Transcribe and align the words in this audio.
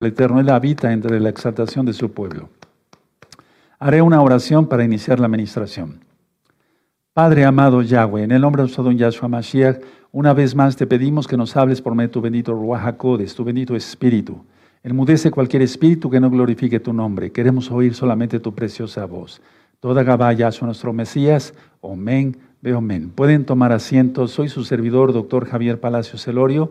El 0.00 0.08
Eterno, 0.08 0.40
Él 0.40 0.48
habita 0.48 0.94
entre 0.94 1.20
la 1.20 1.28
exaltación 1.28 1.84
de 1.84 1.92
su 1.92 2.10
pueblo. 2.10 2.48
Haré 3.78 4.00
una 4.00 4.22
oración 4.22 4.66
para 4.66 4.82
iniciar 4.82 5.20
la 5.20 5.26
administración. 5.26 6.00
Padre 7.12 7.44
amado 7.44 7.82
Yahweh, 7.82 8.22
en 8.22 8.32
el 8.32 8.40
nombre 8.40 8.64
de 8.64 8.72
don 8.74 8.96
Yahshua 8.96 9.28
Mashiach, 9.28 9.76
una 10.10 10.32
vez 10.32 10.54
más 10.54 10.74
te 10.74 10.86
pedimos 10.86 11.28
que 11.28 11.36
nos 11.36 11.54
hables 11.54 11.82
por 11.82 11.94
medio 11.94 12.08
de 12.08 12.12
tu 12.14 12.20
bendito 12.22 12.54
Ruach 12.54 12.96
tu 13.36 13.44
bendito 13.44 13.76
Espíritu. 13.76 14.42
Enmudece 14.82 15.30
cualquier 15.30 15.60
espíritu 15.60 16.08
que 16.08 16.18
no 16.18 16.30
glorifique 16.30 16.80
tu 16.80 16.94
nombre. 16.94 17.30
Queremos 17.30 17.70
oír 17.70 17.94
solamente 17.94 18.40
tu 18.40 18.54
preciosa 18.54 19.04
voz. 19.04 19.42
Toda 19.80 20.02
Gabá 20.02 20.32
Yahshua 20.32 20.64
nuestro 20.64 20.94
Mesías. 20.94 21.52
Amén. 21.82 22.38
Veo 22.62 22.78
amén. 22.78 23.10
Pueden 23.10 23.44
tomar 23.44 23.70
asiento. 23.70 24.26
Soy 24.28 24.48
su 24.48 24.64
servidor, 24.64 25.12
doctor 25.12 25.44
Javier 25.44 25.78
Palacios 25.78 26.24
Celorio. 26.24 26.70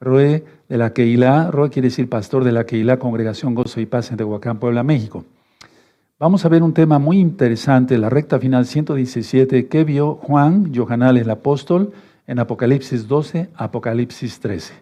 Roe 0.00 0.44
de 0.68 0.78
la 0.78 0.92
Keilah, 0.92 1.50
Roe 1.50 1.70
quiere 1.70 1.88
decir 1.88 2.08
pastor 2.08 2.44
de 2.44 2.52
la 2.52 2.64
Keilah, 2.64 2.98
Congregación 2.98 3.54
Gozo 3.54 3.80
y 3.80 3.86
Paz 3.86 4.10
en 4.10 4.16
Tehuacán, 4.16 4.58
Puebla, 4.58 4.82
México. 4.82 5.24
Vamos 6.18 6.44
a 6.44 6.48
ver 6.48 6.62
un 6.62 6.72
tema 6.72 6.98
muy 6.98 7.18
interesante, 7.18 7.98
la 7.98 8.08
recta 8.08 8.38
final 8.38 8.66
117, 8.66 9.68
que 9.68 9.84
vio 9.84 10.14
Juan, 10.14 10.72
Johanal 10.74 11.16
el 11.16 11.28
apóstol, 11.28 11.92
en 12.26 12.38
Apocalipsis 12.38 13.08
12, 13.08 13.50
Apocalipsis 13.54 14.40
13. 14.40 14.74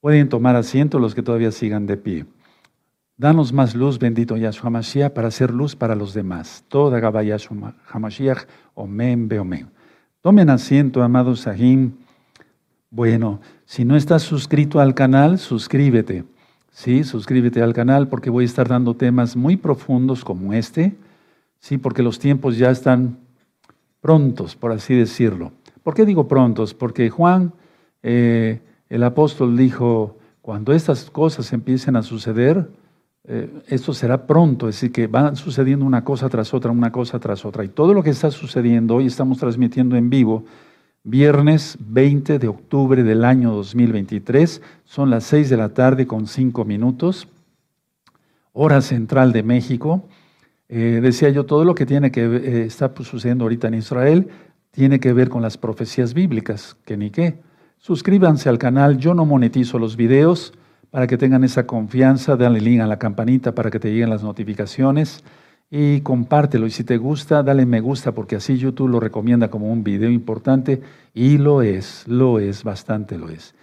Pueden 0.00 0.28
tomar 0.28 0.56
asiento 0.56 0.98
los 0.98 1.14
que 1.14 1.22
todavía 1.22 1.52
sigan 1.52 1.86
de 1.86 1.96
pie. 1.96 2.26
Danos 3.16 3.52
más 3.52 3.74
luz, 3.74 3.98
bendito 3.98 4.36
Yahshua 4.36 4.70
Mashiach, 4.70 5.12
para 5.12 5.28
hacer 5.28 5.52
luz 5.52 5.74
para 5.74 5.94
los 5.94 6.14
demás. 6.14 6.64
Toda 6.68 7.00
Gaba 7.00 7.22
Yahshua 7.22 7.74
Hamashiach, 7.90 8.46
Omen, 8.74 9.28
Beomen. 9.28 9.70
Tomen 10.20 10.50
asiento, 10.50 11.02
amados 11.02 11.40
Sahim. 11.40 11.92
Bueno, 12.90 13.40
si 13.66 13.84
no 13.84 13.96
estás 13.96 14.22
suscrito 14.22 14.80
al 14.80 14.94
canal, 14.94 15.38
suscríbete. 15.38 16.24
Sí, 16.70 17.04
suscríbete 17.04 17.60
al 17.60 17.74
canal 17.74 18.08
porque 18.08 18.30
voy 18.30 18.44
a 18.44 18.46
estar 18.46 18.66
dando 18.66 18.94
temas 18.94 19.36
muy 19.36 19.56
profundos 19.58 20.24
como 20.24 20.54
este. 20.54 20.96
Sí, 21.58 21.76
porque 21.76 22.02
los 22.02 22.18
tiempos 22.18 22.56
ya 22.56 22.70
están 22.70 23.18
prontos, 24.00 24.56
por 24.56 24.72
así 24.72 24.94
decirlo. 24.94 25.52
¿Por 25.82 25.92
qué 25.92 26.06
digo 26.06 26.28
prontos? 26.28 26.72
Porque 26.72 27.10
Juan, 27.10 27.52
eh, 28.02 28.62
el 28.88 29.02
apóstol, 29.02 29.56
dijo, 29.56 30.16
cuando 30.40 30.72
estas 30.72 31.10
cosas 31.10 31.52
empiecen 31.52 31.94
a 31.94 32.02
suceder, 32.02 32.70
eh, 33.24 33.50
esto 33.66 33.92
será 33.92 34.26
pronto, 34.26 34.66
es 34.66 34.76
decir, 34.76 34.92
que 34.92 35.08
van 35.08 35.36
sucediendo 35.36 35.84
una 35.84 36.04
cosa 36.04 36.30
tras 36.30 36.54
otra, 36.54 36.70
una 36.70 36.90
cosa 36.90 37.18
tras 37.18 37.44
otra. 37.44 37.64
Y 37.64 37.68
todo 37.68 37.92
lo 37.92 38.02
que 38.02 38.10
está 38.10 38.30
sucediendo, 38.30 38.94
hoy 38.94 39.06
estamos 39.06 39.36
transmitiendo 39.36 39.96
en 39.96 40.08
vivo, 40.08 40.44
Viernes 41.04 41.78
20 41.80 42.38
de 42.38 42.48
octubre 42.48 43.02
del 43.02 43.24
año 43.24 43.52
2023, 43.52 44.60
son 44.84 45.10
las 45.10 45.24
6 45.24 45.48
de 45.48 45.56
la 45.56 45.68
tarde 45.70 46.06
con 46.06 46.26
5 46.26 46.64
minutos, 46.64 47.28
hora 48.52 48.80
central 48.80 49.32
de 49.32 49.42
México. 49.42 50.08
Eh, 50.68 51.00
decía 51.00 51.30
yo, 51.30 51.46
todo 51.46 51.64
lo 51.64 51.74
que 51.74 51.86
tiene 51.86 52.10
que 52.10 52.24
eh, 52.24 52.64
está 52.66 52.92
sucediendo 53.02 53.44
ahorita 53.44 53.68
en 53.68 53.74
Israel 53.74 54.28
tiene 54.70 55.00
que 55.00 55.12
ver 55.12 55.28
con 55.28 55.40
las 55.40 55.56
profecías 55.56 56.14
bíblicas, 56.14 56.76
que 56.84 56.96
ni 56.96 57.10
qué. 57.10 57.38
Suscríbanse 57.78 58.48
al 58.48 58.58
canal, 58.58 58.98
yo 58.98 59.14
no 59.14 59.24
monetizo 59.24 59.78
los 59.78 59.96
videos 59.96 60.52
para 60.90 61.06
que 61.06 61.16
tengan 61.16 61.44
esa 61.44 61.66
confianza, 61.66 62.36
dale 62.36 62.60
link 62.60 62.80
a 62.80 62.86
la 62.86 62.98
campanita 62.98 63.54
para 63.54 63.70
que 63.70 63.78
te 63.78 63.90
lleguen 63.90 64.10
las 64.10 64.22
notificaciones 64.22 65.22
y 65.70 66.00
compártelo. 66.00 66.66
Y 66.66 66.70
si 66.70 66.84
te 66.84 66.96
gusta, 66.96 67.42
dale 67.42 67.66
me 67.66 67.80
gusta 67.80 68.12
porque 68.12 68.36
así 68.36 68.56
YouTube 68.56 68.88
lo 68.88 69.00
recomienda 69.00 69.48
como 69.48 69.70
un 69.70 69.84
video 69.84 70.10
importante 70.10 70.80
y 71.14 71.38
lo 71.38 71.62
es, 71.62 72.06
lo 72.06 72.38
es, 72.38 72.64
bastante 72.64 73.18
lo 73.18 73.28
es. 73.28 73.54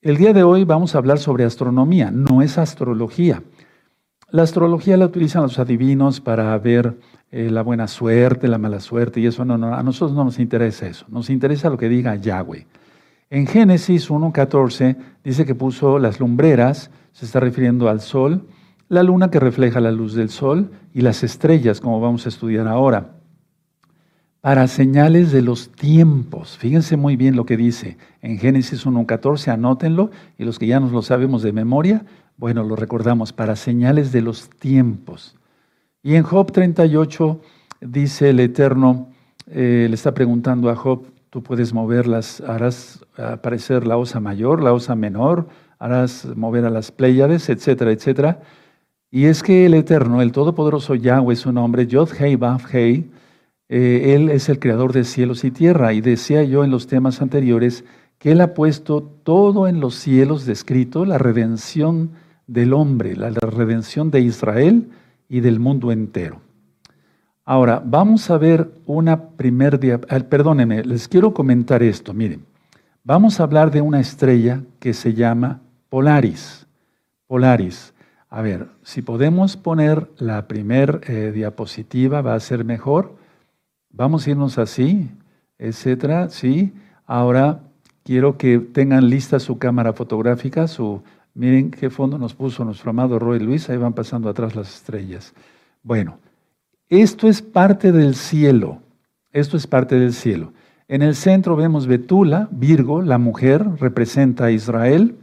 El 0.00 0.16
día 0.16 0.32
de 0.32 0.42
hoy 0.42 0.64
vamos 0.64 0.94
a 0.94 0.98
hablar 0.98 1.18
sobre 1.18 1.44
astronomía, 1.44 2.10
no 2.10 2.42
es 2.42 2.58
astrología. 2.58 3.42
La 4.30 4.42
astrología 4.42 4.96
la 4.96 5.06
utilizan 5.06 5.42
los 5.42 5.58
adivinos 5.58 6.20
para 6.20 6.56
ver 6.58 6.98
eh, 7.30 7.50
la 7.50 7.62
buena 7.62 7.86
suerte, 7.86 8.48
la 8.48 8.58
mala 8.58 8.80
suerte 8.80 9.20
y 9.20 9.26
eso 9.26 9.44
no, 9.44 9.56
no, 9.56 9.74
a 9.74 9.82
nosotros 9.82 10.16
no 10.16 10.24
nos 10.24 10.38
interesa 10.38 10.86
eso, 10.86 11.06
nos 11.08 11.30
interesa 11.30 11.70
lo 11.70 11.78
que 11.78 11.88
diga 11.88 12.16
Yahweh. 12.16 12.66
En 13.30 13.46
Génesis 13.46 14.10
1.14 14.10 14.96
dice 15.22 15.46
que 15.46 15.54
puso 15.54 15.98
las 15.98 16.20
lumbreras, 16.20 16.90
se 17.12 17.24
está 17.24 17.40
refiriendo 17.40 17.88
al 17.88 18.00
sol, 18.00 18.46
la 18.92 19.02
luna 19.02 19.30
que 19.30 19.40
refleja 19.40 19.80
la 19.80 19.90
luz 19.90 20.12
del 20.12 20.28
sol 20.28 20.70
y 20.92 21.00
las 21.00 21.24
estrellas, 21.24 21.80
como 21.80 21.98
vamos 21.98 22.26
a 22.26 22.28
estudiar 22.28 22.68
ahora, 22.68 23.12
para 24.42 24.66
señales 24.66 25.32
de 25.32 25.40
los 25.40 25.72
tiempos. 25.72 26.58
Fíjense 26.58 26.98
muy 26.98 27.16
bien 27.16 27.34
lo 27.34 27.46
que 27.46 27.56
dice 27.56 27.96
en 28.20 28.36
Génesis 28.36 28.84
1.14, 28.84 29.50
anótenlo, 29.50 30.10
y 30.36 30.44
los 30.44 30.58
que 30.58 30.66
ya 30.66 30.78
nos 30.78 30.92
lo 30.92 31.00
sabemos 31.00 31.42
de 31.42 31.54
memoria, 31.54 32.04
bueno, 32.36 32.64
lo 32.64 32.76
recordamos, 32.76 33.32
para 33.32 33.56
señales 33.56 34.12
de 34.12 34.20
los 34.20 34.50
tiempos. 34.50 35.38
Y 36.02 36.16
en 36.16 36.22
Job 36.22 36.52
38 36.52 37.40
dice 37.80 38.28
el 38.28 38.40
Eterno, 38.40 39.08
eh, 39.46 39.86
le 39.88 39.94
está 39.94 40.12
preguntando 40.12 40.68
a 40.68 40.76
Job, 40.76 41.06
tú 41.30 41.42
puedes 41.42 41.72
moverlas, 41.72 42.42
harás 42.42 43.06
aparecer 43.16 43.86
la 43.86 43.96
osa 43.96 44.20
mayor, 44.20 44.62
la 44.62 44.74
osa 44.74 44.94
menor, 44.94 45.48
harás 45.78 46.26
mover 46.36 46.66
a 46.66 46.70
las 46.70 46.92
Pléyades, 46.92 47.48
etcétera, 47.48 47.90
etcétera. 47.90 48.40
Y 49.14 49.26
es 49.26 49.42
que 49.42 49.66
el 49.66 49.74
Eterno, 49.74 50.22
el 50.22 50.32
Todopoderoso 50.32 50.94
Yahweh, 50.94 51.36
su 51.36 51.52
nombre, 51.52 51.86
Yod 51.86 52.08
Hei 52.18 52.34
Vav 52.36 52.62
Hei, 52.72 53.10
eh, 53.68 54.14
Él 54.14 54.30
es 54.30 54.48
el 54.48 54.58
creador 54.58 54.94
de 54.94 55.04
cielos 55.04 55.44
y 55.44 55.50
tierra. 55.50 55.92
Y 55.92 56.00
decía 56.00 56.42
yo 56.44 56.64
en 56.64 56.70
los 56.70 56.86
temas 56.86 57.20
anteriores 57.20 57.84
que 58.16 58.32
Él 58.32 58.40
ha 58.40 58.54
puesto 58.54 59.02
todo 59.02 59.68
en 59.68 59.80
los 59.80 59.96
cielos 59.96 60.46
descrito, 60.46 61.04
la 61.04 61.18
redención 61.18 62.12
del 62.46 62.72
hombre, 62.72 63.14
la, 63.14 63.28
redención 63.28 64.10
de 64.10 64.22
Israel 64.22 64.88
y 65.28 65.40
del 65.40 65.60
mundo 65.60 65.92
entero. 65.92 66.40
Ahora, 67.44 67.82
vamos 67.84 68.30
a 68.30 68.38
ver 68.38 68.72
una 68.86 69.28
primer 69.30 69.78
día, 69.78 70.00
ah, 70.08 70.20
perdónenme, 70.20 70.84
les 70.84 71.06
quiero 71.06 71.34
comentar 71.34 71.82
esto, 71.82 72.14
miren. 72.14 72.46
Vamos 73.04 73.40
a 73.40 73.42
hablar 73.42 73.70
de 73.70 73.82
una 73.82 74.00
estrella 74.00 74.62
que 74.78 74.94
se 74.94 75.12
llama 75.12 75.60
Polaris. 75.90 76.66
Polaris. 77.26 77.91
A 78.34 78.40
ver, 78.40 78.68
si 78.82 79.02
podemos 79.02 79.58
poner 79.58 80.10
la 80.16 80.48
primer 80.48 81.02
eh, 81.06 81.32
diapositiva, 81.34 82.22
va 82.22 82.34
a 82.34 82.40
ser 82.40 82.64
mejor. 82.64 83.14
Vamos 83.90 84.26
a 84.26 84.30
irnos 84.30 84.56
así, 84.56 85.10
etcétera, 85.58 86.30
sí. 86.30 86.72
Ahora 87.04 87.60
quiero 88.04 88.38
que 88.38 88.58
tengan 88.58 89.10
lista 89.10 89.38
su 89.38 89.58
cámara 89.58 89.92
fotográfica, 89.92 90.66
su, 90.66 91.02
miren 91.34 91.70
qué 91.70 91.90
fondo 91.90 92.16
nos 92.16 92.32
puso 92.32 92.64
nuestro 92.64 92.88
amado 92.88 93.18
Roy 93.18 93.38
Luis, 93.38 93.68
ahí 93.68 93.76
van 93.76 93.92
pasando 93.92 94.30
atrás 94.30 94.56
las 94.56 94.76
estrellas. 94.76 95.34
Bueno, 95.82 96.18
esto 96.88 97.28
es 97.28 97.42
parte 97.42 97.92
del 97.92 98.14
cielo, 98.14 98.80
esto 99.30 99.58
es 99.58 99.66
parte 99.66 99.98
del 99.98 100.14
cielo. 100.14 100.54
En 100.88 101.02
el 101.02 101.16
centro 101.16 101.54
vemos 101.54 101.86
Betula, 101.86 102.48
Virgo, 102.50 103.02
la 103.02 103.18
mujer, 103.18 103.62
representa 103.78 104.46
a 104.46 104.52
Israel 104.52 105.16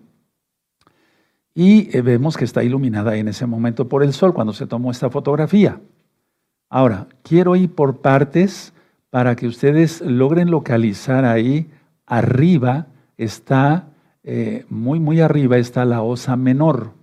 y 1.59 1.89
eh, 1.91 2.01
vemos 2.01 2.37
que 2.37 2.45
está 2.45 2.63
iluminada 2.63 3.17
en 3.17 3.27
ese 3.27 3.45
momento 3.45 3.89
por 3.89 4.01
el 4.01 4.13
sol 4.13 4.33
cuando 4.33 4.53
se 4.53 4.65
tomó 4.65 4.91
esta 4.91 5.09
fotografía. 5.09 5.81
Ahora, 6.69 7.07
quiero 7.21 7.57
ir 7.57 7.75
por 7.75 7.97
partes 7.97 8.71
para 9.09 9.35
que 9.35 9.45
ustedes 9.45 9.99
logren 9.99 10.51
localizar 10.51 11.25
ahí 11.25 11.69
arriba 12.05 12.87
está, 13.17 13.89
eh, 14.23 14.65
muy, 14.69 15.01
muy 15.01 15.19
arriba 15.19 15.57
está 15.57 15.83
la 15.83 16.01
osa 16.01 16.37
menor. 16.37 16.93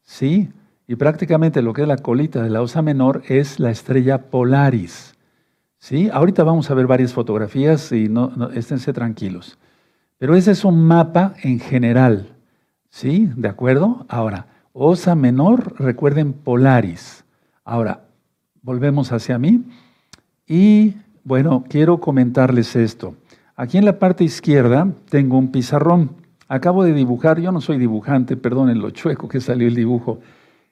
¿Sí? 0.00 0.48
Y 0.86 0.96
prácticamente 0.96 1.60
lo 1.60 1.74
que 1.74 1.82
es 1.82 1.88
la 1.88 1.98
colita 1.98 2.42
de 2.42 2.48
la 2.48 2.62
osa 2.62 2.80
menor 2.80 3.22
es 3.28 3.60
la 3.60 3.70
estrella 3.70 4.30
Polaris. 4.30 5.18
¿Sí? 5.78 6.08
Ahorita 6.10 6.44
vamos 6.44 6.70
a 6.70 6.74
ver 6.74 6.86
varias 6.86 7.12
fotografías 7.12 7.92
y 7.92 8.08
no, 8.08 8.32
no 8.36 8.52
esténse 8.52 8.94
tranquilos. 8.94 9.58
Pero 10.16 10.34
ese 10.34 10.52
es 10.52 10.64
un 10.64 10.82
mapa 10.82 11.34
en 11.42 11.60
general. 11.60 12.31
¿Sí? 12.92 13.30
¿De 13.36 13.48
acuerdo? 13.48 14.04
Ahora, 14.06 14.48
osa 14.74 15.14
menor, 15.14 15.80
recuerden 15.80 16.34
Polaris. 16.34 17.24
Ahora, 17.64 18.02
volvemos 18.60 19.12
hacia 19.12 19.38
mí. 19.38 19.64
Y 20.46 20.96
bueno, 21.24 21.64
quiero 21.66 22.00
comentarles 22.00 22.76
esto. 22.76 23.16
Aquí 23.56 23.78
en 23.78 23.86
la 23.86 23.98
parte 23.98 24.24
izquierda 24.24 24.92
tengo 25.08 25.38
un 25.38 25.50
pizarrón. 25.50 26.10
Acabo 26.48 26.84
de 26.84 26.92
dibujar, 26.92 27.40
yo 27.40 27.50
no 27.50 27.62
soy 27.62 27.78
dibujante, 27.78 28.36
perdonen 28.36 28.80
lo 28.80 28.90
chueco 28.90 29.26
que 29.26 29.40
salió 29.40 29.66
el 29.66 29.74
dibujo. 29.74 30.20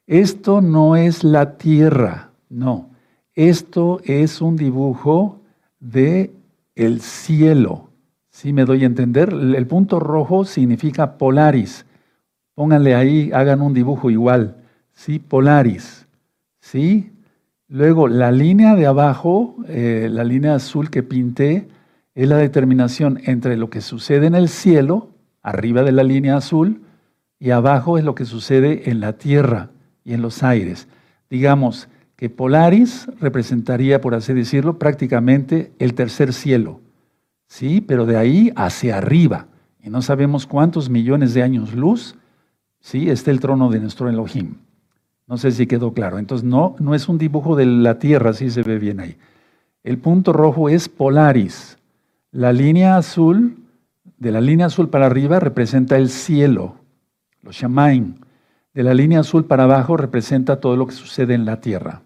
Esto 0.07 0.61
no 0.61 0.97
es 0.97 1.25
la 1.25 1.57
Tierra, 1.57 2.33
no. 2.51 2.91
Esto 3.35 4.03
es 4.05 4.43
un 4.43 4.57
dibujo 4.57 5.41
de 5.79 6.33
el 6.75 7.01
cielo. 7.01 7.89
¿Sí 8.29 8.53
me 8.53 8.67
doy 8.67 8.83
a 8.83 8.87
entender? 8.87 9.33
El 9.33 9.67
punto 9.67 9.99
rojo 9.99 10.45
significa 10.45 11.17
Polaris. 11.17 11.87
Pónganle 12.61 12.95
ahí, 12.95 13.31
hagan 13.33 13.63
un 13.63 13.73
dibujo 13.73 14.11
igual, 14.11 14.57
¿sí? 14.93 15.19
Polaris, 15.19 16.07
¿sí? 16.61 17.11
Luego, 17.69 18.07
la 18.07 18.31
línea 18.33 18.75
de 18.75 18.85
abajo, 18.85 19.57
eh, 19.67 20.11
la 20.13 20.25
línea 20.25 20.57
azul 20.57 20.91
que 20.91 21.03
pinté, 21.03 21.69
es 22.15 22.29
la 22.29 22.37
determinación 22.37 23.19
entre 23.25 23.57
lo 23.57 23.71
que 23.71 23.81
sucede 23.81 24.27
en 24.27 24.35
el 24.35 24.51
cielo, 24.51 25.09
arriba 25.43 25.83
de 25.85 25.93
la 25.93 26.03
línea 26.03 26.37
azul, 26.37 26.83
y 27.39 27.49
abajo 27.49 27.97
es 27.97 28.05
lo 28.05 28.15
que 28.15 28.27
sucede 28.27 28.91
en 28.91 29.01
la 29.01 29.15
tierra 29.15 29.71
y 30.05 30.13
en 30.13 30.21
los 30.21 30.43
aires. 30.43 30.87
Digamos 31.31 31.89
que 32.15 32.29
Polaris 32.29 33.09
representaría, 33.23 34.03
por 34.03 34.15
así 34.15 34.35
decirlo, 34.35 34.79
prácticamente 34.79 35.73
el 35.79 35.95
tercer 35.95 36.35
cielo, 36.35 36.83
¿sí? 37.47 37.81
Pero 37.81 38.05
de 38.05 38.19
ahí 38.19 38.53
hacia 38.55 38.99
arriba, 38.99 39.47
y 39.83 39.89
no 39.89 40.03
sabemos 40.03 40.47
cuántos 40.47 40.91
millones 40.91 41.33
de 41.33 41.43
años 41.43 41.75
luz, 41.75 42.17
¿sí? 42.81 43.11
Está 43.11 43.31
el 43.31 43.41
trono 43.41 43.71
de 43.71 43.81
nuestro 43.81 44.09
Elohim. 44.09 44.57
No 45.27 45.39
sé 45.39 45.53
si 45.53 45.67
quedó 45.67 45.93
claro. 45.93 46.19
Entonces, 46.19 46.45
no, 46.45 46.75
no 46.81 46.95
es 46.95 47.09
un 47.09 47.17
dibujo 47.19 47.55
de 47.55 47.67
la 47.67 47.99
tierra, 47.99 48.33
sí 48.33 48.51
se 48.51 48.63
ve 48.63 48.79
bien 48.79 49.01
ahí. 49.01 49.17
El 49.85 49.99
punto 49.99 50.33
rojo 50.33 50.69
es 50.69 50.89
Polaris. 50.89 51.79
La 52.33 52.53
línea 52.53 52.97
azul, 52.97 53.57
de 54.19 54.33
la 54.33 54.41
línea 54.41 54.67
azul 54.67 54.89
para 54.89 55.07
arriba, 55.07 55.41
representa 55.41 55.97
el 55.97 56.11
cielo, 56.11 56.77
los 57.43 57.57
Shamaim. 57.57 58.17
De 58.75 58.83
la 58.83 58.95
línea 58.95 59.21
azul 59.21 59.45
para 59.45 59.65
abajo 59.65 59.97
representa 59.97 60.61
todo 60.61 60.77
lo 60.77 60.87
que 60.87 60.93
sucede 60.93 61.35
en 61.35 61.45
la 61.45 61.61
tierra. 61.61 62.03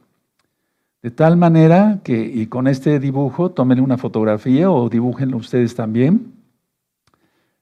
De 1.03 1.11
tal 1.11 1.37
manera 1.37 2.01
que, 2.03 2.25
y 2.25 2.47
con 2.47 2.67
este 2.67 2.99
dibujo, 2.99 3.51
tomen 3.51 3.81
una 3.81 3.99
fotografía 3.99 4.71
o 4.71 4.89
dibújenlo 4.89 5.37
ustedes 5.37 5.75
también. 5.75 6.33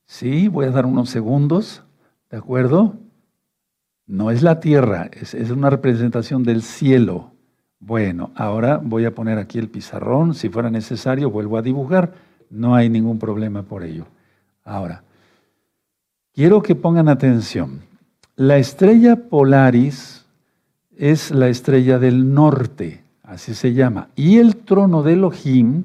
Sí, 0.06 0.46
voy 0.46 0.66
a 0.66 0.70
dar 0.70 0.86
unos 0.86 1.10
segundos, 1.10 1.82
¿de 2.30 2.36
acuerdo? 2.36 2.94
No 4.06 4.30
es 4.30 4.42
la 4.42 4.60
tierra, 4.60 5.10
es, 5.12 5.34
una 5.50 5.70
representación 5.70 6.42
del 6.42 6.62
cielo. 6.62 7.30
Bueno, 7.78 8.30
ahora 8.34 8.80
voy 8.82 9.04
a 9.04 9.14
poner 9.14 9.38
aquí 9.38 9.58
el 9.58 9.68
pizarrón, 9.68 10.34
si 10.34 10.48
fuera 10.48 10.70
necesario 10.70 11.30
vuelvo 11.30 11.56
a 11.56 11.62
dibujar, 11.62 12.12
no 12.50 12.74
hay 12.74 12.88
ningún 12.88 13.18
problema 13.18 13.62
por 13.62 13.82
ello. 13.82 14.06
Ahora, 14.64 15.02
quiero 16.32 16.62
que 16.62 16.74
pongan 16.74 17.08
atención. 17.08 17.80
La 18.36 18.58
estrella 18.58 19.16
Polaris 19.16 20.26
es 20.96 21.30
la 21.30 21.48
estrella 21.48 21.98
del 21.98 22.34
norte, 22.34 23.02
así 23.22 23.54
se 23.54 23.72
llama, 23.72 24.08
y 24.14 24.38
el 24.38 24.56
trono 24.56 25.02
de 25.02 25.14
Elohim, 25.14 25.84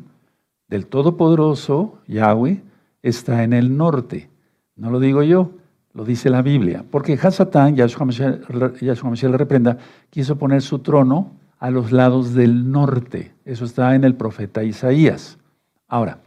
del 0.67 0.87
Todopoderoso, 0.87 1.99
Yahweh, 2.07 2.61
está 3.01 3.43
en 3.43 3.53
el 3.53 3.77
norte. 3.77 4.29
No 4.75 4.91
lo 4.91 4.99
digo 4.99 5.23
yo, 5.23 5.51
lo 5.97 6.05
dice 6.05 6.29
la 6.29 6.43
Biblia, 6.43 6.85
porque 6.91 7.17
Hasatán, 7.19 7.75
Yahshua 7.75 8.05
Mashiach 8.05 9.23
le 9.23 9.37
reprenda, 9.37 9.79
quiso 10.11 10.37
poner 10.37 10.61
su 10.61 10.77
trono 10.77 11.31
a 11.57 11.71
los 11.71 11.91
lados 11.91 12.35
del 12.35 12.71
norte. 12.71 13.33
Eso 13.45 13.65
está 13.65 13.95
en 13.95 14.03
el 14.03 14.13
profeta 14.13 14.63
Isaías. 14.63 15.39
Ahora, 15.87 16.19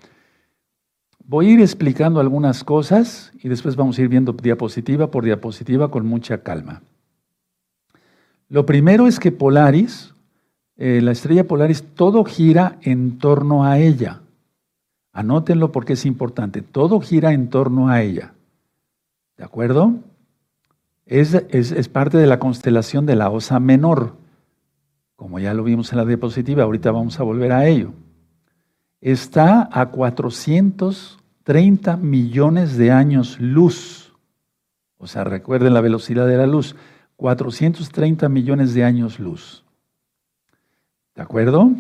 voy 1.24 1.46
a 1.46 1.50
ir 1.52 1.60
explicando 1.60 2.18
algunas 2.18 2.64
cosas 2.64 3.30
y 3.40 3.48
después 3.48 3.76
vamos 3.76 3.96
a 3.96 4.02
ir 4.02 4.08
viendo 4.08 4.32
diapositiva 4.32 5.12
por 5.12 5.24
diapositiva 5.24 5.88
con 5.88 6.04
mucha 6.04 6.38
calma. 6.38 6.82
Lo 8.48 8.66
primero 8.66 9.06
es 9.06 9.20
que 9.20 9.30
Polaris, 9.30 10.12
eh, 10.78 11.00
la 11.00 11.12
estrella 11.12 11.46
Polaris, 11.46 11.84
todo 11.94 12.24
gira 12.24 12.76
en 12.82 13.18
torno 13.18 13.64
a 13.64 13.78
ella. 13.78 14.22
Anótenlo 15.12 15.70
porque 15.70 15.92
es 15.92 16.06
importante. 16.06 16.60
Todo 16.60 17.00
gira 17.00 17.32
en 17.32 17.50
torno 17.50 17.88
a 17.88 18.02
ella. 18.02 18.32
¿De 19.40 19.46
acuerdo? 19.46 19.94
Es, 21.06 21.32
es, 21.32 21.72
es 21.72 21.88
parte 21.88 22.18
de 22.18 22.26
la 22.26 22.38
constelación 22.38 23.06
de 23.06 23.16
la 23.16 23.30
Osa 23.30 23.58
Menor 23.58 24.20
como 25.20 25.38
ya 25.38 25.52
lo 25.52 25.62
vimos 25.64 25.92
en 25.92 25.98
la 25.98 26.06
diapositiva, 26.06 26.62
ahorita 26.62 26.92
vamos 26.92 27.20
a 27.20 27.24
volver 27.24 27.52
a 27.52 27.66
ello, 27.66 27.92
está 29.02 29.68
a 29.70 29.90
430 29.90 31.98
millones 31.98 32.78
de 32.78 32.90
años 32.90 33.38
luz. 33.38 34.14
O 34.96 35.06
sea, 35.06 35.24
recuerden 35.24 35.74
la 35.74 35.82
velocidad 35.82 36.26
de 36.26 36.38
la 36.38 36.46
luz, 36.46 36.74
430 37.16 38.30
millones 38.30 38.72
de 38.72 38.82
años 38.82 39.20
luz. 39.20 39.62
¿De 41.14 41.20
acuerdo? 41.20 41.70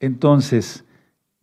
Entonces, 0.00 0.84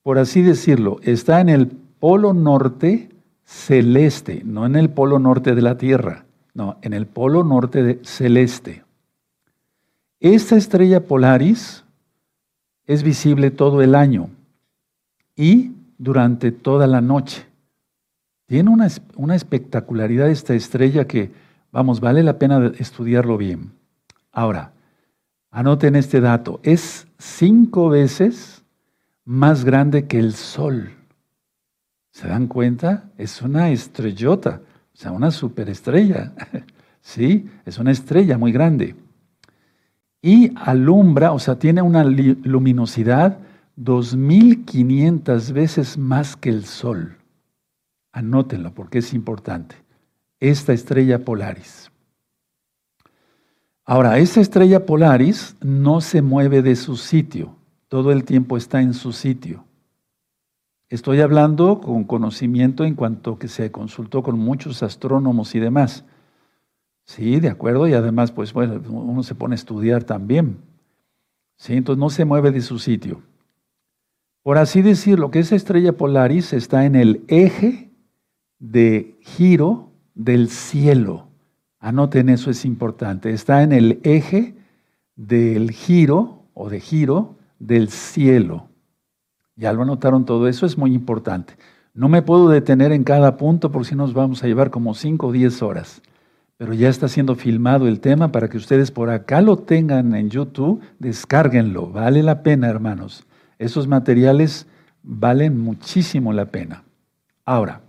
por 0.04 0.18
así 0.18 0.42
decirlo, 0.42 1.00
está 1.02 1.40
en 1.40 1.48
el 1.48 1.68
polo 1.68 2.34
norte 2.34 3.08
celeste, 3.52 4.44
no 4.46 4.66
en 4.66 4.78
el 4.78 4.90
polo 4.90 5.20
norte 5.20 5.54
de 5.54 5.62
la 5.62 5.78
Tierra, 5.78 6.24
no, 6.54 6.78
en 6.82 6.94
el 6.94 7.06
polo 7.06 7.44
norte 7.44 8.00
celeste. 8.04 8.84
Esta 10.22 10.56
estrella 10.56 11.06
Polaris 11.06 11.84
es 12.88 13.04
visible 13.04 13.52
todo 13.52 13.82
el 13.82 13.94
año 13.94 14.30
y 15.36 15.74
durante 15.98 16.52
toda 16.52 16.88
la 16.88 17.02
noche. 17.02 17.46
Tiene 18.46 18.70
una, 18.70 18.88
una, 19.16 19.36
espectacularidad 19.36 20.30
esta 20.30 20.54
estrella 20.54 21.06
que, 21.06 21.32
vamos, 21.72 22.00
vale 22.00 22.24
la 22.24 22.40
pena 22.40 22.72
estudiarlo 22.78 23.38
bien. 23.38 23.72
Ahora, 24.32 24.72
anoten 25.52 25.96
este 25.96 26.22
dato, 26.22 26.62
es 26.64 27.06
cinco 27.18 27.90
veces 27.90 28.64
más 29.26 29.66
grande 29.66 30.08
que 30.08 30.20
el 30.20 30.34
Sol. 30.34 31.01
¿Se 32.22 32.28
dan 32.28 32.46
cuenta? 32.46 33.10
Es 33.18 33.42
una 33.42 33.72
estrellota, 33.72 34.62
o 34.94 34.96
sea, 34.96 35.12
una 35.12 35.32
superestrella. 35.32 36.34
¿Sí? 37.02 37.50
Es 37.66 37.80
una 37.80 37.90
estrella 37.90 38.38
muy 38.38 38.52
grande 38.52 38.96
y 40.22 40.54
alumbra, 40.56 41.32
o 41.32 41.40
sea, 41.40 41.58
tiene 41.58 41.82
una 41.82 42.04
luminosidad 42.04 43.40
2500 43.76 45.52
veces 45.52 45.98
más 45.98 46.36
que 46.36 46.50
el 46.50 46.66
Sol. 46.66 47.18
Anótenlo 48.12 48.72
porque 48.72 49.00
es 49.00 49.16
importante. 49.16 49.76
Esta 50.40 50.74
estrella 50.74 51.26
Polaris. 51.26 51.90
Ahora, 53.84 54.20
esta 54.20 54.42
estrella 54.42 54.86
Polaris 54.86 55.56
no 55.60 56.02
se 56.02 56.22
mueve 56.22 56.62
de 56.62 56.76
su 56.76 56.98
sitio, 56.98 57.56
todo 57.88 58.12
el 58.12 58.24
tiempo 58.26 58.58
está 58.58 58.80
en 58.80 58.94
su 58.94 59.12
sitio. 59.12 59.66
Estoy 60.92 61.22
hablando 61.22 61.80
con 61.80 62.04
conocimiento 62.04 62.84
en 62.84 62.96
cuanto 62.96 63.40
que 63.40 63.48
se 63.48 63.72
consultó 63.72 64.24
con 64.24 64.38
muchos 64.38 64.84
astrónomos 64.84 65.56
y 65.56 65.60
demás. 65.62 66.04
Sí, 67.06 67.40
de 67.40 67.48
acuerdo, 67.48 67.88
y 67.88 67.94
además, 67.94 68.34
pues 68.34 68.52
bueno, 68.52 68.82
uno 68.90 69.24
se 69.24 69.34
pone 69.34 69.54
a 69.54 69.56
estudiar 69.56 70.04
también. 70.04 70.58
Sí, 71.56 71.76
entonces 71.76 71.98
no 71.98 72.10
se 72.10 72.26
mueve 72.26 72.52
de 72.52 72.60
su 72.60 72.78
sitio. 72.78 73.22
Por 74.44 74.58
así 74.58 74.82
decirlo, 74.82 75.32
que 75.32 75.40
esa 75.40 75.56
estrella 75.56 75.94
Polaris 75.94 76.52
está 76.52 76.84
en 76.84 76.98
el 76.98 77.24
eje 77.30 77.90
de 78.60 79.18
giro 79.22 79.94
del 80.14 80.50
cielo. 80.50 81.30
Anoten 81.80 82.28
eso, 82.28 82.52
es 82.52 82.66
importante. 82.66 83.32
Está 83.32 83.64
en 83.64 83.72
el 83.72 84.02
eje 84.04 84.58
del 85.16 85.72
giro 85.72 86.50
o 86.54 86.70
de 86.70 86.82
giro 86.82 87.38
del 87.60 87.88
cielo. 87.88 88.71
Ya 89.62 89.72
lo 89.72 89.84
anotaron 89.84 90.26
todo 90.26 90.50
eso, 90.50 90.66
es 90.66 90.78
muy 90.78 90.94
importante. 90.94 91.54
No 91.94 92.10
me 92.10 92.22
puedo 92.22 92.50
detener 92.50 92.92
en 92.92 93.06
cada 93.06 93.38
punto 93.38 93.72
porque 93.72 93.90
si 93.90 93.96
nos 93.96 94.14
vamos 94.14 94.44
a 94.44 94.48
llevar 94.48 94.72
como 94.72 94.94
5 94.94 95.28
o 95.28 95.32
10 95.32 95.62
horas 95.62 96.02
pero 96.62 96.76
ya 96.76 96.90
está 96.90 97.08
siendo 97.08 97.34
filmado 97.34 97.88
el 97.88 98.00
tema 98.00 98.32
para 98.32 98.48
que 98.48 98.58
ustedes 98.58 98.92
por 98.92 99.10
acá 99.10 99.42
lo 99.42 99.58
tengan 99.58 100.14
en 100.14 100.30
YouTube, 100.30 100.80
descárguenlo, 101.00 101.88
vale 101.88 102.22
la 102.22 102.44
pena, 102.44 102.70
hermanos. 102.70 103.26
Esos 103.58 103.88
materiales 103.88 104.68
valen 105.02 105.60
muchísimo 105.60 106.34
la 106.34 106.46
pena. 106.52 106.84
Ahora, 107.46 107.82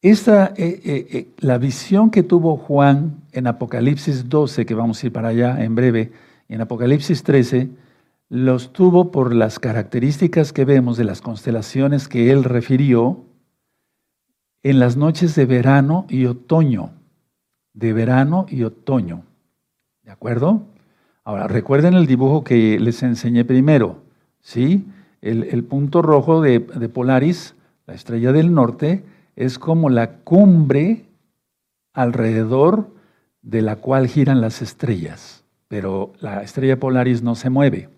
esta, 0.00 0.46
eh, 0.56 0.80
eh, 0.84 1.06
eh, 1.12 1.28
la 1.38 1.56
visión 1.58 2.10
que 2.10 2.24
tuvo 2.24 2.56
Juan 2.56 3.20
en 3.30 3.46
Apocalipsis 3.46 4.28
12, 4.28 4.66
que 4.66 4.74
vamos 4.74 5.00
a 5.00 5.06
ir 5.06 5.12
para 5.12 5.28
allá 5.28 5.62
en 5.62 5.76
breve, 5.76 6.10
en 6.48 6.62
Apocalipsis 6.62 7.22
13, 7.22 7.70
los 8.32 8.72
tuvo 8.72 9.10
por 9.10 9.34
las 9.34 9.58
características 9.58 10.54
que 10.54 10.64
vemos 10.64 10.96
de 10.96 11.04
las 11.04 11.20
constelaciones 11.20 12.08
que 12.08 12.30
él 12.30 12.44
refirió, 12.44 13.26
en 14.62 14.78
las 14.78 14.96
noches 14.96 15.34
de 15.34 15.44
verano 15.44 16.06
y 16.08 16.24
otoño. 16.24 16.92
De 17.74 17.92
verano 17.92 18.46
y 18.48 18.62
otoño. 18.62 19.24
¿De 20.02 20.12
acuerdo? 20.12 20.62
Ahora, 21.24 21.46
recuerden 21.46 21.92
el 21.92 22.06
dibujo 22.06 22.42
que 22.42 22.80
les 22.80 23.02
enseñé 23.02 23.44
primero. 23.44 23.98
¿Sí? 24.40 24.86
El, 25.20 25.62
punto 25.64 26.00
rojo 26.00 26.40
de, 26.40 26.60
de 26.60 26.88
Polaris, 26.88 27.54
la 27.86 27.92
estrella 27.92 28.32
del 28.32 28.54
norte, 28.54 29.04
es 29.36 29.58
como 29.58 29.90
la 29.90 30.20
cumbre 30.20 31.04
alrededor 31.92 32.88
de 33.42 33.60
la 33.60 33.76
cual 33.76 34.06
giran 34.08 34.40
las 34.40 34.62
estrellas. 34.62 35.44
Pero 35.68 36.14
la 36.18 36.42
estrella 36.42 36.80
Polaris 36.80 37.22
no 37.22 37.34
se 37.34 37.50
mueve. 37.50 37.90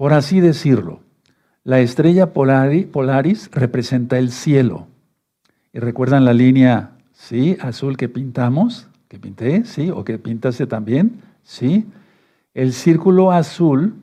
Por 0.00 0.14
así 0.14 0.40
decirlo, 0.40 1.00
la 1.62 1.80
estrella 1.80 2.32
Polaris 2.32 3.50
representa 3.52 4.16
el 4.16 4.30
cielo. 4.30 4.86
¿Y 5.74 5.78
recuerdan 5.78 6.24
la 6.24 6.32
línea, 6.32 6.92
sí, 7.12 7.58
azul 7.60 7.98
que 7.98 8.08
pintamos? 8.08 8.88
Que 9.08 9.18
pinté, 9.18 9.66
sí, 9.66 9.90
o 9.90 10.02
que 10.02 10.18
pintaste 10.18 10.66
también, 10.66 11.20
sí. 11.42 11.84
El 12.54 12.72
círculo 12.72 13.30
azul 13.30 13.96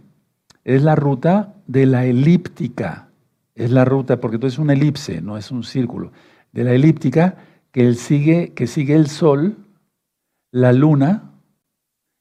es 0.64 0.84
la 0.84 0.96
ruta 0.96 1.56
de 1.66 1.88
la 1.88 2.06
elíptica. 2.06 3.08
Es 3.56 3.72
la 3.72 3.84
ruta, 3.84 4.20
porque 4.20 4.36
esto 4.36 4.46
es 4.46 4.60
una 4.60 4.74
elipse, 4.74 5.20
no 5.20 5.36
es 5.36 5.50
un 5.50 5.64
círculo. 5.64 6.12
De 6.52 6.64
la 6.64 6.74
elíptica 6.74 7.38
que, 7.72 7.96
sigue, 7.96 8.54
que 8.54 8.68
sigue 8.68 8.94
el 8.94 9.08
sol, 9.08 9.58
la 10.52 10.74
luna 10.74 11.32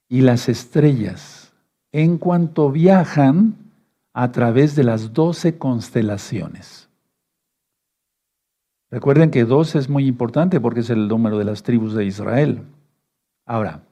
y 0.09 0.23
las 0.23 0.49
estrellas 0.49 1.53
en 1.93 2.17
cuanto 2.19 2.71
viajan 2.71 3.66
a 4.19 4.33
través 4.33 4.75
de 4.75 4.83
las 4.83 5.13
doce 5.13 5.59
constelaciones. 5.59 6.89
Recuerden 8.91 9.31
que 9.31 9.45
12 9.45 9.79
es 9.79 9.91
muy 9.91 10.07
importante 10.07 10.59
porque 10.59 10.81
es 10.81 10.89
el 10.89 11.07
número 11.07 11.37
de 11.37 11.45
las 11.45 11.63
tribus 11.63 11.93
de 11.93 12.07
Israel. 12.07 12.63
Ahora, 13.45 13.83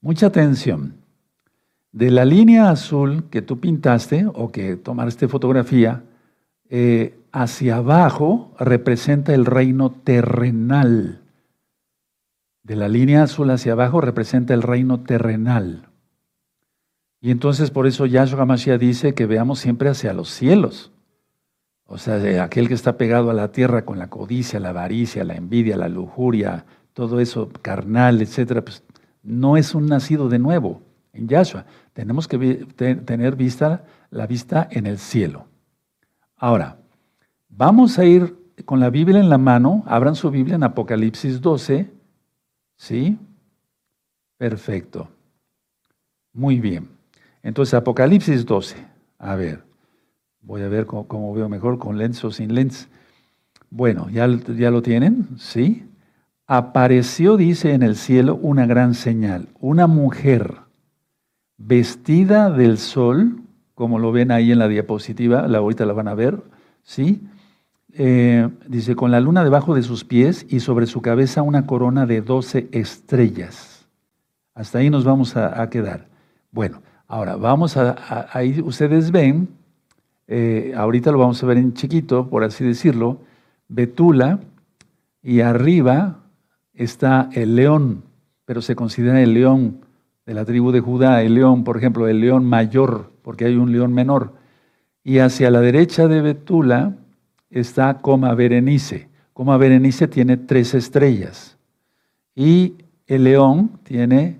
mucha 0.00 0.26
atención. 0.26 0.96
De 1.92 2.10
la 2.10 2.24
línea 2.24 2.68
azul 2.68 3.28
que 3.30 3.42
tú 3.42 3.60
pintaste 3.60 4.26
o 4.26 4.50
que 4.50 4.74
tomaste 4.74 5.28
fotografía, 5.28 6.02
eh, 6.68 7.16
hacia 7.30 7.76
abajo 7.76 8.50
representa 8.58 9.32
el 9.32 9.46
reino 9.46 9.92
terrenal. 9.92 11.20
De 12.64 12.74
la 12.74 12.88
línea 12.88 13.22
azul 13.22 13.50
hacia 13.50 13.74
abajo 13.74 14.00
representa 14.00 14.52
el 14.52 14.62
reino 14.62 14.98
terrenal. 14.98 15.89
Y 17.20 17.30
entonces 17.30 17.70
por 17.70 17.86
eso 17.86 18.06
Yahshua 18.06 18.46
Mashiach 18.46 18.80
dice 18.80 19.14
que 19.14 19.26
veamos 19.26 19.58
siempre 19.58 19.90
hacia 19.90 20.12
los 20.12 20.30
cielos. 20.30 20.90
O 21.84 21.98
sea, 21.98 22.44
aquel 22.44 22.68
que 22.68 22.74
está 22.74 22.96
pegado 22.96 23.30
a 23.30 23.34
la 23.34 23.52
tierra 23.52 23.84
con 23.84 23.98
la 23.98 24.08
codicia, 24.08 24.60
la 24.60 24.70
avaricia, 24.70 25.24
la 25.24 25.34
envidia, 25.34 25.76
la 25.76 25.88
lujuria, 25.88 26.64
todo 26.94 27.20
eso 27.20 27.50
carnal, 27.62 28.22
etcétera, 28.22 28.64
pues 28.64 28.84
no 29.22 29.56
es 29.56 29.74
un 29.74 29.86
nacido 29.86 30.28
de 30.28 30.38
nuevo 30.38 30.82
en 31.12 31.28
Yahshua. 31.28 31.66
Tenemos 31.92 32.28
que 32.28 32.38
tener 33.04 33.36
vista, 33.36 33.84
la 34.10 34.26
vista 34.26 34.68
en 34.70 34.86
el 34.86 34.98
cielo. 34.98 35.46
Ahora, 36.36 36.78
vamos 37.48 37.98
a 37.98 38.04
ir 38.04 38.36
con 38.64 38.80
la 38.80 38.90
Biblia 38.90 39.20
en 39.20 39.28
la 39.28 39.38
mano, 39.38 39.82
abran 39.86 40.14
su 40.14 40.30
Biblia 40.30 40.54
en 40.54 40.62
Apocalipsis 40.62 41.40
12, 41.40 41.90
¿sí? 42.76 43.18
Perfecto. 44.38 45.08
Muy 46.32 46.60
bien. 46.60 46.99
Entonces, 47.42 47.74
Apocalipsis 47.74 48.44
12, 48.44 48.76
a 49.18 49.34
ver. 49.34 49.62
Voy 50.42 50.62
a 50.62 50.68
ver 50.68 50.86
cómo, 50.86 51.34
veo 51.34 51.48
mejor, 51.48 51.78
con 51.78 51.98
lens 51.98 52.24
o 52.24 52.30
sin 52.30 52.54
lens. 52.54 52.88
Bueno, 53.70 54.08
¿ya, 54.10 54.26
¿ya 54.56 54.70
lo 54.70 54.82
tienen? 54.82 55.28
Sí. 55.38 55.86
Apareció, 56.46 57.36
dice, 57.36 57.74
en 57.74 57.82
el 57.82 57.96
cielo 57.96 58.36
una 58.42 58.66
gran 58.66 58.94
señal, 58.94 59.48
una 59.60 59.86
mujer 59.86 60.56
vestida 61.56 62.50
del 62.50 62.78
sol, 62.78 63.42
como 63.74 63.98
lo 63.98 64.12
ven 64.12 64.30
ahí 64.32 64.50
en 64.50 64.58
la 64.58 64.66
diapositiva, 64.66 65.46
la 65.46 65.58
ahorita 65.58 65.86
la 65.86 65.92
van 65.92 66.08
a 66.08 66.14
ver, 66.14 66.42
¿sí? 66.82 67.20
Eh, 67.92 68.48
dice, 68.66 68.94
con 68.94 69.10
la 69.10 69.20
luna 69.20 69.44
debajo 69.44 69.74
de 69.74 69.82
sus 69.82 70.04
pies 70.04 70.46
y 70.48 70.60
sobre 70.60 70.86
su 70.86 71.02
cabeza 71.02 71.42
una 71.42 71.66
corona 71.66 72.06
de 72.06 72.22
doce 72.22 72.68
estrellas. 72.72 73.86
Hasta 74.54 74.78
ahí 74.78 74.90
nos 74.90 75.04
vamos 75.04 75.36
a, 75.36 75.68
quedar. 75.70 76.08
Bueno, 76.52 76.82
ahora 77.10 77.36
vamos 77.36 77.76
a, 77.76 78.28
ahí 78.32 78.60
ustedes 78.62 79.10
ven 79.10 79.48
eh, 80.32 80.72
ahorita 80.76 81.10
lo 81.10 81.18
vamos 81.18 81.42
a 81.42 81.46
ver 81.46 81.58
en 81.58 81.74
chiquito, 81.74 82.30
por 82.30 82.44
así 82.44 82.64
decirlo, 82.64 83.18
Betula, 83.66 84.38
y 85.24 85.40
arriba 85.40 86.20
está 86.72 87.28
el 87.32 87.56
león, 87.56 88.04
pero 88.44 88.62
se 88.62 88.76
considera 88.76 89.20
el 89.20 89.34
león 89.34 89.80
de 90.24 90.34
la 90.34 90.44
tribu 90.44 90.70
de 90.70 90.78
Judá, 90.78 91.20
el 91.22 91.34
león, 91.34 91.64
por 91.64 91.76
ejemplo, 91.76 92.06
el 92.06 92.20
león 92.20 92.44
mayor, 92.44 93.10
porque 93.22 93.44
hay 93.44 93.56
un 93.56 93.72
león 93.72 93.92
menor. 93.92 94.34
Y 95.02 95.18
hacia 95.18 95.50
la 95.50 95.60
derecha 95.60 96.06
de 96.06 96.20
Betula 96.20 96.94
está 97.50 97.98
Coma 97.98 98.32
Berenice. 98.34 99.08
Coma 99.32 99.56
Berenice 99.56 100.06
tiene 100.06 100.36
tres 100.36 100.74
estrellas 100.74 101.58
y 102.36 102.74
el 103.08 103.24
león 103.24 103.80
tiene 103.82 104.38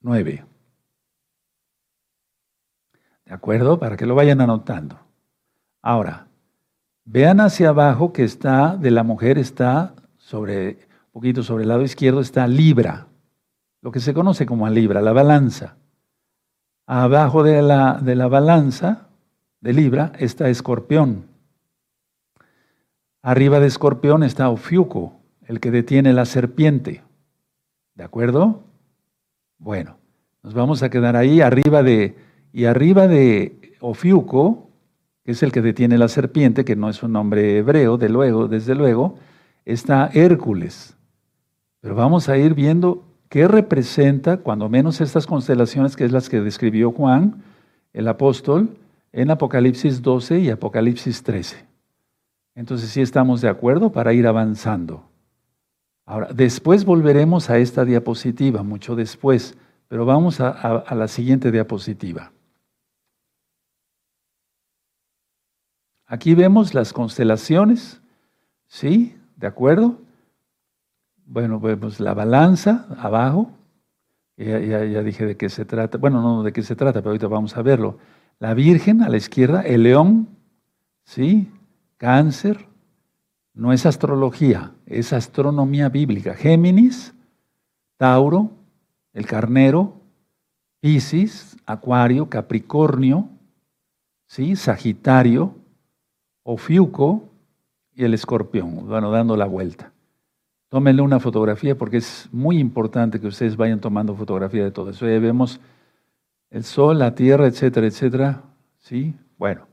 nueve. 0.00 0.44
¿De 3.30 3.36
acuerdo? 3.36 3.78
Para 3.78 3.96
que 3.96 4.06
lo 4.06 4.16
vayan 4.16 4.40
anotando. 4.40 4.98
Ahora, 5.82 6.26
vean 7.04 7.38
hacia 7.38 7.68
abajo 7.68 8.12
que 8.12 8.24
está, 8.24 8.76
de 8.76 8.90
la 8.90 9.04
mujer 9.04 9.38
está 9.38 9.94
sobre, 10.18 10.70
un 10.70 11.12
poquito 11.12 11.44
sobre 11.44 11.62
el 11.62 11.68
lado 11.68 11.82
izquierdo 11.82 12.22
está 12.22 12.48
Libra, 12.48 13.06
lo 13.82 13.92
que 13.92 14.00
se 14.00 14.14
conoce 14.14 14.46
como 14.46 14.68
Libra, 14.68 15.00
la 15.00 15.12
balanza. 15.12 15.76
Abajo 16.86 17.44
de 17.44 17.62
la, 17.62 18.00
de 18.02 18.16
la 18.16 18.26
balanza 18.26 19.06
de 19.60 19.74
Libra 19.74 20.10
está 20.18 20.48
Escorpión. 20.48 21.26
Arriba 23.22 23.60
de 23.60 23.68
Escorpión 23.68 24.24
está 24.24 24.48
Ofiuco, 24.48 25.20
el 25.46 25.60
que 25.60 25.70
detiene 25.70 26.12
la 26.12 26.24
serpiente. 26.24 27.04
¿De 27.94 28.02
acuerdo? 28.02 28.64
Bueno, 29.58 29.98
nos 30.42 30.52
vamos 30.52 30.82
a 30.82 30.90
quedar 30.90 31.14
ahí 31.14 31.40
arriba 31.40 31.84
de, 31.84 32.16
y 32.52 32.64
arriba 32.64 33.08
de 33.08 33.76
Ofiuco 33.80 34.70
que 35.24 35.32
es 35.32 35.42
el 35.42 35.52
que 35.52 35.62
detiene 35.62 35.98
la 35.98 36.08
serpiente, 36.08 36.64
que 36.64 36.76
no 36.76 36.88
es 36.88 37.02
un 37.02 37.12
nombre 37.12 37.58
hebreo, 37.58 37.98
de 37.98 38.08
luego, 38.08 38.48
desde 38.48 38.74
luego, 38.74 39.16
está 39.64 40.10
Hércules. 40.12 40.96
Pero 41.80 41.94
vamos 41.94 42.28
a 42.28 42.38
ir 42.38 42.54
viendo 42.54 43.04
qué 43.28 43.46
representa, 43.46 44.38
cuando 44.38 44.68
menos 44.68 45.00
estas 45.00 45.26
constelaciones, 45.26 45.96
que 45.96 46.04
es 46.04 46.12
las 46.12 46.28
que 46.28 46.40
describió 46.40 46.90
Juan, 46.92 47.42
el 47.92 48.08
apóstol, 48.08 48.76
en 49.12 49.30
Apocalipsis 49.30 50.02
12 50.02 50.40
y 50.40 50.50
Apocalipsis 50.50 51.22
13. 51.22 51.66
Entonces 52.54 52.90
sí 52.90 53.00
estamos 53.00 53.40
de 53.40 53.48
acuerdo 53.48 53.92
para 53.92 54.12
ir 54.12 54.26
avanzando. 54.26 55.04
Ahora, 56.06 56.28
después 56.32 56.84
volveremos 56.84 57.50
a 57.50 57.58
esta 57.58 57.84
diapositiva, 57.84 58.62
mucho 58.62 58.96
después, 58.96 59.56
pero 59.88 60.04
vamos 60.04 60.40
a 60.40 60.94
la 60.94 61.08
siguiente 61.08 61.50
diapositiva. 61.50 62.32
Aquí 66.12 66.34
vemos 66.34 66.74
las 66.74 66.92
constelaciones, 66.92 68.00
¿sí? 68.66 69.16
¿De 69.36 69.46
acuerdo? 69.46 70.00
Bueno, 71.24 71.60
vemos 71.60 72.00
la 72.00 72.14
balanza 72.14 72.88
abajo. 72.98 73.52
Ya, 74.36 74.80
dije 75.04 75.24
de 75.24 75.36
qué 75.36 75.48
se 75.48 75.64
trata. 75.64 75.98
Bueno, 75.98 76.20
no 76.20 76.42
de 76.42 76.52
qué 76.52 76.64
se 76.64 76.74
trata, 76.74 76.98
pero 76.98 77.10
ahorita 77.10 77.28
vamos 77.28 77.56
a 77.56 77.62
verlo. 77.62 77.98
La 78.40 78.54
Virgen 78.54 79.02
a 79.02 79.08
la 79.08 79.18
izquierda, 79.18 79.62
el 79.62 79.84
león, 79.84 80.28
¿sí? 81.04 81.48
Cáncer. 81.96 82.66
No 83.54 83.72
es 83.72 83.86
astrología, 83.86 84.72
es 84.86 85.12
astronomía 85.12 85.90
bíblica. 85.90 86.34
Géminis, 86.34 87.14
Tauro, 87.98 88.50
el 89.12 89.26
carnero, 89.26 90.00
Piscis, 90.80 91.56
Acuario, 91.66 92.28
Capricornio, 92.28 93.28
¿sí? 94.26 94.56
Sagitario, 94.56 95.59
Ofiuco 96.52 97.28
y 97.94 98.04
el 98.04 98.12
escorpión, 98.12 98.88
bueno, 98.88 99.12
dando 99.12 99.36
la 99.36 99.46
vuelta. 99.46 99.92
Tómenle 100.68 101.00
una 101.00 101.20
fotografía 101.20 101.78
porque 101.78 101.98
es 101.98 102.28
muy 102.32 102.58
importante 102.58 103.20
que 103.20 103.28
ustedes 103.28 103.56
vayan 103.56 103.80
tomando 103.80 104.16
fotografía 104.16 104.64
de 104.64 104.72
todo 104.72 104.90
eso. 104.90 105.06
Ahí 105.06 105.18
vemos 105.20 105.60
el 106.50 106.64
sol, 106.64 106.98
la 106.98 107.14
tierra, 107.14 107.46
etcétera, 107.46 107.86
etcétera. 107.86 108.42
¿Sí? 108.78 109.14
Bueno, 109.38 109.66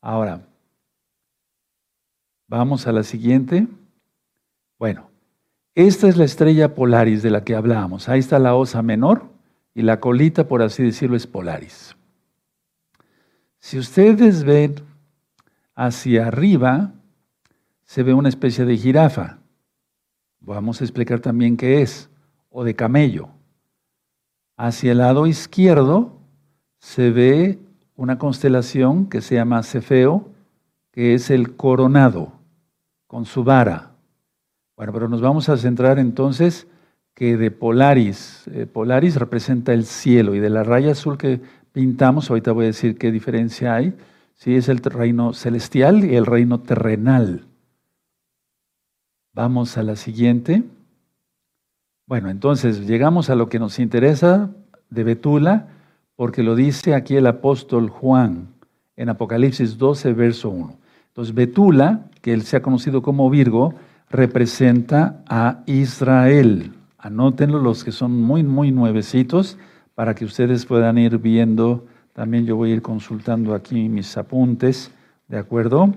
ahora, 0.00 0.40
vamos 2.48 2.88
a 2.88 2.92
la 2.92 3.04
siguiente. 3.04 3.68
Bueno, 4.80 5.08
esta 5.76 6.08
es 6.08 6.16
la 6.16 6.24
estrella 6.24 6.74
Polaris 6.74 7.22
de 7.22 7.30
la 7.30 7.44
que 7.44 7.54
hablábamos. 7.54 8.08
Ahí 8.08 8.18
está 8.18 8.40
la 8.40 8.56
osa 8.56 8.82
menor 8.82 9.26
y 9.74 9.82
la 9.82 10.00
colita, 10.00 10.48
por 10.48 10.62
así 10.62 10.82
decirlo, 10.82 11.16
es 11.16 11.26
Polaris. 11.26 11.94
Si 13.60 13.78
ustedes 13.78 14.42
ven 14.42 14.85
hacia 15.76 16.26
arriba 16.26 16.94
se 17.84 18.02
ve 18.02 18.14
una 18.14 18.28
especie 18.28 18.64
de 18.64 18.76
jirafa. 18.76 19.38
Vamos 20.40 20.80
a 20.80 20.84
explicar 20.84 21.20
también 21.20 21.56
qué 21.56 21.82
es, 21.82 22.08
o 22.50 22.64
de 22.64 22.74
camello. 22.74 23.28
Hacia 24.56 24.92
el 24.92 24.98
lado 24.98 25.26
izquierdo 25.26 26.18
se 26.78 27.10
ve 27.10 27.58
una 27.94 28.18
constelación 28.18 29.06
que 29.06 29.20
se 29.20 29.36
llama 29.36 29.62
Cefeo, 29.62 30.30
que 30.90 31.14
es 31.14 31.30
el 31.30 31.56
coronado, 31.56 32.32
con 33.06 33.26
su 33.26 33.44
vara. 33.44 33.92
Bueno, 34.76 34.92
pero 34.92 35.08
nos 35.08 35.20
vamos 35.20 35.48
a 35.48 35.56
centrar 35.56 35.98
entonces 35.98 36.66
que 37.14 37.36
de 37.36 37.50
Polaris, 37.50 38.44
eh, 38.52 38.66
Polaris 38.66 39.16
representa 39.16 39.72
el 39.72 39.84
cielo 39.84 40.34
y 40.34 40.40
de 40.40 40.50
la 40.50 40.64
raya 40.64 40.92
azul 40.92 41.16
que 41.16 41.40
pintamos, 41.72 42.30
ahorita 42.30 42.52
voy 42.52 42.64
a 42.64 42.68
decir 42.68 42.98
qué 42.98 43.10
diferencia 43.10 43.74
hay, 43.74 43.94
Sí, 44.36 44.54
es 44.54 44.68
el 44.68 44.78
reino 44.78 45.32
celestial 45.32 46.04
y 46.04 46.14
el 46.14 46.26
reino 46.26 46.60
terrenal. 46.60 47.46
Vamos 49.32 49.76
a 49.76 49.82
la 49.82 49.96
siguiente. 49.96 50.62
Bueno, 52.06 52.30
entonces 52.30 52.86
llegamos 52.86 53.28
a 53.30 53.34
lo 53.34 53.48
que 53.48 53.58
nos 53.58 53.78
interesa 53.78 54.50
de 54.90 55.04
Betula, 55.04 55.68
porque 56.14 56.42
lo 56.42 56.54
dice 56.54 56.94
aquí 56.94 57.16
el 57.16 57.26
apóstol 57.26 57.90
Juan 57.90 58.48
en 58.96 59.08
Apocalipsis 59.08 59.76
12, 59.78 60.12
verso 60.12 60.50
1. 60.50 60.76
Entonces, 61.08 61.34
Betula, 61.34 62.06
que 62.22 62.32
él 62.32 62.42
se 62.42 62.56
ha 62.56 62.62
conocido 62.62 63.02
como 63.02 63.28
Virgo, 63.30 63.74
representa 64.10 65.22
a 65.26 65.62
Israel. 65.66 66.72
Anótenlo 66.98 67.58
los 67.58 67.84
que 67.84 67.92
son 67.92 68.20
muy, 68.20 68.42
muy 68.42 68.70
nuevecitos 68.70 69.58
para 69.94 70.14
que 70.14 70.24
ustedes 70.24 70.66
puedan 70.66 70.98
ir 70.98 71.18
viendo. 71.18 71.86
También 72.16 72.46
yo 72.46 72.56
voy 72.56 72.70
a 72.70 72.74
ir 72.76 72.80
consultando 72.80 73.54
aquí 73.54 73.90
mis 73.90 74.16
apuntes, 74.16 74.90
¿de 75.28 75.36
acuerdo? 75.36 75.94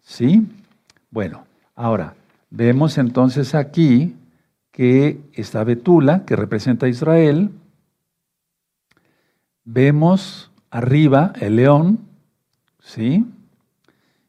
¿Sí? 0.00 0.46
Bueno, 1.10 1.44
ahora, 1.74 2.14
vemos 2.50 2.98
entonces 2.98 3.52
aquí 3.52 4.14
que 4.70 5.18
está 5.32 5.64
Betula, 5.64 6.24
que 6.24 6.36
representa 6.36 6.86
a 6.86 6.88
Israel. 6.88 7.50
Vemos 9.64 10.52
arriba 10.70 11.32
el 11.40 11.56
león, 11.56 11.98
¿sí? 12.78 13.26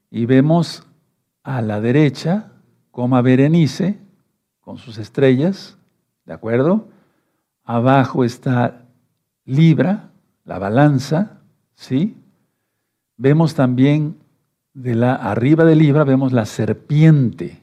Y 0.09 0.25
vemos 0.25 0.87
a 1.43 1.61
la 1.61 1.79
derecha, 1.81 2.51
coma 2.89 3.21
Berenice, 3.21 3.99
con 4.59 4.79
sus 4.79 4.97
estrellas, 4.97 5.77
¿de 6.25 6.33
acuerdo? 6.33 6.87
Abajo 7.63 8.23
está 8.23 8.87
Libra, 9.45 10.09
la 10.47 10.57
balanza, 10.57 11.41
¿sí? 11.75 12.17
Vemos 13.17 13.53
también 13.53 14.15
de 14.73 14.95
la 14.95 15.15
arriba 15.15 15.65
de 15.65 15.75
Libra 15.75 16.03
vemos 16.03 16.31
la 16.31 16.45
serpiente 16.45 17.61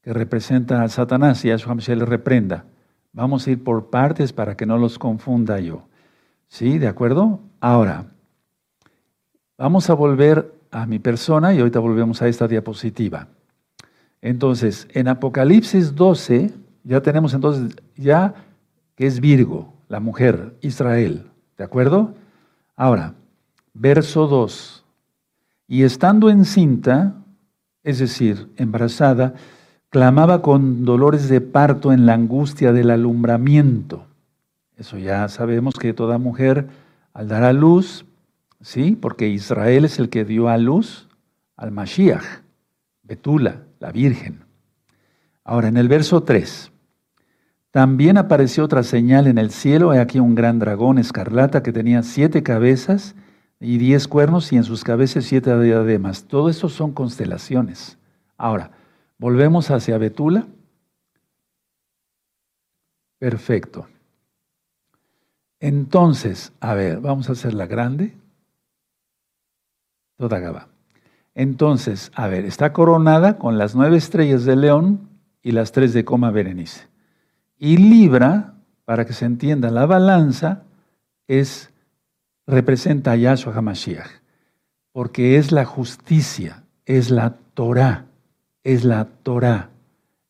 que 0.00 0.12
representa 0.12 0.82
a 0.82 0.88
Satanás 0.88 1.44
y 1.44 1.50
a 1.50 1.58
su 1.58 1.68
le 1.74 2.04
reprenda. 2.04 2.64
Vamos 3.12 3.46
a 3.46 3.50
ir 3.50 3.64
por 3.64 3.90
partes 3.90 4.32
para 4.32 4.56
que 4.56 4.64
no 4.64 4.78
los 4.78 4.98
confunda 4.98 5.58
yo. 5.58 5.88
¿Sí? 6.46 6.78
¿De 6.78 6.86
acuerdo? 6.86 7.40
Ahora, 7.60 8.06
vamos 9.58 9.90
a 9.90 9.94
volver 9.94 10.54
a 10.70 10.86
mi 10.86 10.98
persona 10.98 11.52
y 11.52 11.58
ahorita 11.58 11.80
volvemos 11.80 12.22
a 12.22 12.28
esta 12.28 12.46
diapositiva. 12.46 13.26
Entonces, 14.22 14.86
en 14.92 15.08
Apocalipsis 15.08 15.94
12, 15.94 16.52
ya 16.84 17.02
tenemos 17.02 17.34
entonces, 17.34 17.76
ya 17.96 18.34
que 18.94 19.06
es 19.06 19.20
Virgo, 19.20 19.74
la 19.88 20.00
mujer, 20.00 20.56
Israel. 20.60 21.28
¿De 21.58 21.64
acuerdo? 21.64 22.14
Ahora, 22.76 23.14
verso 23.74 24.28
2. 24.28 24.84
Y 25.66 25.82
estando 25.82 26.30
encinta, 26.30 27.16
es 27.82 27.98
decir, 27.98 28.48
embarazada, 28.56 29.34
clamaba 29.90 30.40
con 30.40 30.84
dolores 30.84 31.28
de 31.28 31.40
parto 31.40 31.92
en 31.92 32.06
la 32.06 32.14
angustia 32.14 32.72
del 32.72 32.90
alumbramiento. 32.90 34.06
Eso 34.76 34.98
ya 34.98 35.28
sabemos 35.28 35.74
que 35.74 35.92
toda 35.92 36.18
mujer 36.18 36.68
al 37.12 37.26
dar 37.26 37.42
a 37.42 37.52
luz, 37.52 38.06
¿sí? 38.60 38.96
Porque 38.98 39.26
Israel 39.28 39.84
es 39.84 39.98
el 39.98 40.08
que 40.08 40.24
dio 40.24 40.48
a 40.48 40.56
luz 40.58 41.08
al 41.56 41.72
Mashiach, 41.72 42.42
Betula, 43.02 43.64
la 43.80 43.90
Virgen. 43.90 44.44
Ahora, 45.42 45.66
en 45.66 45.76
el 45.76 45.88
verso 45.88 46.22
3, 46.22 46.70
también 47.70 48.16
apareció 48.16 48.64
otra 48.64 48.82
señal 48.82 49.26
en 49.26 49.36
el 49.38 49.50
cielo, 49.50 49.92
he 49.92 50.00
aquí 50.00 50.20
un 50.20 50.34
gran 50.34 50.58
dragón 50.58 50.98
escarlata 50.98 51.62
que 51.62 51.72
tenía 51.72 52.02
siete 52.02 52.42
cabezas 52.42 53.14
y 53.60 53.76
diez 53.78 54.08
cuernos 54.08 54.52
y 54.52 54.56
en 54.56 54.64
sus 54.64 54.84
cabezas 54.84 55.24
siete 55.24 55.58
diademas. 55.60 56.24
Todo 56.24 56.48
eso 56.48 56.68
son 56.68 56.92
constelaciones. 56.92 57.98
Ahora, 58.38 58.70
volvemos 59.18 59.70
hacia 59.70 59.98
Betula. 59.98 60.46
Perfecto. 63.18 63.86
Entonces, 65.60 66.52
a 66.60 66.72
ver, 66.74 67.00
vamos 67.00 67.28
a 67.28 67.32
hacer 67.32 67.52
la 67.52 67.66
grande. 67.66 68.16
Toda 70.16 70.38
Gaba. 70.38 70.68
Entonces, 71.34 72.10
a 72.14 72.28
ver, 72.28 72.44
está 72.44 72.72
coronada 72.72 73.38
con 73.38 73.58
las 73.58 73.74
nueve 73.74 73.96
estrellas 73.96 74.44
de 74.44 74.56
león 74.56 75.08
y 75.42 75.52
las 75.52 75.72
tres 75.72 75.92
de 75.92 76.04
coma 76.04 76.30
Berenice. 76.30 76.87
Y 77.58 77.76
Libra, 77.76 78.54
para 78.84 79.04
que 79.04 79.12
se 79.12 79.24
entienda, 79.24 79.70
la 79.70 79.84
balanza 79.84 80.62
es, 81.26 81.70
representa 82.46 83.12
a 83.12 83.16
Yahshua 83.16 83.54
HaMashiach, 83.54 84.08
porque 84.92 85.36
es 85.36 85.50
la 85.50 85.64
justicia, 85.64 86.62
es 86.86 87.10
la 87.10 87.36
Torah, 87.54 88.06
es 88.62 88.84
la 88.84 89.06
Torah. 89.22 89.70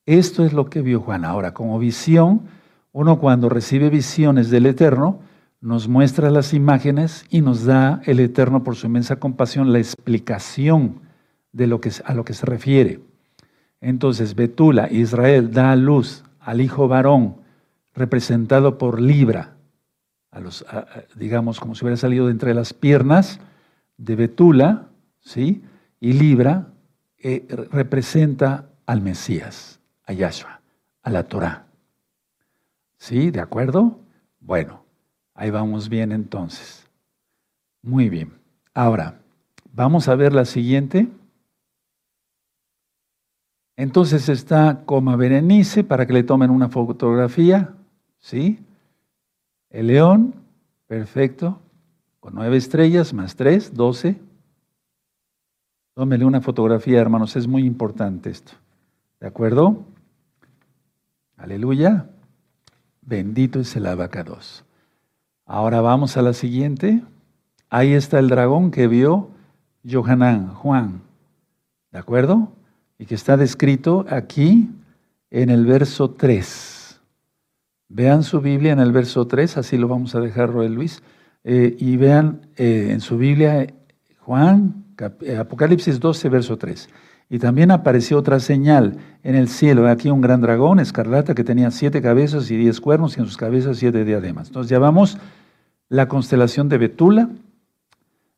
Esto 0.07 0.45
es 0.45 0.55
lo 0.55 0.71
que 0.71 0.81
vio 0.81 1.01
Juan. 1.01 1.27
Ahora, 1.27 1.53
como 1.53 1.79
visión, 1.79 2.43
uno 2.93 3.19
cuando 3.21 3.51
recibe 3.51 3.91
visiones 3.91 4.49
del 4.49 4.65
Eterno, 4.65 5.21
nos 5.61 5.87
muestra 5.87 6.31
las 6.31 6.55
imágenes 6.55 7.27
y 7.29 7.43
nos 7.43 7.65
da 7.65 8.01
el 8.07 8.21
Eterno 8.21 8.65
por 8.65 8.77
su 8.77 8.87
inmensa 8.87 9.17
compasión 9.17 9.73
la 9.73 9.79
explicación 9.79 11.01
de 11.53 11.67
lo 11.67 11.81
que, 11.81 11.91
a 12.05 12.15
lo 12.15 12.25
que 12.25 12.33
se 12.33 12.47
refiere. 12.47 13.01
Entonces, 13.81 14.35
Betula, 14.35 14.91
Israel, 14.91 15.53
da 15.53 15.73
a 15.73 15.77
luz 15.77 16.25
al 16.49 16.63
hijo 16.63 16.89
varón, 16.89 17.43
representado 17.95 18.79
por 18.79 19.03
Libra, 19.03 19.59
a 20.31 20.41
los, 20.41 20.65
digamos 21.15 21.61
como 21.61 21.75
si 21.75 21.85
hubiera 21.85 21.99
salido 21.99 22.25
de 22.25 22.33
entre 22.33 22.55
las 22.55 22.73
piernas 22.73 23.39
de 23.99 24.17
Betula, 24.17 24.89
¿sí? 25.21 25.63
y 26.01 26.15
Libra 26.15 26.69
eh, 27.19 27.47
representa 27.71 28.71
al 28.87 29.03
Mesías, 29.03 29.79
a 30.07 30.15
Yahshua, 30.15 30.63
a 31.03 31.11
la 31.11 31.25
Torah. 31.25 31.67
¿Sí? 32.97 33.31
¿De 33.31 33.41
acuerdo? 33.41 34.01
Bueno, 34.41 34.87
ahí 35.35 35.51
vamos 35.51 35.91
bien 35.91 36.13
entonces. 36.13 36.87
Muy 37.83 38.09
bien. 38.09 38.33
Ahora, 38.73 39.21
vamos 39.75 40.09
a 40.09 40.15
ver 40.15 40.33
la 40.33 40.47
siguiente. 40.47 41.09
Entonces 43.79 44.29
está 44.29 44.83
coma 44.87 45.15
Berenice 45.15 45.85
para 45.85 46.05
que 46.05 46.13
le 46.13 46.25
tomen 46.25 46.51
una 46.51 46.69
fotografía, 46.69 47.75
¿sí? 48.19 48.59
El 49.71 49.87
león, 49.87 50.35
perfecto, 50.89 51.61
con 52.19 52.35
nueve 52.35 52.57
estrellas 52.57 53.15
más 53.15 53.37
tres, 53.37 53.73
doce. 53.73 54.21
Tómele 55.95 56.25
una 56.25 56.41
fotografía, 56.41 57.01
hermanos, 57.01 57.37
es 57.37 57.47
muy 57.47 57.65
importante 57.65 58.31
esto. 58.31 58.51
¿De 59.21 59.29
acuerdo? 59.29 59.85
Aleluya. 61.37 62.11
Bendito 63.01 63.61
es 63.61 63.77
el 63.77 63.87
abacados. 63.87 64.65
Ahora 65.47 65.81
vamos 65.81 66.17
a 66.17 66.23
la 66.23 66.33
siguiente. 66.33 67.01
Ahí 67.71 67.93
está 67.93 68.19
el 68.19 68.29
dragón 68.29 68.73
que 68.73 68.89
vio 68.89 69.31
Johanán, 69.89 70.49
Juan. 70.49 71.03
¿De 71.93 71.99
acuerdo? 72.01 72.58
Y 72.99 73.07
que 73.07 73.15
está 73.15 73.37
descrito 73.37 74.05
aquí 74.09 74.69
en 75.31 75.51
el 75.51 75.65
verso 75.67 76.11
3. 76.11 77.01
Vean 77.89 78.23
su 78.23 78.41
Biblia 78.41 78.73
en 78.73 78.81
el 78.81 78.93
verso 78.93 79.27
3, 79.27 79.57
así 79.57 79.79
lo 79.79 79.89
vamos 79.89 80.15
a 80.15 80.21
dejar, 80.21 80.53
Roel 80.53 80.75
Luis, 80.75 81.03
eh, 81.45 81.77
y 81.79 81.97
vean 81.97 82.49
eh, 82.57 82.89
en 82.91 83.01
su 83.01 83.17
Biblia 83.17 83.67
Juan, 84.19 84.85
eh, 85.23 85.37
Apocalipsis 85.37 86.01
12, 86.01 86.29
verso 86.29 86.59
3. 86.59 86.89
Y 87.31 87.39
también 87.39 87.71
apareció 87.71 88.19
otra 88.19 88.41
señal 88.41 88.97
en 89.23 89.35
el 89.35 89.49
cielo, 89.49 89.87
aquí 89.87 90.11
un 90.11 90.21
gran 90.21 90.41
dragón 90.41 90.81
escarlata 90.81 91.35
que 91.35 91.45
tenía 91.45 91.71
siete 91.71 92.01
cabezas 92.01 92.51
y 92.51 92.57
diez 92.57 92.81
cuernos 92.81 93.17
y 93.17 93.21
en 93.21 93.27
sus 93.27 93.37
cabezas 93.37 93.79
siete 93.79 94.05
diademas. 94.05 94.49
Entonces 94.49 94.71
ya 94.71 94.79
vamos 94.79 95.19
la 95.89 96.09
constelación 96.09 96.69
de 96.69 96.79
Betula, 96.79 97.29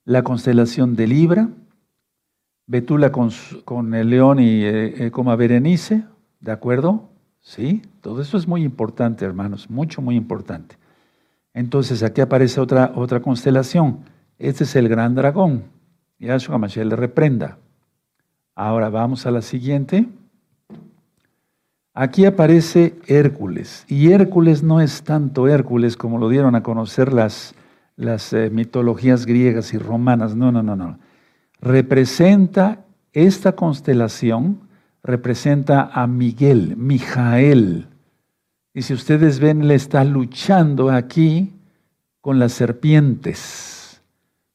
la 0.05 0.23
constelación 0.23 0.97
de 0.97 1.07
Libra, 1.07 1.49
Betula 2.71 3.11
con, 3.11 3.95
el 3.95 4.11
león 4.11 4.39
y 4.39 4.63
eh, 4.63 5.07
eh, 5.07 5.11
como 5.11 5.33
a 5.33 5.37
Berenice, 5.37 6.05
¿de 6.39 6.53
acuerdo? 6.53 7.09
Sí, 7.41 7.83
todo 8.01 8.23
eso 8.23 8.37
es 8.37 8.47
muy 8.47 8.63
importante, 8.63 9.25
hermanos, 9.25 9.69
mucho, 9.69 10.01
muy 10.01 10.15
importante. 10.15 10.77
Entonces 11.53 12.05
aquí 12.05 12.21
aparece 12.21 12.61
otra, 12.61 12.93
otra 12.95 13.19
constelación. 13.23 14.05
Este 14.39 14.63
es 14.63 14.77
el 14.77 14.89
gran 14.89 15.17
dragón. 15.17 15.65
Yahshua 16.21 16.59
Mashiach 16.59 16.87
le 16.87 16.95
reprenda. 16.95 17.59
Ahora 18.55 18.89
vamos 18.89 19.27
a 19.27 19.33
la 19.33 19.43
siguiente. 19.43 20.07
Aquí 21.93 22.25
aparece 22.25 22.95
Hércules. 23.09 23.85
Y 23.89 24.13
Hércules 24.13 24.63
no 24.63 24.81
es 24.81 25.03
tanto 25.03 25.49
Hércules 25.49 25.97
como 25.97 26.19
lo 26.19 26.29
dieron 26.29 26.55
a 26.55 26.63
conocer 26.63 27.13
las, 27.13 27.53
las 27.97 28.33
eh, 28.33 28.49
mitologías 28.49 29.27
griegas 29.27 29.75
y 29.75 29.79
romanas. 29.79 30.37
No, 30.37 30.53
no, 30.53 30.63
no, 30.63 30.77
no 30.77 31.10
representa 31.61 32.85
esta 33.13 33.53
constelación, 33.53 34.61
representa 35.03 35.91
a 35.93 36.07
Miguel, 36.07 36.77
Mijael. 36.77 37.89
Y 38.73 38.83
si 38.83 38.95
ustedes 38.95 39.41
ven, 39.41 39.67
le 39.67 39.75
está 39.75 40.05
luchando 40.05 40.91
aquí 40.91 41.53
con 42.21 42.39
las 42.39 42.53
serpientes. 42.53 44.01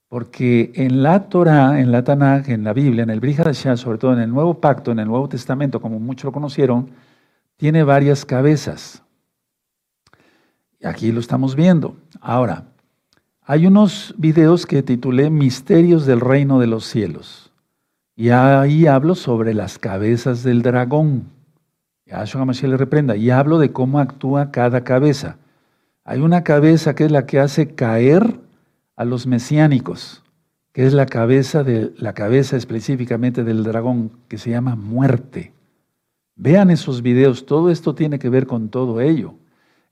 Porque 0.07 0.71
en 0.75 1.03
la 1.03 1.27
Torah, 1.27 1.79
en 1.79 1.91
la 1.91 2.03
Tanaj, 2.03 2.49
en 2.49 2.63
la 2.63 2.73
Biblia, 2.73 3.03
en 3.03 3.09
el 3.09 3.19
Brihadashah, 3.19 3.75
sobre 3.75 3.97
todo 3.97 4.13
en 4.13 4.19
el 4.19 4.29
Nuevo 4.29 4.61
Pacto, 4.61 4.91
en 4.91 4.99
el 4.99 5.07
Nuevo 5.07 5.27
Testamento, 5.27 5.81
como 5.81 5.99
muchos 5.99 6.25
lo 6.25 6.31
conocieron, 6.31 6.91
tiene 7.57 7.83
varias 7.83 8.23
cabezas. 8.23 9.03
Y 10.79 10.85
aquí 10.85 11.11
lo 11.11 11.19
estamos 11.19 11.55
viendo. 11.55 11.97
Ahora, 12.21 12.65
hay 13.47 13.67
unos 13.67 14.15
videos 14.17 14.65
que 14.65 14.81
titulé 14.81 15.29
Misterios 15.29 16.07
del 16.07 16.19
Reino 16.19 16.59
de 16.59 16.65
los 16.65 16.85
Cielos. 16.85 17.51
Y 18.15 18.29
ahí 18.29 18.87
hablo 18.87 19.13
sobre 19.13 19.53
las 19.53 19.77
cabezas 19.77 20.41
del 20.41 20.63
dragón. 20.63 21.25
Yahshua 22.07 22.41
HaMashiach 22.41 22.71
le 22.71 22.77
reprenda. 22.77 23.15
Y 23.15 23.29
hablo 23.29 23.59
de 23.59 23.71
cómo 23.71 23.99
actúa 23.99 24.49
cada 24.49 24.83
cabeza. 24.83 25.37
Hay 26.03 26.21
una 26.21 26.43
cabeza 26.43 26.95
que 26.95 27.05
es 27.05 27.11
la 27.11 27.27
que 27.27 27.39
hace 27.39 27.75
caer 27.75 28.39
a 28.95 29.05
los 29.05 29.27
mesiánicos, 29.27 30.23
que 30.71 30.87
es 30.87 30.93
la 30.93 31.05
cabeza 31.05 31.63
de 31.63 31.93
la 31.97 32.13
cabeza 32.13 32.57
específicamente 32.57 33.43
del 33.43 33.63
dragón, 33.63 34.11
que 34.27 34.39
se 34.39 34.49
llama 34.49 34.75
muerte. 34.75 35.53
Vean 36.35 36.71
esos 36.71 37.03
videos, 37.03 37.45
todo 37.45 37.69
esto 37.69 37.93
tiene 37.93 38.17
que 38.17 38.29
ver 38.29 38.47
con 38.47 38.69
todo 38.69 39.01
ello. 39.01 39.35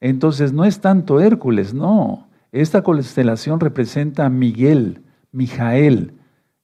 Entonces 0.02 0.54
no 0.54 0.66
es 0.66 0.82
tanto 0.82 1.20
Hércules, 1.20 1.74
no. 1.74 2.28
Esta 2.54 2.82
constelación 2.82 3.60
representa 3.60 4.26
a 4.26 4.30
Miguel, 4.30 5.02
Mijael, 5.34 6.14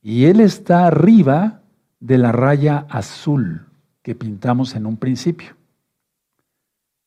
y 0.02 0.25
él 0.25 0.39
está 0.39 0.88
arriba 0.88 1.60
de 1.99 2.17
la 2.17 2.32
raya 2.32 2.86
azul 2.89 3.65
que 4.02 4.15
pintamos 4.15 4.75
en 4.75 4.86
un 4.86 4.95
principio 4.95 5.60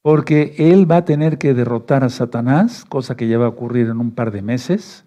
porque 0.02 0.56
él 0.58 0.90
va 0.90 0.98
a 0.98 1.04
tener 1.04 1.38
que 1.38 1.54
derrotar 1.54 2.02
a 2.02 2.10
Satanás, 2.10 2.84
cosa 2.84 3.16
que 3.16 3.28
ya 3.28 3.38
va 3.38 3.46
a 3.46 3.50
ocurrir 3.50 3.86
en 3.86 4.00
un 4.00 4.10
par 4.10 4.32
de 4.32 4.42
meses, 4.42 5.04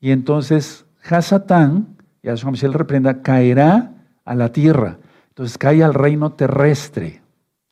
y 0.00 0.10
entonces 0.10 0.86
Hasatán, 1.08 1.96
y 2.22 2.28
a 2.28 2.36
su 2.36 2.50
reprenda, 2.50 3.22
caerá 3.22 3.92
a 4.24 4.34
la 4.34 4.52
tierra. 4.52 4.98
Entonces 5.28 5.58
cae 5.58 5.82
al 5.82 5.92
reino 5.92 6.32
terrestre. 6.32 7.20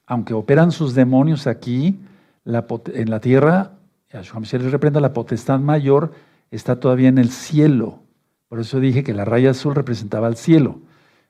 Aunque 0.07 0.35
operan 0.35 0.73
sus 0.73 0.95
demonios 0.95 1.47
aquí, 1.47 1.99
en 2.45 3.11
la 3.11 3.21
tierra, 3.21 3.73
y 4.13 4.17
a 4.17 4.25
su 4.25 4.59
le 4.59 4.71
reprenda, 4.71 5.01
la 5.01 5.13
potestad 5.13 5.61
mayor 5.61 6.13
está 6.51 6.81
todavía 6.81 7.09
en 7.09 7.19
el 7.19 7.31
cielo. 7.31 8.01
Por 8.49 8.59
eso 8.59 8.81
dije 8.81 9.05
que 9.05 9.15
la 9.15 9.25
raya 9.25 9.51
azul 9.51 9.75
representaba 9.75 10.27
al 10.27 10.37
cielo. 10.37 10.81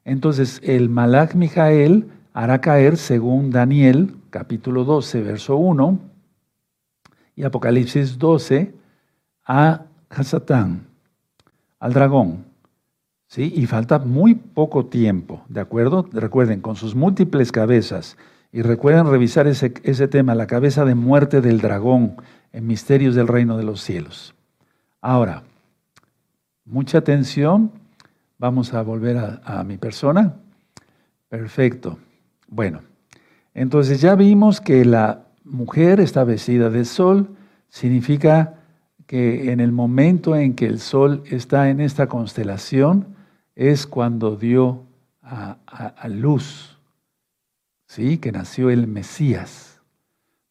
Entonces 0.05 0.61
el 0.65 0.89
Malach 0.89 1.35
Mijael 1.35 2.09
hará 2.33 2.61
caer, 2.61 2.97
según 2.97 3.51
Daniel, 3.51 4.15
capítulo 4.31 4.85
12, 4.85 5.23
verso 5.23 5.57
1, 5.57 5.99
y 7.37 7.43
Apocalipsis 7.43 8.19
12, 8.19 8.73
a 9.45 9.85
Hasatán, 10.09 10.87
al 11.79 11.93
dragón. 11.93 12.47
¿Sí? 13.27 13.53
Y 13.55 13.67
falta 13.67 14.01
muy 14.01 14.35
poco 14.35 14.87
tiempo, 14.87 15.45
¿de 15.49 15.61
acuerdo? 15.61 16.09
Recuerden, 16.13 16.61
con 16.61 16.75
sus 16.75 16.97
múltiples 16.97 17.53
cabezas, 17.53 18.17
y 18.53 18.63
recuerden 18.63 19.07
revisar 19.07 19.47
ese, 19.47 19.73
ese 19.83 20.09
tema, 20.09 20.35
la 20.35 20.47
cabeza 20.47 20.85
de 20.85 20.95
muerte 20.95 21.41
del 21.41 21.61
dragón 21.61 22.17
en 22.53 22.67
Misterios 22.67 23.15
del 23.15 23.29
Reino 23.29 23.57
de 23.57 23.65
los 23.65 23.81
Cielos. 23.81 24.35
Ahora, 25.01 25.45
mucha 26.65 26.99
atención, 26.99 27.71
vamos 28.39 28.75
a 28.75 28.83
volver 28.83 29.19
a, 29.19 29.41
a 29.45 29.65
mi 29.65 29.77
persona. 29.77 30.35
Perfecto. 31.29 31.99
Bueno, 32.49 32.81
entonces 33.55 34.01
ya 34.01 34.15
vimos 34.17 34.61
que 34.61 34.85
la 34.85 35.27
mujer 35.45 36.01
está 36.01 36.25
vestida 36.25 36.71
de 36.71 36.85
sol, 36.85 37.29
significa 37.69 38.55
que 39.07 39.51
en 39.51 39.61
el 39.61 39.73
momento 39.73 40.37
en 40.37 40.55
que 40.55 40.67
el 40.67 40.79
sol 40.79 41.23
está 41.27 41.69
en 41.71 41.81
esta 41.81 42.07
constelación 42.07 43.17
es 43.57 43.87
cuando 43.87 44.37
dio 44.37 44.85
a, 45.23 46.09
luz, 46.09 46.79
¿sí? 47.91 48.19
que 48.19 48.31
nació 48.31 48.71
el 48.71 48.87
Mesías. 48.87 49.81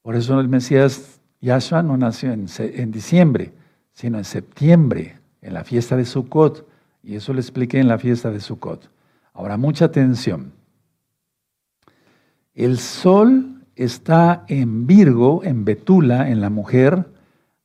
Por 0.02 0.18
eso 0.18 0.40
el 0.42 0.50
Mesías 0.50 1.22
Yahshua 1.40 1.82
no 1.84 1.96
nació 1.96 2.34
en, 2.34 2.48
en 2.60 2.92
diciembre, 2.92 3.54
sino 3.94 4.18
en 4.18 4.26
septiembre, 4.26 5.20
en 5.42 5.54
la 5.54 5.64
fiesta 5.64 5.96
de 5.96 6.04
Sukkot. 6.04 6.68
Y 7.02 7.16
eso 7.16 7.32
lo 7.32 7.40
expliqué 7.40 7.80
en 7.80 7.88
la 7.88 7.98
fiesta 7.98 8.30
de 8.30 8.42
Sukkot. 8.42 8.90
Ahora, 9.32 9.56
mucha 9.56 9.86
atención. 9.86 10.52
El 12.54 12.78
sol 12.78 13.64
está 13.74 14.44
en 14.50 14.86
Virgo, 14.86 15.42
en 15.46 15.64
Betula, 15.64 16.30
en 16.30 16.42
la 16.42 16.50
mujer, 16.50 17.06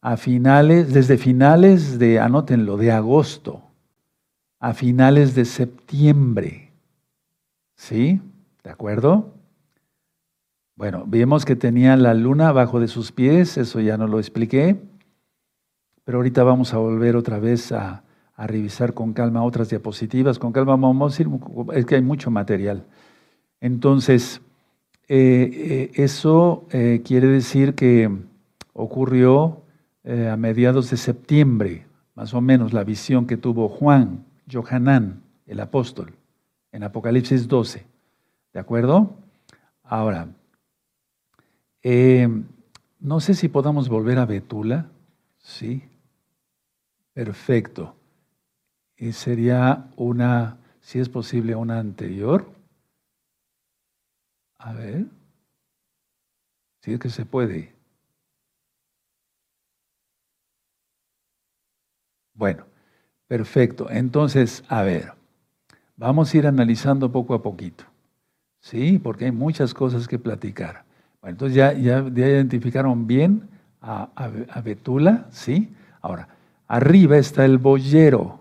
a 0.00 0.16
finales, 0.16 0.92
desde 0.94 1.18
finales 1.18 1.98
de, 1.98 2.20
anótenlo, 2.20 2.76
de 2.76 2.92
agosto, 2.92 3.62
a 4.60 4.72
finales 4.72 5.34
de 5.34 5.44
septiembre. 5.44 6.70
¿Sí? 7.74 8.20
¿De 8.62 8.70
acuerdo? 8.70 9.33
Bueno, 10.76 11.04
vimos 11.06 11.44
que 11.44 11.54
tenía 11.54 11.96
la 11.96 12.14
luna 12.14 12.48
abajo 12.48 12.80
de 12.80 12.88
sus 12.88 13.12
pies, 13.12 13.56
eso 13.58 13.80
ya 13.80 13.96
no 13.96 14.08
lo 14.08 14.18
expliqué, 14.18 14.76
pero 16.04 16.18
ahorita 16.18 16.42
vamos 16.42 16.74
a 16.74 16.78
volver 16.78 17.14
otra 17.14 17.38
vez 17.38 17.70
a, 17.70 18.02
a 18.36 18.46
revisar 18.46 18.94
con 18.94 19.12
calma 19.12 19.44
otras 19.44 19.70
diapositivas. 19.70 20.38
Con 20.38 20.52
calma 20.52 20.72
vamos 20.72 21.18
a 21.18 21.22
ir, 21.22 21.28
es 21.74 21.86
que 21.86 21.94
hay 21.94 22.02
mucho 22.02 22.30
material. 22.30 22.84
Entonces, 23.60 24.40
eh, 25.08 25.50
eh, 25.52 26.02
eso 26.02 26.66
eh, 26.70 27.02
quiere 27.04 27.28
decir 27.28 27.74
que 27.74 28.10
ocurrió 28.72 29.60
a 30.06 30.36
mediados 30.36 30.90
de 30.90 30.98
septiembre, 30.98 31.86
más 32.14 32.34
o 32.34 32.42
menos, 32.42 32.74
la 32.74 32.84
visión 32.84 33.26
que 33.26 33.38
tuvo 33.38 33.70
Juan, 33.70 34.26
Johanán, 34.52 35.22
el 35.46 35.60
apóstol, 35.60 36.12
en 36.72 36.82
Apocalipsis 36.82 37.48
12. 37.48 37.86
¿De 38.52 38.60
acuerdo? 38.60 39.16
Ahora, 39.82 40.28
no 43.00 43.20
sé 43.20 43.34
si 43.34 43.48
podamos 43.48 43.88
volver 43.88 44.18
a 44.18 44.26
Betula. 44.26 44.88
Sí. 45.38 45.84
Perfecto. 47.14 47.94
Y 48.96 49.12
sería 49.12 49.88
una, 49.96 50.58
si 50.80 50.98
es 50.98 51.08
posible, 51.08 51.54
una 51.54 51.78
anterior. 51.78 52.46
A 54.58 54.72
ver. 54.72 55.06
Si 56.82 56.92
es 56.92 57.00
que 57.00 57.10
se 57.10 57.24
puede. 57.26 57.74
Bueno, 62.34 62.64
perfecto. 63.28 63.90
Entonces, 63.90 64.64
a 64.68 64.82
ver, 64.82 65.12
vamos 65.96 66.34
a 66.34 66.38
ir 66.38 66.46
analizando 66.48 67.12
poco 67.12 67.34
a 67.34 67.42
poquito. 67.42 67.84
¿Sí? 68.60 68.98
Porque 68.98 69.26
hay 69.26 69.32
muchas 69.32 69.74
cosas 69.74 70.08
que 70.08 70.18
platicar. 70.18 70.83
Bueno, 71.24 71.36
entonces 71.36 71.56
ya, 71.56 71.72
ya, 71.72 72.00
identificaron 72.00 73.06
bien 73.06 73.48
a, 73.80 74.10
a, 74.14 74.60
Betula, 74.60 75.24
¿sí? 75.30 75.72
Ahora, 76.02 76.28
arriba 76.68 77.16
está 77.16 77.46
el 77.46 77.56
boyero, 77.56 78.40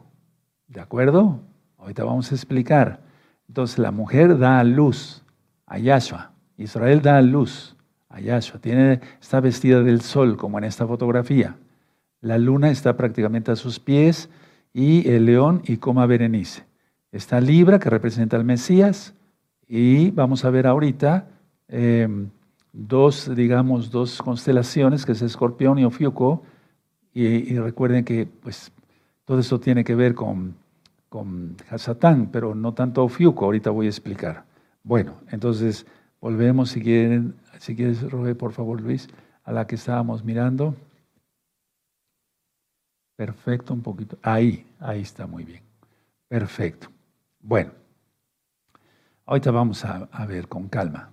¿de 0.67 0.81
acuerdo? 0.81 1.39
Ahorita 1.77 2.03
vamos 2.03 2.29
a 2.29 2.35
explicar. 2.35 2.99
Entonces, 3.47 3.79
la 3.79 3.91
mujer 3.91 4.37
da 4.37 4.59
a 4.59 4.65
luz 4.65 5.23
a 5.65 5.77
Yahshua. 5.77 6.31
Israel 6.57 7.01
da 7.01 7.21
luz 7.21 7.77
a 8.09 8.19
Yahshua. 8.19 8.59
Tiene, 8.59 8.99
está 9.21 9.39
vestida 9.39 9.81
del 9.81 10.01
sol, 10.01 10.35
como 10.35 10.57
en 10.57 10.65
esta 10.65 10.85
fotografía. 10.85 11.55
La 12.19 12.37
luna 12.37 12.69
está 12.69 12.97
prácticamente 12.97 13.51
a 13.51 13.55
sus 13.55 13.79
pies 13.79 14.29
y 14.73 15.09
el 15.09 15.25
león 15.25 15.61
y 15.63 15.77
coma 15.77 16.05
Berenice. 16.05 16.65
Está 17.13 17.39
Libra, 17.39 17.79
que 17.79 17.89
representa 17.89 18.35
al 18.35 18.43
Mesías, 18.43 19.13
y 19.69 20.11
vamos 20.11 20.43
a 20.43 20.49
ver 20.49 20.67
ahorita 20.67 21.29
em, 21.69 22.27
dos, 22.73 23.33
digamos, 23.33 23.91
dos 23.91 24.21
constelaciones, 24.21 25.05
que 25.05 25.13
es 25.13 25.21
Escorpión 25.21 25.79
y 25.79 25.85
Ofiuco, 25.85 26.43
y, 27.13 27.57
recuerden 27.59 28.03
que 28.03 28.25
pues, 28.25 28.71
todo 29.23 29.39
eso 29.39 29.59
tiene 29.59 29.83
que 29.83 29.95
ver 29.95 30.15
con, 30.15 30.55
con 31.09 31.55
Hasatán, 31.69 32.29
pero 32.31 32.55
no 32.55 32.73
tanto 32.73 33.03
Ofiuco, 33.03 33.45
ahorita 33.45 33.69
voy 33.69 33.85
a 33.85 33.89
explicar. 33.89 34.45
Bueno, 34.83 35.15
entonces 35.31 35.85
volvemos, 36.19 36.71
si 36.71 36.81
quieren, 36.81 37.35
si 37.59 37.75
quieres, 37.75 38.01
Roge, 38.11 38.35
por 38.35 38.51
favor, 38.51 38.81
Luis, 38.81 39.07
a 39.43 39.51
la 39.51 39.67
que 39.67 39.75
estábamos 39.75 40.23
mirando. 40.23 40.75
Perfecto, 43.15 43.73
un 43.73 43.81
poquito. 43.81 44.17
Ahí, 44.23 44.65
ahí 44.79 45.01
está 45.01 45.27
muy 45.27 45.43
bien. 45.43 45.61
Perfecto. 46.27 46.87
Bueno, 47.39 47.71
ahorita 49.25 49.51
vamos 49.51 49.85
a, 49.85 50.25
ver 50.25 50.47
con 50.47 50.67
calma. 50.67 51.12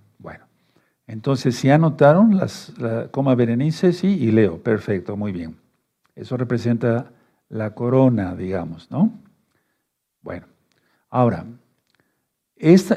Entonces, 1.11 1.57
si 1.57 1.69
anotaron 1.71 2.37
las 2.37 2.73
la, 2.79 3.09
coma 3.09 3.35
Berenice, 3.35 3.93
sí, 3.93 4.07
y 4.07 4.31
Leo. 4.31 4.63
Perfecto, 4.63 5.17
muy 5.17 5.33
bien. 5.33 5.57
Eso 6.15 6.37
representa 6.37 7.11
la 7.49 7.75
corona, 7.75 8.37
digamos, 8.37 8.89
¿no? 8.93 9.13
Bueno, 10.23 10.47
ahora, 11.09 11.47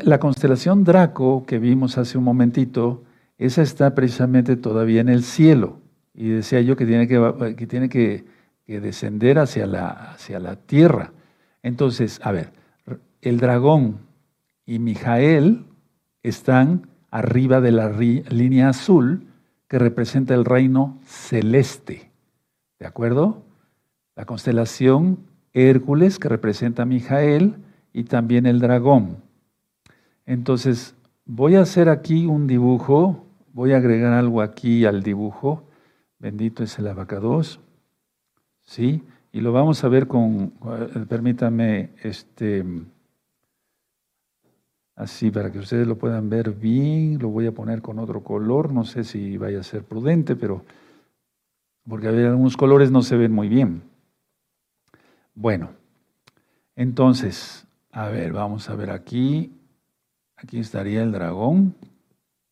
la 0.04 0.20
constelación 0.20 0.84
Draco 0.84 1.44
que 1.48 1.58
vimos 1.58 1.98
hace 1.98 2.20
un 2.20 2.24
momentito, 2.24 3.04
esa 3.40 3.64
está 3.64 3.96
precisamente 3.96 4.58
todavía 4.58 5.02
en 5.02 5.10
el 5.10 5.24
cielo. 5.24 5.80
Y 6.14 6.30
decía 6.30 6.62
yo 6.62 6.76
que 6.76 6.86
tiene 6.86 7.08
que, 7.08 7.56
que 7.58 7.66
tiene 7.66 7.90
que, 7.90 8.26
descender 8.68 9.40
hacia 9.40 9.66
la, 9.66 9.88
hacia 9.90 10.40
la 10.40 10.56
tierra. 10.56 11.14
Entonces, 11.64 12.20
a 12.24 12.32
ver, 12.32 12.54
el 13.22 13.40
dragón 13.40 14.02
y 14.68 14.78
Mijael 14.78 15.66
están 16.22 16.93
arriba 17.14 17.62
de 17.62 17.72
la 17.72 17.90
línea 17.92 18.70
azul 18.70 19.28
que 19.68 19.78
representa 19.78 20.34
el 20.34 20.46
reino 20.46 20.98
celeste. 21.06 22.10
¿De 22.80 22.88
acuerdo? 22.88 23.44
La 24.16 24.26
constelación 24.26 25.20
Hércules 25.54 26.18
que 26.18 26.28
representa 26.28 26.82
a 26.82 26.86
Mijael 26.88 27.58
y 27.94 28.06
también 28.06 28.48
el 28.48 28.60
dragón. 28.60 29.18
Entonces, 30.26 30.96
voy 31.24 31.54
a 31.54 31.62
hacer 31.62 31.88
aquí 31.88 32.26
un 32.26 32.48
dibujo, 32.48 33.24
voy 33.54 33.74
a 33.74 33.78
agregar 33.78 34.14
algo 34.14 34.42
aquí 34.42 34.84
al 34.86 35.04
dibujo. 35.04 35.70
Bendito 36.18 36.64
es 36.64 36.80
el 36.80 36.88
abacados. 36.88 37.60
¿Sí? 38.64 39.04
Y 39.32 39.42
lo 39.42 39.52
vamos 39.52 39.84
a 39.84 39.88
ver 39.88 40.08
con, 40.08 40.54
eh, 40.66 41.06
permítame, 41.08 41.92
este, 42.02 42.66
así 44.96 45.32
para 45.32 45.52
que 45.52 45.60
ustedes 45.60 45.88
lo 45.88 45.98
puedan 45.98 46.30
ver 46.30 46.52
bien, 46.52 47.20
lo 47.20 47.30
voy 47.30 47.48
a 47.48 47.52
poner 47.52 47.82
con 47.82 48.00
otro 48.00 48.24
color, 48.24 48.72
no 48.72 48.86
sé 48.86 49.04
si 49.04 49.38
vaya 49.38 49.60
a 49.60 49.64
ser 49.64 49.84
prudente, 49.84 50.36
pero 50.36 50.64
porque 51.88 52.08
algunos 52.08 52.58
colores 52.58 52.92
no 52.92 53.02
se 53.02 53.18
ven 53.18 53.32
muy 53.32 53.50
bien. 53.50 53.84
Bueno, 55.36 55.72
entonces, 56.76 57.66
a 57.92 58.08
ver, 58.08 58.34
vamos 58.34 58.70
a 58.70 58.76
ver 58.76 58.92
aquí, 58.92 59.52
aquí 60.36 60.60
estaría 60.60 61.04
el 61.04 61.12
dragón, 61.12 61.76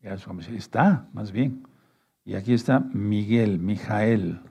ya 0.02 0.16
está, 0.56 1.08
más 1.14 1.32
bien, 1.32 1.68
y 2.26 2.36
aquí 2.36 2.54
está 2.54 2.80
Miguel, 2.80 3.60
Mijael, 3.60 4.42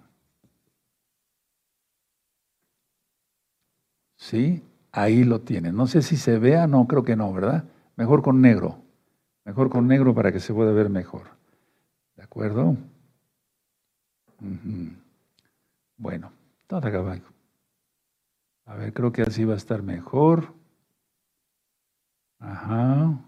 ¿Sí? 4.20 4.62
Ahí 4.92 5.24
lo 5.24 5.40
tienen. 5.40 5.74
No 5.74 5.86
sé 5.86 6.02
si 6.02 6.16
se 6.16 6.38
vea, 6.38 6.66
no, 6.66 6.86
creo 6.86 7.02
que 7.04 7.16
no, 7.16 7.32
¿verdad? 7.32 7.64
Mejor 8.00 8.22
con 8.22 8.40
negro. 8.40 8.78
Mejor 9.44 9.68
con 9.68 9.86
negro 9.86 10.14
para 10.14 10.32
que 10.32 10.40
se 10.40 10.54
pueda 10.54 10.72
ver 10.72 10.88
mejor. 10.88 11.24
¿De 12.16 12.22
acuerdo? 12.22 12.74
Bueno, 15.98 16.32
todo 16.66 16.80
caballo. 16.80 17.24
A 18.64 18.74
ver, 18.74 18.94
creo 18.94 19.12
que 19.12 19.20
así 19.20 19.44
va 19.44 19.52
a 19.52 19.58
estar 19.58 19.82
mejor. 19.82 20.54
Ajá. 22.38 23.20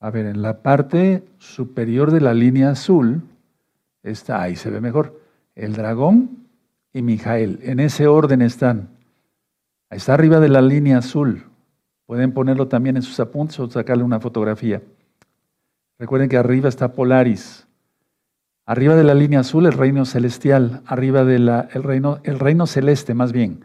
A 0.00 0.10
ver, 0.10 0.26
en 0.26 0.42
la 0.42 0.62
parte 0.62 1.28
superior 1.38 2.10
de 2.10 2.22
la 2.22 2.34
línea 2.34 2.70
azul 2.70 3.22
está, 4.02 4.42
ahí 4.42 4.56
se 4.56 4.68
ve 4.68 4.80
mejor, 4.80 5.22
el 5.54 5.74
dragón 5.74 6.48
y 6.92 7.02
Mijael. 7.02 7.60
En 7.62 7.78
ese 7.78 8.08
orden 8.08 8.42
están. 8.42 8.88
Está 9.90 10.14
arriba 10.14 10.40
de 10.40 10.48
la 10.48 10.60
línea 10.60 10.98
azul. 10.98 11.44
Pueden 12.08 12.32
ponerlo 12.32 12.68
también 12.68 12.96
en 12.96 13.02
sus 13.02 13.20
apuntes 13.20 13.60
o 13.60 13.68
sacarle 13.68 14.02
una 14.02 14.18
fotografía. 14.18 14.80
Recuerden 15.98 16.30
que 16.30 16.38
arriba 16.38 16.70
está 16.70 16.92
Polaris. 16.94 17.66
Arriba 18.64 18.96
de 18.96 19.04
la 19.04 19.12
línea 19.12 19.40
azul 19.40 19.66
el 19.66 19.74
reino 19.74 20.06
celestial, 20.06 20.80
arriba 20.86 21.26
del 21.26 21.50
el 21.70 21.82
reino, 21.82 22.20
el 22.22 22.38
reino 22.38 22.66
celeste 22.66 23.12
más 23.12 23.32
bien. 23.32 23.60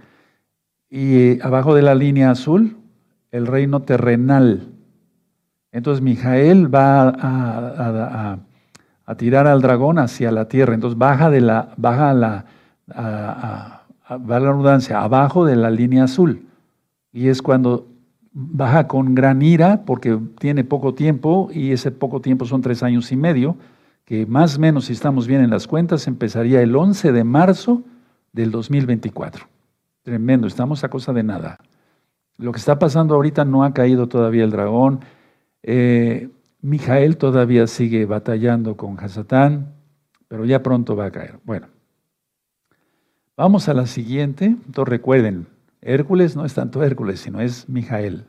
Y 0.90 1.16
eh, 1.16 1.40
abajo 1.42 1.74
de 1.74 1.84
la 1.84 1.96
línea 1.96 2.32
azul 2.32 2.76
el 3.32 3.48
reino 3.48 3.84
terrenal. 3.84 4.68
Entonces 5.72 6.04
Mijael 6.04 6.68
va 6.74 7.14
a, 9.06 9.16
tirar 9.16 9.48
al 9.48 9.62
dragón 9.62 10.00
hacia 10.00 10.34
la 10.34 10.50
tierra. 10.50 10.74
Entonces 10.74 11.00
baja 11.00 11.30
de 11.30 11.40
la, 11.40 11.74
baja 11.78 12.10
a 12.10 12.14
la, 12.14 12.46
a, 12.90 13.84
la 14.10 14.40
redundancia, 14.40 15.00
abajo 15.00 15.46
de 15.46 15.56
la 15.56 15.70
línea 15.70 16.04
azul. 16.04 16.46
Y 17.14 17.30
es 17.30 17.42
cuando 17.42 17.93
baja 18.34 18.88
con 18.88 19.16
gran 19.16 19.42
ira 19.42 19.86
porque 19.86 20.20
tiene 20.40 20.64
poco 20.64 20.94
tiempo 20.94 21.50
y 21.54 21.72
ese 21.72 21.92
poco 21.92 22.20
tiempo 22.20 22.46
son 22.46 22.62
tres 22.62 22.84
años 22.84 23.12
y 23.12 23.16
medio, 23.16 23.58
que 24.06 24.26
más 24.26 24.58
o 24.58 24.60
menos 24.60 24.86
si 24.86 24.94
estamos 24.94 25.28
bien 25.28 25.42
en 25.42 25.50
las 25.50 25.68
cuentas 25.68 26.08
empezaría 26.08 26.62
el 26.62 26.76
11 26.76 27.12
de 27.12 27.24
marzo 27.24 27.84
del 28.32 28.52
2024. 28.52 29.48
Tremendo, 30.02 30.48
estamos 30.48 30.84
a 30.84 30.90
cosa 30.90 31.14
de 31.14 31.24
nada. 31.24 31.60
Lo 32.38 32.52
que 32.52 32.60
está 32.60 32.80
pasando 32.80 33.16
ahorita 33.16 33.46
no 33.46 33.64
ha 33.64 33.74
caído 33.74 34.08
todavía 34.08 34.44
el 34.44 34.52
dragón. 34.52 35.00
Eh, 35.62 36.30
Mijael 36.62 37.18
todavía 37.18 37.68
sigue 37.68 38.06
batallando 38.06 38.76
con 38.76 39.00
Hasatán, 39.00 39.74
pero 40.28 40.44
ya 40.44 40.64
pronto 40.64 40.96
va 40.96 41.06
a 41.06 41.12
caer. 41.12 41.40
Bueno, 41.46 41.68
Vamos 43.36 43.68
a 43.68 43.74
la 43.74 43.88
siguiente. 43.88 44.46
Entonces 44.46 44.90
recuerden, 44.90 45.48
Hércules 45.86 46.36
no 46.36 46.46
es 46.46 46.54
tanto 46.54 46.84
Hércules, 46.84 47.20
sino 47.20 47.42
es 47.42 47.68
Mijael. 47.68 48.26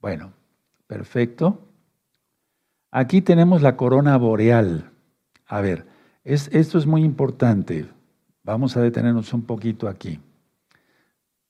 Bueno, 0.00 0.32
perfecto. 0.86 1.60
Aquí 2.90 3.22
tenemos 3.22 3.62
la 3.62 3.76
corona 3.76 4.16
boreal. 4.18 4.90
A 5.46 5.60
ver, 5.60 5.86
esto 6.24 6.78
es 6.78 6.86
muy 6.86 7.02
importante. 7.02 7.88
Vamos 8.44 8.76
a 8.76 8.82
detenernos 8.82 9.32
un 9.32 9.42
poquito 9.42 9.88
aquí. 9.88 10.20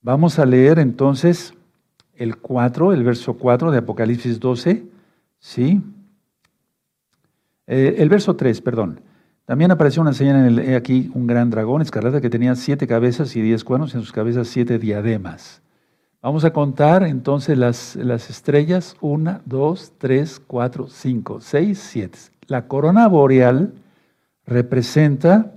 Vamos 0.01 0.39
a 0.39 0.47
leer 0.47 0.79
entonces 0.79 1.55
el 2.15 2.37
4, 2.37 2.93
el 2.93 3.03
verso 3.03 3.35
4 3.35 3.71
de 3.71 3.79
Apocalipsis 3.79 4.39
12. 4.39 4.85
¿Sí? 5.39 5.83
Eh, 7.67 7.97
el 7.99 8.09
verso 8.09 8.37
3, 8.37 8.61
perdón. 8.61 9.01
También 9.45 9.71
apareció 9.71 10.03
una 10.03 10.13
señal 10.13 10.37
en 10.47 10.59
el, 10.59 10.77
aquí 10.77 11.11
un 11.15 11.27
gran 11.27 11.51
dragón 11.51 11.83
escarlata 11.83 12.21
que 12.21 12.31
tenía 12.31 12.55
siete 12.55 12.87
cabezas 12.87 13.35
y 13.35 13.43
diez 13.43 13.65
cuernos, 13.65 13.95
en 13.95 14.01
sus 14.01 14.13
cabezas 14.13 14.49
siete 14.49 14.79
diademas. 14.79 15.61
Vamos 16.23 16.45
a 16.45 16.53
contar 16.53 17.03
entonces 17.03 17.59
las, 17.59 17.97
las 17.97 18.31
estrellas, 18.31 18.97
una, 19.01 19.41
dos, 19.45 19.93
tres, 19.99 20.41
cuatro, 20.47 20.87
cinco, 20.89 21.41
seis, 21.41 21.81
siete. 21.81 22.19
La 22.47 22.69
corona 22.69 23.09
boreal 23.09 23.75
representa 24.47 25.55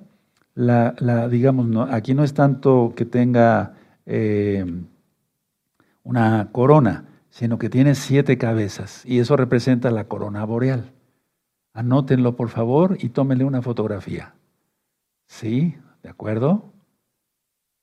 la, 0.56 0.96
la 0.98 1.28
digamos, 1.30 1.68
no, 1.68 1.84
aquí 1.84 2.16
no 2.16 2.24
es 2.24 2.34
tanto 2.34 2.94
que 2.96 3.06
tenga 3.06 3.74
eh, 4.08 4.66
una 6.04 6.50
corona, 6.52 7.06
sino 7.30 7.60
que 7.60 7.70
tiene 7.70 7.94
siete 7.94 8.38
cabezas, 8.40 9.06
y 9.06 9.20
eso 9.20 9.36
representa 9.36 9.92
la 9.92 10.06
corona 10.06 10.44
boreal. 10.46 10.92
Anótenlo 11.76 12.38
por 12.38 12.48
favor 12.48 12.98
y 13.02 13.10
tómenle 13.10 13.44
una 13.44 13.62
fotografía. 13.62 14.34
¿Sí? 15.28 15.76
¿De 16.02 16.10
acuerdo? 16.10 16.72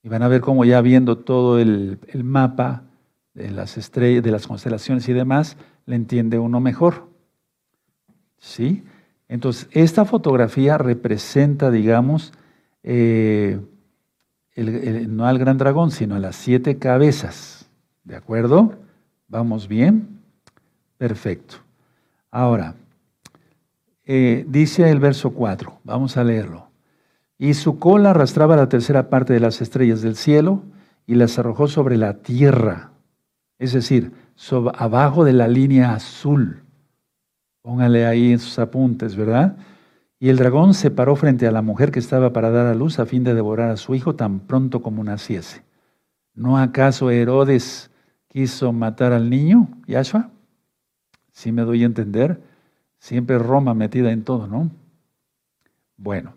Y 0.03 0.09
van 0.09 0.23
a 0.23 0.29
ver 0.29 0.41
cómo 0.41 0.65
ya 0.65 0.81
viendo 0.81 1.19
todo 1.19 1.59
el, 1.59 1.99
mapa 2.25 2.85
de 3.35 3.51
las 3.51 3.77
estrellas, 3.77 4.25
de 4.25 4.31
las 4.31 4.47
constelaciones 4.47 5.07
y 5.11 5.13
demás, 5.13 5.59
le 5.85 5.97
entiende 5.97 6.39
uno 6.39 6.59
mejor. 6.59 7.11
¿Sí? 8.39 8.83
Entonces, 9.29 9.69
esta 9.73 10.07
fotografía 10.07 10.79
representa, 10.79 11.71
digamos, 11.71 12.33
eh, 12.83 13.61
no 14.57 15.27
al 15.27 15.39
gran 15.39 15.59
dragón, 15.59 15.91
sino 15.91 16.15
a 16.15 16.19
las 16.19 16.37
siete 16.37 16.79
cabezas. 16.79 17.69
¿De 18.05 18.17
acuerdo? 18.17 18.73
¿Vamos 19.29 19.69
bien? 19.69 20.23
Perfecto. 20.97 21.57
Ahora, 22.31 22.75
eh, 24.05 24.45
dice 24.49 24.91
el 24.91 24.99
verso 24.99 25.31
4, 25.31 25.81
vamos 25.85 26.17
a 26.17 26.25
leerlo. 26.25 26.71
Y 27.39 27.55
su 27.55 27.79
cola 27.79 28.11
arrastraba 28.11 28.57
la 28.57 28.69
tercera 28.69 29.09
parte 29.09 29.33
de 29.33 29.41
las 29.41 29.61
estrellas 29.61 30.03
del 30.03 30.17
cielo 30.17 30.63
y 31.07 31.15
las 31.15 31.39
arrojó 31.39 31.69
sobre 31.69 31.97
la 31.97 32.19
tierra, 32.19 32.93
es 33.59 33.73
decir, 33.73 34.13
abajo 34.75 35.25
de 35.25 35.33
la 35.33 35.49
línea 35.49 35.95
azul. 35.95 36.63
Póngale 37.63 38.07
ahí 38.07 38.33
en 38.33 38.39
sus 38.39 38.59
apuntes, 38.59 39.17
¿verdad? 39.17 39.57
Y 40.19 40.29
el 40.29 40.37
dragón 40.37 40.75
se 40.75 40.91
paró 40.91 41.17
frente 41.17 41.47
a 41.47 41.53
la 41.53 41.63
mujer 41.63 41.91
que 41.91 41.99
estaba 41.99 42.33
para 42.33 42.51
dar 42.51 42.67
a 42.67 42.75
luz 42.75 42.99
a 42.99 43.07
fin 43.07 43.25
de 43.25 43.35
devorar 43.35 43.71
a 43.71 43.77
su 43.77 43.95
hijo 43.95 44.15
tan 44.15 44.41
pronto 44.41 44.83
como 44.83 45.03
naciese. 45.03 45.65
¿No 46.35 46.59
acaso 46.59 47.11
Herodes 47.11 47.91
quiso 48.29 48.73
matar 48.73 49.13
al 49.13 49.29
niño, 49.29 49.69
Yahshua? 49.87 50.31
Si 51.33 51.53
me 51.53 51.63
doy 51.63 51.83
a 51.83 51.87
entender. 51.87 52.41
Siempre 53.03 53.37
Roma 53.37 53.75
metida 53.75 54.13
en 54.13 54.23
todo, 54.23 54.47
¿no? 54.47 54.71
Bueno. 55.97 56.35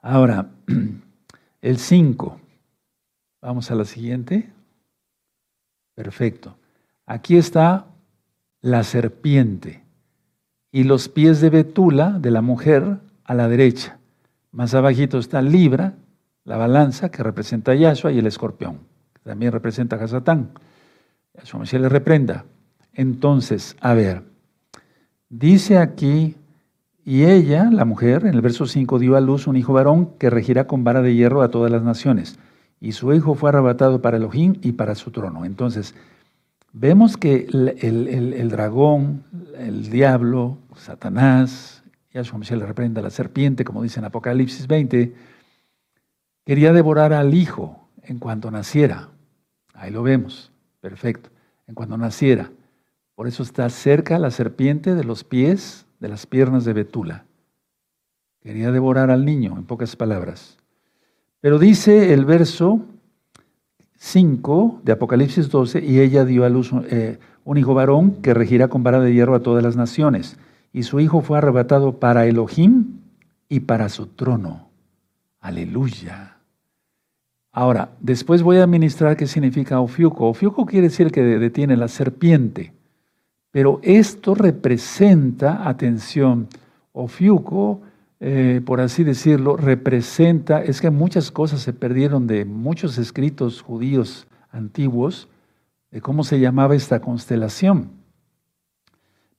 Ahora, 0.00 0.50
el 1.60 1.78
5. 1.78 2.40
Vamos 3.42 3.68
a 3.68 3.74
la 3.74 3.84
siguiente. 3.84 4.52
Perfecto. 5.96 6.56
Aquí 7.04 7.36
está 7.36 7.86
la 8.60 8.84
serpiente 8.84 9.82
y 10.70 10.84
los 10.84 11.08
pies 11.08 11.40
de 11.40 11.50
Betula, 11.50 12.10
de 12.20 12.30
la 12.30 12.40
mujer, 12.40 12.98
a 13.24 13.34
la 13.34 13.48
derecha. 13.48 13.98
Más 14.52 14.72
abajito 14.72 15.18
está 15.18 15.42
Libra, 15.42 15.94
la 16.44 16.58
balanza, 16.58 17.10
que 17.10 17.24
representa 17.24 17.72
a 17.72 17.74
Yahshua, 17.74 18.12
y 18.12 18.20
el 18.20 18.28
escorpión, 18.28 18.78
que 19.12 19.22
también 19.24 19.50
representa 19.50 19.96
a 19.96 20.04
Hasatán. 20.04 20.50
Yahshua 21.34 21.66
se 21.66 21.80
le 21.80 21.88
reprenda. 21.88 22.44
Entonces, 22.92 23.76
a 23.80 23.94
ver, 23.94 24.33
Dice 25.28 25.78
aquí, 25.78 26.36
y 27.04 27.24
ella, 27.24 27.68
la 27.70 27.84
mujer, 27.84 28.24
en 28.26 28.34
el 28.34 28.40
verso 28.40 28.66
5, 28.66 28.98
dio 28.98 29.16
a 29.16 29.20
luz 29.20 29.46
un 29.46 29.56
hijo 29.56 29.74
varón 29.74 30.10
que 30.18 30.30
regirá 30.30 30.66
con 30.66 30.84
vara 30.84 31.02
de 31.02 31.14
hierro 31.14 31.42
a 31.42 31.50
todas 31.50 31.70
las 31.70 31.82
naciones. 31.82 32.38
Y 32.80 32.92
su 32.92 33.12
hijo 33.12 33.34
fue 33.34 33.50
arrebatado 33.50 34.00
para 34.00 34.16
Elohim 34.16 34.54
y 34.62 34.72
para 34.72 34.94
su 34.94 35.10
trono. 35.10 35.44
Entonces, 35.44 35.94
vemos 36.72 37.16
que 37.16 37.46
el, 37.50 38.48
dragón, 38.48 39.22
el 39.58 39.90
diablo, 39.90 40.58
Satanás, 40.76 41.82
Yahshua 42.12 42.38
Michel 42.38 42.60
le 42.60 42.66
reprenda 42.66 43.02
la 43.02 43.10
serpiente, 43.10 43.64
como 43.64 43.82
dice 43.82 44.00
en 44.00 44.06
Apocalipsis 44.06 44.66
20, 44.66 45.14
quería 46.44 46.72
devorar 46.72 47.12
al 47.12 47.34
hijo 47.34 47.88
en 48.02 48.18
cuanto 48.18 48.50
naciera. 48.50 49.10
Ahí 49.74 49.90
lo 49.90 50.02
vemos, 50.02 50.52
perfecto, 50.80 51.30
en 51.66 51.74
cuanto 51.74 51.98
naciera. 51.98 52.50
Por 53.14 53.28
eso 53.28 53.42
está 53.42 53.68
cerca 53.70 54.18
la 54.18 54.30
serpiente 54.30 54.94
de 54.94 55.04
los 55.04 55.24
pies, 55.24 55.86
de 56.00 56.08
las 56.08 56.26
piernas 56.26 56.64
de 56.64 56.72
Betula. 56.72 57.24
Quería 58.42 58.72
devorar 58.72 59.10
al 59.10 59.24
niño, 59.24 59.54
en 59.56 59.64
pocas 59.64 59.96
palabras. 59.96 60.58
Pero 61.40 61.58
dice 61.58 62.12
el 62.12 62.24
verso 62.24 62.80
5 63.96 64.80
de 64.82 64.92
Apocalipsis 64.92 65.48
12, 65.48 65.84
y 65.84 66.00
ella 66.00 66.24
dio 66.24 66.44
a 66.44 66.48
luz 66.48 66.72
eh, 66.90 67.18
un 67.44 67.56
hijo 67.56 67.74
varón 67.74 68.20
que 68.22 68.34
regirá 68.34 68.68
con 68.68 68.82
vara 68.82 69.00
de 69.00 69.14
hierro 69.14 69.34
a 69.34 69.42
todas 69.42 69.62
las 69.62 69.76
naciones. 69.76 70.36
Y 70.72 70.82
su 70.82 71.00
hijo 71.00 71.20
fue 71.20 71.38
arrebatado 71.38 72.00
para 72.00 72.26
Elohim 72.26 72.98
y 73.48 73.60
para 73.60 73.88
su 73.88 74.08
trono. 74.08 74.68
Aleluya. 75.40 76.36
Ahora, 77.52 77.90
después 78.00 78.42
voy 78.42 78.56
a 78.56 78.64
administrar 78.64 79.16
qué 79.16 79.28
significa 79.28 79.80
Ofiuco. 79.80 80.28
Ofiuco 80.28 80.66
quiere 80.66 80.88
decir 80.88 81.12
que 81.12 81.22
detiene 81.22 81.76
la 81.76 81.86
serpiente. 81.86 82.72
Pero 83.54 83.78
esto 83.84 84.34
representa, 84.34 85.68
atención, 85.68 86.48
Ofiuco 86.92 87.82
eh, 88.26 88.62
por 88.64 88.80
así 88.80 89.04
decirlo, 89.04 89.54
representa, 89.54 90.62
es 90.62 90.80
que 90.80 90.88
muchas 90.88 91.30
cosas 91.30 91.60
se 91.60 91.74
perdieron 91.74 92.26
de 92.26 92.46
muchos 92.46 92.96
escritos 92.96 93.60
judíos 93.60 94.26
antiguos, 94.50 95.28
de 95.90 96.00
cómo 96.00 96.24
se 96.24 96.40
llamaba 96.40 96.74
esta 96.74 97.00
constelación. 97.00 97.90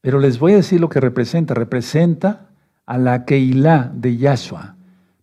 Pero 0.01 0.19
les 0.19 0.37
voy 0.37 0.53
a 0.53 0.57
decir 0.57 0.79
lo 0.79 0.89
que 0.89 0.99
representa. 0.99 1.55
Representa 1.55 2.51
a 2.85 2.99
la 2.99 3.25
Keilah 3.25 3.91
de 3.91 4.17
Yahshua. 4.17 4.75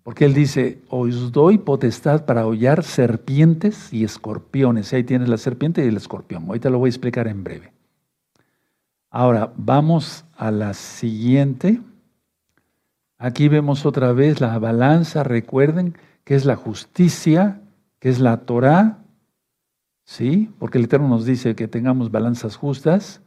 Porque 0.02 0.24
él 0.24 0.34
dice, 0.34 0.80
os 0.88 1.30
doy 1.30 1.58
potestad 1.58 2.24
para 2.24 2.44
hollar 2.48 2.82
serpientes 2.82 3.92
y 3.92 4.02
escorpiones. 4.02 4.92
ahí 4.92 5.04
tienes 5.04 5.28
la 5.28 5.36
serpiente 5.36 5.84
y 5.84 5.88
el 5.88 5.96
escorpión. 5.96 6.46
Ahorita 6.48 6.68
lo 6.68 6.80
voy 6.80 6.88
a 6.88 6.90
explicar 6.90 7.28
en 7.28 7.44
breve. 7.44 7.72
Ahora, 9.14 9.52
vamos 9.58 10.24
a 10.38 10.50
la 10.50 10.72
siguiente. 10.72 11.82
Aquí 13.18 13.48
vemos 13.48 13.84
otra 13.84 14.12
vez 14.12 14.40
la 14.40 14.58
balanza, 14.58 15.22
recuerden 15.22 15.98
que 16.24 16.34
es 16.34 16.46
la 16.46 16.56
justicia, 16.56 17.60
que 17.98 18.08
es 18.08 18.20
la 18.20 18.38
Torah, 18.38 19.04
¿sí? 20.06 20.50
Porque 20.58 20.78
el 20.78 20.84
Eterno 20.84 21.08
nos 21.08 21.26
dice 21.26 21.54
que 21.54 21.68
tengamos 21.68 22.10
balanzas 22.10 22.56
justas 22.56 23.20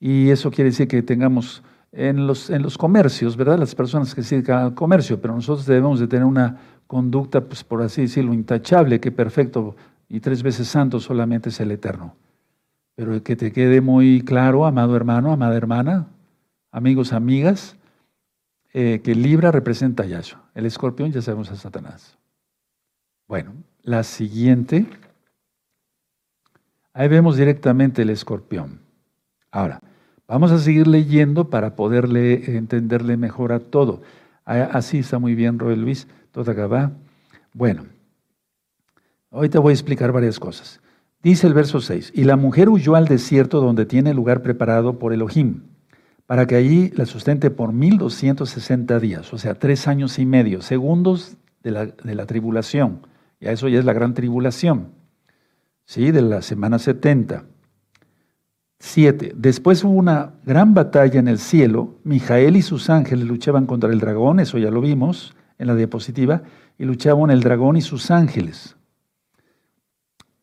y 0.00 0.30
eso 0.30 0.50
quiere 0.50 0.70
decir 0.70 0.88
que 0.88 1.00
tengamos 1.04 1.62
en 1.92 2.26
los, 2.26 2.50
en 2.50 2.62
los 2.62 2.76
comercios, 2.76 3.36
¿verdad? 3.36 3.60
Las 3.60 3.76
personas 3.76 4.16
que 4.16 4.24
se 4.24 4.34
dedican 4.34 4.64
al 4.64 4.74
comercio, 4.74 5.20
pero 5.20 5.32
nosotros 5.36 5.64
debemos 5.64 6.00
de 6.00 6.08
tener 6.08 6.24
una 6.24 6.58
conducta, 6.88 7.40
pues 7.40 7.62
por 7.62 7.82
así 7.82 8.02
decirlo, 8.02 8.34
intachable, 8.34 8.98
que 8.98 9.12
perfecto 9.12 9.76
y 10.08 10.18
tres 10.18 10.42
veces 10.42 10.66
santo 10.66 10.98
solamente 10.98 11.50
es 11.50 11.60
el 11.60 11.70
Eterno. 11.70 12.16
Pero 13.00 13.22
que 13.22 13.34
te 13.34 13.50
quede 13.50 13.80
muy 13.80 14.20
claro, 14.20 14.66
amado 14.66 14.94
hermano, 14.94 15.32
amada 15.32 15.56
hermana, 15.56 16.08
amigos, 16.70 17.14
amigas, 17.14 17.78
eh, 18.74 19.00
que 19.02 19.14
Libra 19.14 19.50
representa 19.50 20.02
a 20.02 20.06
Yahshua. 20.06 20.50
El 20.54 20.66
escorpión 20.66 21.10
ya 21.10 21.22
sabemos 21.22 21.50
a 21.50 21.56
Satanás. 21.56 22.18
Bueno, 23.26 23.54
la 23.80 24.02
siguiente. 24.02 24.86
Ahí 26.92 27.08
vemos 27.08 27.38
directamente 27.38 28.02
el 28.02 28.10
escorpión. 28.10 28.82
Ahora, 29.50 29.80
vamos 30.28 30.52
a 30.52 30.58
seguir 30.58 30.86
leyendo 30.86 31.48
para 31.48 31.76
poderle 31.76 32.54
entenderle 32.58 33.16
mejor 33.16 33.52
a 33.52 33.60
todo. 33.60 34.02
Así 34.44 34.98
está 34.98 35.18
muy 35.18 35.34
bien, 35.34 35.58
Roel 35.58 35.80
Luis, 35.80 36.06
toda 36.32 36.52
acaba. 36.52 36.92
Bueno, 37.54 37.86
ahorita 39.30 39.58
voy 39.58 39.70
a 39.70 39.72
explicar 39.72 40.12
varias 40.12 40.38
cosas. 40.38 40.82
Dice 41.22 41.46
el 41.46 41.54
verso 41.54 41.80
6, 41.80 42.12
y 42.14 42.24
la 42.24 42.36
mujer 42.36 42.68
huyó 42.68 42.94
al 42.94 43.06
desierto 43.06 43.60
donde 43.60 43.84
tiene 43.86 44.14
lugar 44.14 44.42
preparado 44.42 44.98
por 44.98 45.12
Elohim 45.12 45.62
para 46.30 46.46
que 46.46 46.54
allí 46.54 46.92
la 46.94 47.06
sustente 47.06 47.50
por 47.50 47.72
1260 47.72 49.00
días, 49.00 49.32
o 49.32 49.38
sea, 49.38 49.56
tres 49.56 49.88
años 49.88 50.16
y 50.20 50.24
medio, 50.24 50.62
segundos 50.62 51.36
de 51.64 51.72
la, 51.72 51.86
de 51.86 52.14
la 52.14 52.24
tribulación. 52.24 53.04
Ya 53.40 53.50
eso 53.50 53.66
ya 53.66 53.80
es 53.80 53.84
la 53.84 53.92
gran 53.92 54.14
tribulación, 54.14 54.92
¿sí? 55.86 56.12
De 56.12 56.22
la 56.22 56.40
semana 56.42 56.78
70. 56.78 57.46
Siete. 58.78 59.32
Después 59.34 59.82
hubo 59.82 59.94
una 59.94 60.34
gran 60.46 60.72
batalla 60.72 61.18
en 61.18 61.26
el 61.26 61.40
cielo. 61.40 61.96
Mijael 62.04 62.56
y 62.56 62.62
sus 62.62 62.90
ángeles 62.90 63.26
luchaban 63.26 63.66
contra 63.66 63.90
el 63.90 63.98
dragón, 63.98 64.38
eso 64.38 64.56
ya 64.56 64.70
lo 64.70 64.80
vimos 64.80 65.34
en 65.58 65.66
la 65.66 65.74
diapositiva, 65.74 66.42
y 66.78 66.84
luchaban 66.84 67.30
el 67.30 67.40
dragón 67.40 67.76
y 67.76 67.80
sus 67.80 68.12
ángeles. 68.12 68.76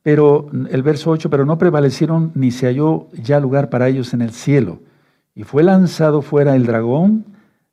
Pero 0.07 0.47
el 0.69 0.83
verso 0.83 1.11
8, 1.11 1.29
pero 1.29 1.45
no 1.45 1.57
prevalecieron 1.57 2.31
ni 2.33 2.51
se 2.51 2.67
halló 2.67 3.09
ya 3.11 3.41
lugar 3.41 3.69
para 3.69 3.89
ellos 3.89 4.13
en 4.13 4.21
el 4.21 4.31
cielo. 4.31 4.79
Y 5.35 5.43
fue 5.43 5.63
lanzado 5.63 6.21
fuera 6.21 6.55
el 6.55 6.65
dragón, 6.65 7.25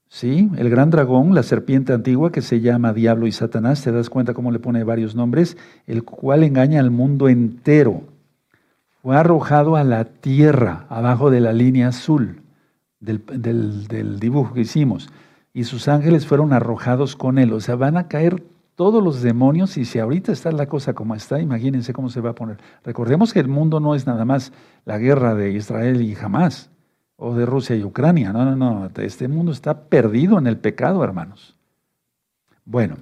¿sí? 0.08 0.50
El 0.56 0.68
gran 0.68 0.90
dragón, 0.90 1.36
la 1.36 1.44
serpiente 1.44 1.92
antigua 1.92 2.32
que 2.32 2.42
se 2.42 2.60
llama 2.60 2.92
Diablo 2.92 3.28
y 3.28 3.30
Satanás, 3.30 3.82
te 3.82 3.92
das 3.92 4.10
cuenta 4.10 4.34
cómo 4.34 4.50
le 4.50 4.58
pone 4.58 4.82
varios 4.82 5.14
nombres, 5.14 5.56
el 5.86 6.02
cual 6.02 6.42
engaña 6.42 6.80
al 6.80 6.90
mundo 6.90 7.28
entero. 7.28 8.02
Fue 9.00 9.16
arrojado 9.16 9.76
a 9.76 9.84
la 9.84 10.04
tierra, 10.04 10.86
abajo 10.88 11.30
de 11.30 11.38
la 11.38 11.52
línea 11.52 11.86
azul 11.86 12.40
del, 12.98 13.22
del 13.28 14.18
dibujo 14.18 14.54
que 14.54 14.62
hicimos. 14.62 15.08
Y 15.52 15.62
sus 15.62 15.86
ángeles 15.86 16.26
fueron 16.26 16.52
arrojados 16.52 17.14
con 17.14 17.38
él. 17.38 17.52
O 17.52 17.60
sea, 17.60 17.76
van 17.76 17.96
a 17.96 18.08
caer 18.08 18.42
todos 18.74 19.02
los 19.02 19.22
demonios 19.22 19.76
y 19.76 19.84
si 19.84 19.98
ahorita 19.98 20.32
está 20.32 20.50
la 20.52 20.66
cosa 20.66 20.94
como 20.94 21.14
está, 21.14 21.40
imagínense 21.40 21.92
cómo 21.92 22.08
se 22.08 22.20
va 22.20 22.30
a 22.30 22.34
poner. 22.34 22.58
Recordemos 22.82 23.32
que 23.32 23.40
el 23.40 23.48
mundo 23.48 23.80
no 23.80 23.94
es 23.94 24.06
nada 24.06 24.24
más 24.24 24.52
la 24.84 24.98
guerra 24.98 25.34
de 25.34 25.52
Israel 25.52 26.02
y 26.02 26.14
jamás 26.14 26.70
o 27.16 27.34
de 27.34 27.46
Rusia 27.46 27.76
y 27.76 27.84
Ucrania. 27.84 28.32
No, 28.32 28.44
no, 28.44 28.56
no. 28.56 28.90
Este 28.96 29.28
mundo 29.28 29.52
está 29.52 29.84
perdido 29.84 30.38
en 30.38 30.46
el 30.46 30.58
pecado, 30.58 31.04
hermanos. 31.04 31.56
Bueno, 32.64 32.96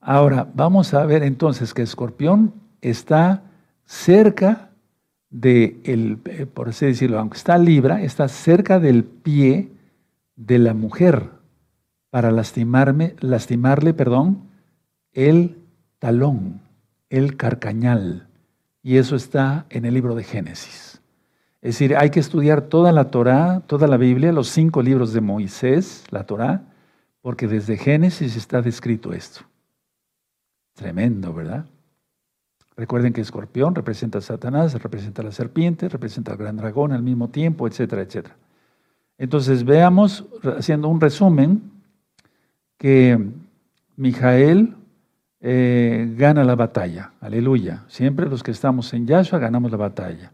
ahora 0.00 0.48
vamos 0.52 0.94
a 0.94 1.04
ver 1.06 1.22
entonces 1.22 1.72
que 1.74 1.82
Escorpión 1.82 2.54
está 2.80 3.42
cerca 3.84 4.70
de 5.30 5.80
el, 5.84 6.18
eh, 6.24 6.46
por 6.46 6.70
así 6.70 6.86
decirlo, 6.86 7.18
aunque 7.18 7.38
está 7.38 7.56
Libra, 7.56 8.02
está 8.02 8.28
cerca 8.28 8.80
del 8.80 9.04
pie 9.04 9.72
de 10.36 10.58
la 10.58 10.74
mujer 10.74 11.30
para 12.12 12.30
lastimarme, 12.30 13.16
lastimarle, 13.20 13.94
perdón, 13.94 14.42
el 15.14 15.56
talón, 15.98 16.60
el 17.08 17.38
carcañal. 17.38 18.28
Y 18.82 18.98
eso 18.98 19.16
está 19.16 19.64
en 19.70 19.86
el 19.86 19.94
libro 19.94 20.14
de 20.14 20.22
Génesis. 20.22 21.00
Es 21.62 21.76
decir, 21.76 21.96
hay 21.96 22.10
que 22.10 22.20
estudiar 22.20 22.60
toda 22.60 22.92
la 22.92 23.10
Torá, 23.10 23.62
toda 23.66 23.86
la 23.86 23.96
Biblia, 23.96 24.30
los 24.30 24.48
cinco 24.48 24.82
libros 24.82 25.14
de 25.14 25.22
Moisés, 25.22 26.04
la 26.10 26.26
Torá, 26.26 26.64
porque 27.22 27.48
desde 27.48 27.78
Génesis 27.78 28.36
está 28.36 28.60
descrito 28.60 29.14
esto. 29.14 29.40
Tremendo, 30.74 31.32
¿verdad? 31.32 31.64
Recuerden 32.76 33.14
que 33.14 33.22
escorpión 33.22 33.74
representa 33.74 34.18
a 34.18 34.20
Satanás, 34.20 34.74
representa 34.82 35.22
a 35.22 35.24
la 35.24 35.32
serpiente, 35.32 35.88
representa 35.88 36.32
al 36.32 36.36
gran 36.36 36.58
dragón 36.58 36.92
al 36.92 37.02
mismo 37.02 37.30
tiempo, 37.30 37.66
etcétera, 37.66 38.02
etcétera. 38.02 38.36
Entonces 39.16 39.64
veamos, 39.64 40.26
haciendo 40.58 40.88
un 40.88 41.00
resumen, 41.00 41.71
que 42.82 43.16
Mijael 43.96 44.74
eh, 45.40 46.12
gana 46.18 46.42
la 46.42 46.56
batalla. 46.56 47.12
Aleluya. 47.20 47.84
Siempre 47.86 48.28
los 48.28 48.42
que 48.42 48.50
estamos 48.50 48.92
en 48.92 49.06
Yahshua 49.06 49.38
ganamos 49.38 49.70
la 49.70 49.76
batalla. 49.76 50.32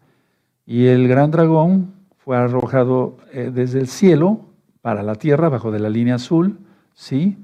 Y 0.64 0.86
el 0.86 1.08
gran 1.08 1.30
dragón 1.30 1.92
fue 2.16 2.38
arrojado 2.38 3.18
eh, 3.34 3.50
desde 3.52 3.80
el 3.80 3.86
cielo 3.86 4.46
para 4.80 5.02
la 5.02 5.16
tierra, 5.16 5.50
bajo 5.50 5.70
de 5.70 5.78
la 5.78 5.90
línea 5.90 6.14
azul, 6.14 6.58
¿sí? 6.94 7.36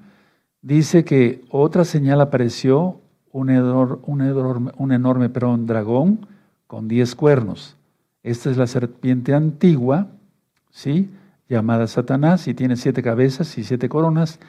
Dice 0.63 1.05
que 1.05 1.45
otra 1.51 1.85
señal 1.85 2.23
apareció, 2.23 2.99
un, 3.31 3.51
un, 3.51 4.23
enorme, 4.23 4.73
un 4.79 4.91
enorme 4.91 5.29
dragón 5.29 6.27
con 6.67 6.89
diez 6.89 7.15
cuernos. 7.15 7.77
Esta 8.23 8.51
es 8.51 8.57
la 8.57 8.67
serpiente 8.67 9.35
antigua, 9.35 10.07
¿sí? 10.71 11.11
llamada 11.47 11.87
Satanás, 11.89 12.49
y 12.49 12.55
tiene 12.55 12.77
siete 12.77 13.03
cabezas 13.03 13.59
y 13.59 13.65
siete 13.65 13.91
coronas, 13.91 14.41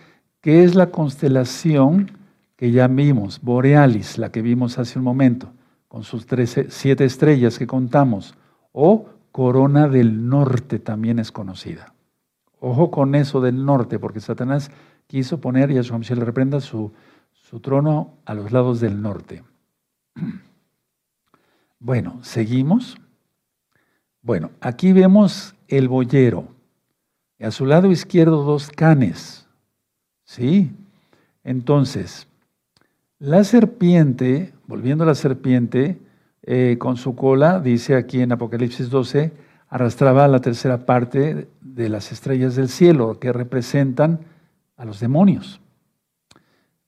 que 0.45 0.63
es 0.63 0.75
la 0.75 0.91
constelación 0.91 2.11
que 2.55 2.69
ya 2.69 2.87
vimos, 2.87 3.41
Borealis, 3.41 4.19
la 4.19 4.31
que 4.31 4.43
vimos 4.43 4.77
hace 4.77 4.99
un 4.99 5.03
momento, 5.03 5.51
con 5.87 6.03
sus 6.03 6.27
siete 6.69 7.03
estrellas 7.03 7.57
que 7.57 7.65
contamos 7.65 8.35
o 8.71 9.07
corona 9.31 9.87
del 9.87 10.29
norte 10.29 10.77
también 10.77 11.17
es 11.17 11.31
conocida. 11.31 11.95
Ojo 12.59 12.91
con 12.91 13.15
eso 13.15 13.41
del 13.41 13.65
norte, 13.65 13.97
porque 13.97 14.19
Satanás 14.19 14.69
quiso 15.07 15.41
poner, 15.41 15.71
y 15.71 15.79
a 15.79 15.83
su 15.83 15.97
le 15.97 16.23
reprenda, 16.23 16.61
su, 16.61 16.93
su 17.33 17.59
trono 17.59 18.13
a 18.23 18.35
los 18.35 18.51
lados 18.51 18.79
del 18.79 19.01
norte. 19.01 19.43
Bueno, 21.79 22.19
seguimos. 22.21 22.97
Bueno, 24.21 24.51
aquí 24.61 24.93
vemos 24.93 25.55
el 25.67 25.87
boyero. 25.87 26.47
Y 27.37 27.45
a 27.45 27.51
su 27.51 27.65
lado 27.65 27.91
izquierdo 27.91 28.43
dos 28.43 28.69
canes. 28.69 29.44
¿Sí? 30.26 30.71
Entonces, 31.43 32.28
la 33.19 33.43
serpiente, 33.43 34.53
volviendo 34.67 35.03
a 35.03 35.07
la 35.07 35.15
serpiente, 35.15 35.99
eh, 36.43 36.76
con 36.78 36.97
su 36.97 37.15
cola, 37.15 37.59
dice 37.59 37.95
aquí 37.95 38.21
en 38.21 38.32
Apocalipsis 38.32 38.89
12, 38.89 39.32
arrastraba 39.69 40.28
la 40.28 40.41
tercera 40.41 40.86
parte 40.86 41.47
de 41.61 41.89
las 41.89 42.11
estrellas 42.11 42.55
del 42.55 42.69
cielo, 42.69 43.19
que 43.19 43.32
representan 43.32 44.19
a 44.78 44.86
los 44.86 44.99
demonios. 44.99 45.61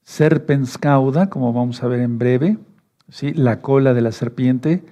Serpens 0.04 0.78
cauda, 0.78 1.30
como 1.30 1.54
vamos 1.54 1.84
a 1.84 1.88
ver 1.88 2.02
en 2.02 2.18
breve, 2.18 2.58
¿sí? 3.10 3.34
la 3.34 3.62
cola 3.62 3.94
de 3.94 4.02
la 4.02 4.12
serpiente 4.12 4.84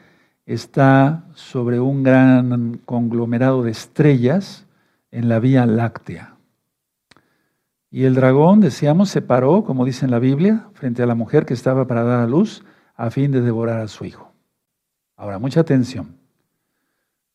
está 0.45 1.25
sobre 1.33 1.79
un 1.79 2.03
gran 2.03 2.79
conglomerado 2.85 3.63
de 3.63 3.71
estrellas 3.71 4.65
en 5.11 5.29
la 5.29 5.39
Vía 5.39 5.65
Láctea. 5.65 6.34
Y 7.95 8.03
el 8.03 8.13
dragón, 8.13 8.59
decíamos, 8.59 9.09
se 9.09 9.21
paró, 9.21 9.63
como 9.63 9.85
dice 9.85 10.03
en 10.03 10.11
la 10.11 10.19
Biblia, 10.19 10.67
frente 10.73 11.01
a 11.01 11.05
la 11.05 11.15
mujer 11.15 11.45
que 11.45 11.53
estaba 11.53 11.87
para 11.87 12.03
dar 12.03 12.19
a 12.19 12.27
luz 12.27 12.65
a 12.93 13.09
fin 13.09 13.31
de 13.31 13.39
devorar 13.39 13.79
a 13.79 13.87
su 13.87 14.03
hijo. 14.03 14.33
Ahora, 15.15 15.39
mucha 15.39 15.61
atención. 15.61 16.17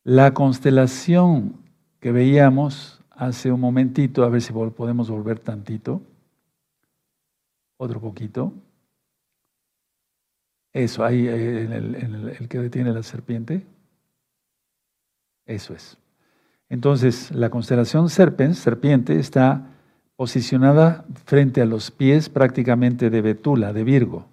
La 0.03 0.35
constelación 0.35 1.55
que 1.99 2.11
veíamos 2.11 3.01
hace 3.09 3.51
un 3.51 3.59
momentito, 3.59 4.23
a 4.23 4.29
ver 4.29 4.43
si 4.43 4.53
podemos 4.53 5.09
volver 5.09 5.39
tantito, 5.39 6.03
otro 7.77 7.99
poquito. 7.99 8.53
Eso, 10.73 11.03
ahí 11.03 11.27
en 11.27 11.73
el, 11.73 12.47
que 12.47 12.59
detiene 12.59 12.93
la 12.93 13.01
serpiente. 13.01 13.65
Eso 15.43 15.73
es. 15.73 15.97
Entonces, 16.69 17.31
la 17.31 17.49
constelación 17.49 18.09
Serpens, 18.09 18.59
serpiente, 18.59 19.17
está 19.17 19.67
posicionada 20.21 21.03
frente 21.25 21.63
a 21.63 21.65
los 21.65 21.89
pies 21.89 22.29
prácticamente 22.29 23.09
de 23.09 23.23
Betula, 23.23 23.73
de 23.73 23.83
Virgo. 23.83 24.27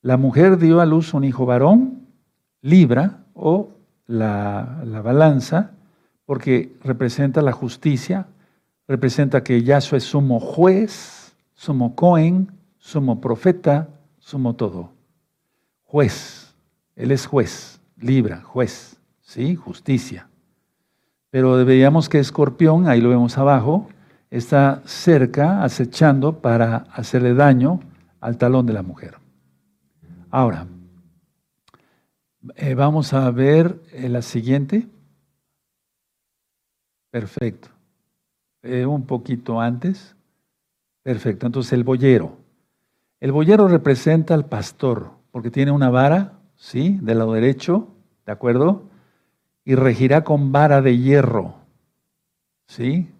La 0.00 0.16
mujer 0.16 0.56
dio 0.56 0.80
a 0.80 0.86
luz 0.86 1.12
un 1.12 1.24
hijo 1.24 1.44
varón, 1.44 2.06
Libra 2.62 3.18
o 3.34 3.68
la, 4.06 4.80
la 4.86 5.02
balanza, 5.02 5.72
porque 6.24 6.72
representa 6.82 7.42
la 7.42 7.52
justicia, 7.52 8.28
representa 8.88 9.44
que 9.44 9.62
Yahshua 9.62 9.98
es 9.98 10.04
sumo 10.04 10.40
juez, 10.40 11.34
sumo 11.52 11.94
Cohen, 11.94 12.50
sumo 12.78 13.20
profeta, 13.20 13.90
sumo 14.18 14.54
todo. 14.54 14.92
Juez, 15.82 16.54
Él 16.96 17.10
es 17.10 17.26
juez, 17.26 17.78
Libra, 17.98 18.40
juez, 18.40 18.96
¿sí? 19.20 19.54
Justicia. 19.54 20.28
Pero 21.28 21.62
veíamos 21.66 22.08
que 22.08 22.20
Escorpión, 22.20 22.88
ahí 22.88 23.02
lo 23.02 23.10
vemos 23.10 23.36
abajo, 23.36 23.86
está 24.36 24.82
cerca, 24.84 25.62
acechando 25.62 26.40
para 26.40 26.86
hacerle 26.92 27.34
daño 27.34 27.80
al 28.20 28.36
talón 28.36 28.66
de 28.66 28.72
la 28.72 28.82
mujer. 28.82 29.16
Ahora, 30.30 30.66
eh, 32.56 32.74
vamos 32.74 33.12
a 33.12 33.30
ver 33.30 33.80
eh, 33.92 34.08
la 34.08 34.22
siguiente. 34.22 34.88
Perfecto. 37.10 37.68
Eh, 38.62 38.84
un 38.84 39.06
poquito 39.06 39.60
antes. 39.60 40.16
Perfecto. 41.04 41.46
Entonces 41.46 41.72
el 41.72 41.84
boyero. 41.84 42.36
El 43.20 43.30
boyero 43.30 43.68
representa 43.68 44.34
al 44.34 44.46
pastor, 44.46 45.12
porque 45.30 45.52
tiene 45.52 45.70
una 45.70 45.90
vara, 45.90 46.40
¿sí? 46.56 46.98
Del 47.00 47.18
lado 47.18 47.34
derecho, 47.34 47.88
¿de 48.26 48.32
acuerdo? 48.32 48.82
Y 49.64 49.76
regirá 49.76 50.24
con 50.24 50.50
vara 50.50 50.82
de 50.82 50.98
hierro, 50.98 51.54
¿sí? 52.66 53.13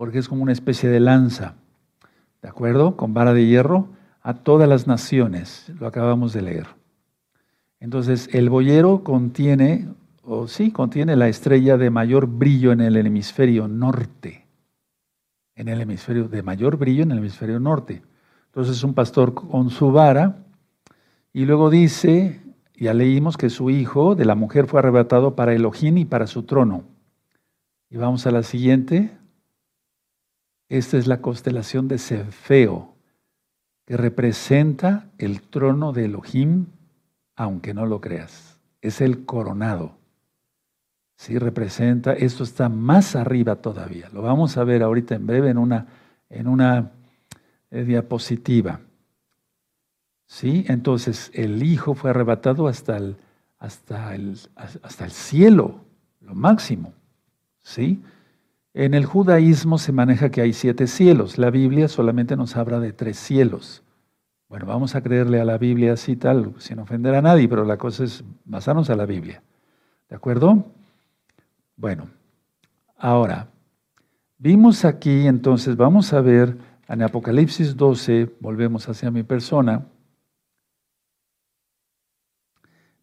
Porque 0.00 0.18
es 0.18 0.30
como 0.30 0.42
una 0.42 0.52
especie 0.52 0.88
de 0.88 0.98
lanza, 0.98 1.56
¿de 2.40 2.48
acuerdo? 2.48 2.96
Con 2.96 3.12
vara 3.12 3.34
de 3.34 3.44
hierro 3.44 3.88
a 4.22 4.32
todas 4.32 4.66
las 4.66 4.86
naciones, 4.86 5.70
lo 5.78 5.86
acabamos 5.86 6.32
de 6.32 6.40
leer. 6.40 6.68
Entonces, 7.80 8.30
el 8.32 8.48
boyero 8.48 9.04
contiene, 9.04 9.88
o 10.22 10.48
sí, 10.48 10.70
contiene 10.70 11.16
la 11.16 11.28
estrella 11.28 11.76
de 11.76 11.90
mayor 11.90 12.26
brillo 12.28 12.72
en 12.72 12.80
el 12.80 12.96
hemisferio 12.96 13.68
norte, 13.68 14.46
en 15.54 15.68
el 15.68 15.82
hemisferio 15.82 16.28
de 16.28 16.42
mayor 16.42 16.78
brillo 16.78 17.02
en 17.02 17.12
el 17.12 17.18
hemisferio 17.18 17.60
norte. 17.60 18.00
Entonces, 18.46 18.82
un 18.82 18.94
pastor 18.94 19.34
con 19.34 19.68
su 19.68 19.92
vara, 19.92 20.46
y 21.34 21.44
luego 21.44 21.68
dice, 21.68 22.40
ya 22.74 22.94
leímos 22.94 23.36
que 23.36 23.50
su 23.50 23.68
hijo 23.68 24.14
de 24.14 24.24
la 24.24 24.34
mujer 24.34 24.66
fue 24.66 24.80
arrebatado 24.80 25.36
para 25.36 25.52
Elohim 25.52 25.98
y 25.98 26.06
para 26.06 26.26
su 26.26 26.44
trono. 26.44 26.84
Y 27.90 27.98
vamos 27.98 28.26
a 28.26 28.30
la 28.30 28.42
siguiente. 28.42 29.19
Esta 30.70 30.98
es 30.98 31.08
la 31.08 31.20
constelación 31.20 31.88
de 31.88 31.98
Cefeo, 31.98 32.94
que 33.84 33.96
representa 33.96 35.10
el 35.18 35.42
trono 35.42 35.92
de 35.92 36.04
Elohim, 36.04 36.66
aunque 37.34 37.74
no 37.74 37.86
lo 37.86 38.00
creas. 38.00 38.60
Es 38.80 39.00
el 39.00 39.26
coronado. 39.26 39.96
Sí, 41.16 41.38
representa, 41.38 42.12
esto 42.12 42.44
está 42.44 42.68
más 42.68 43.16
arriba 43.16 43.56
todavía. 43.56 44.08
Lo 44.12 44.22
vamos 44.22 44.56
a 44.56 44.64
ver 44.64 44.84
ahorita 44.84 45.16
en 45.16 45.26
breve 45.26 45.50
en 45.50 45.58
una, 45.58 45.88
en 46.30 46.46
una 46.46 46.92
eh, 47.72 47.82
diapositiva. 47.82 48.80
¿Sí? 50.26 50.64
Entonces, 50.68 51.32
el 51.34 51.64
Hijo 51.64 51.94
fue 51.94 52.10
arrebatado 52.10 52.68
hasta 52.68 52.96
el, 52.96 53.16
hasta 53.58 54.14
el, 54.14 54.38
hasta 54.54 55.04
el 55.04 55.10
cielo, 55.10 55.80
lo 56.20 56.36
máximo. 56.36 56.94
¿Sí? 57.58 58.00
En 58.72 58.94
el 58.94 59.04
judaísmo 59.04 59.78
se 59.78 59.92
maneja 59.92 60.30
que 60.30 60.42
hay 60.42 60.52
siete 60.52 60.86
cielos. 60.86 61.38
La 61.38 61.50
Biblia 61.50 61.88
solamente 61.88 62.36
nos 62.36 62.56
habla 62.56 62.78
de 62.78 62.92
tres 62.92 63.18
cielos. 63.18 63.82
Bueno, 64.48 64.66
vamos 64.66 64.94
a 64.94 65.02
creerle 65.02 65.40
a 65.40 65.44
la 65.44 65.58
Biblia 65.58 65.92
así 65.92 66.16
tal, 66.16 66.54
sin 66.58 66.78
ofender 66.78 67.14
a 67.14 67.22
nadie, 67.22 67.48
pero 67.48 67.64
la 67.64 67.76
cosa 67.76 68.04
es 68.04 68.24
basarnos 68.44 68.90
a 68.90 68.96
la 68.96 69.06
Biblia. 69.06 69.42
¿De 70.08 70.16
acuerdo? 70.16 70.64
Bueno, 71.76 72.08
ahora, 72.96 73.48
vimos 74.38 74.84
aquí 74.84 75.26
entonces, 75.26 75.76
vamos 75.76 76.12
a 76.12 76.20
ver 76.20 76.56
en 76.88 77.02
Apocalipsis 77.02 77.76
12, 77.76 78.28
volvemos 78.40 78.88
hacia 78.88 79.10
mi 79.10 79.22
persona. 79.22 79.86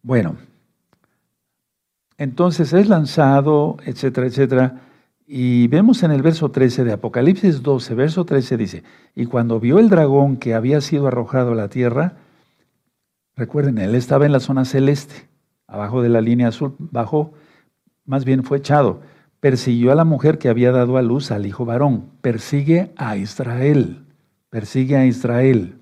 Bueno, 0.02 0.36
entonces 2.18 2.72
es 2.72 2.88
lanzado, 2.88 3.78
etcétera, 3.84 4.26
etcétera. 4.26 4.87
Y 5.30 5.68
vemos 5.68 6.02
en 6.04 6.10
el 6.10 6.22
verso 6.22 6.50
13 6.50 6.84
de 6.84 6.94
Apocalipsis 6.94 7.62
12, 7.62 7.94
verso 7.94 8.24
13 8.24 8.56
dice, 8.56 8.82
y 9.14 9.26
cuando 9.26 9.60
vio 9.60 9.78
el 9.78 9.90
dragón 9.90 10.38
que 10.38 10.54
había 10.54 10.80
sido 10.80 11.06
arrojado 11.06 11.52
a 11.52 11.54
la 11.54 11.68
tierra, 11.68 12.14
recuerden, 13.36 13.76
él 13.76 13.94
estaba 13.94 14.24
en 14.24 14.32
la 14.32 14.40
zona 14.40 14.64
celeste, 14.64 15.28
abajo 15.66 16.00
de 16.00 16.08
la 16.08 16.22
línea 16.22 16.48
azul, 16.48 16.76
bajo, 16.78 17.34
más 18.06 18.24
bien 18.24 18.42
fue 18.42 18.56
echado, 18.56 19.02
persiguió 19.38 19.92
a 19.92 19.96
la 19.96 20.06
mujer 20.06 20.38
que 20.38 20.48
había 20.48 20.72
dado 20.72 20.96
a 20.96 21.02
luz 21.02 21.30
al 21.30 21.44
hijo 21.44 21.66
varón, 21.66 22.06
persigue 22.22 22.94
a 22.96 23.18
Israel, 23.18 24.06
persigue 24.48 24.96
a 24.96 25.04
Israel. 25.04 25.74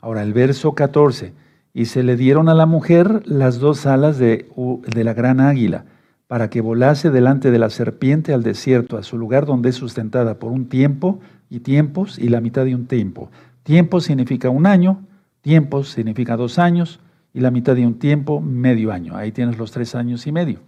Ahora 0.00 0.22
el 0.22 0.32
verso 0.32 0.76
14, 0.76 1.32
y 1.74 1.86
se 1.86 2.04
le 2.04 2.14
dieron 2.16 2.48
a 2.48 2.54
la 2.54 2.66
mujer 2.66 3.26
las 3.26 3.58
dos 3.58 3.84
alas 3.86 4.16
de, 4.16 4.48
de 4.86 5.02
la 5.02 5.12
gran 5.12 5.40
águila 5.40 5.86
para 6.30 6.48
que 6.48 6.60
volase 6.60 7.10
delante 7.10 7.50
de 7.50 7.58
la 7.58 7.70
serpiente 7.70 8.32
al 8.32 8.44
desierto, 8.44 8.96
a 8.96 9.02
su 9.02 9.18
lugar 9.18 9.46
donde 9.46 9.70
es 9.70 9.74
sustentada 9.74 10.38
por 10.38 10.52
un 10.52 10.68
tiempo 10.68 11.18
y 11.48 11.58
tiempos 11.58 12.20
y 12.20 12.28
la 12.28 12.40
mitad 12.40 12.64
de 12.64 12.72
un 12.76 12.86
tiempo. 12.86 13.32
Tiempo 13.64 14.00
significa 14.00 14.48
un 14.48 14.64
año, 14.64 15.04
tiempos 15.40 15.88
significa 15.88 16.36
dos 16.36 16.60
años 16.60 17.00
y 17.34 17.40
la 17.40 17.50
mitad 17.50 17.74
de 17.74 17.84
un 17.84 17.98
tiempo, 17.98 18.40
medio 18.40 18.92
año. 18.92 19.16
Ahí 19.16 19.32
tienes 19.32 19.58
los 19.58 19.72
tres 19.72 19.96
años 19.96 20.24
y 20.28 20.30
medio. 20.30 20.60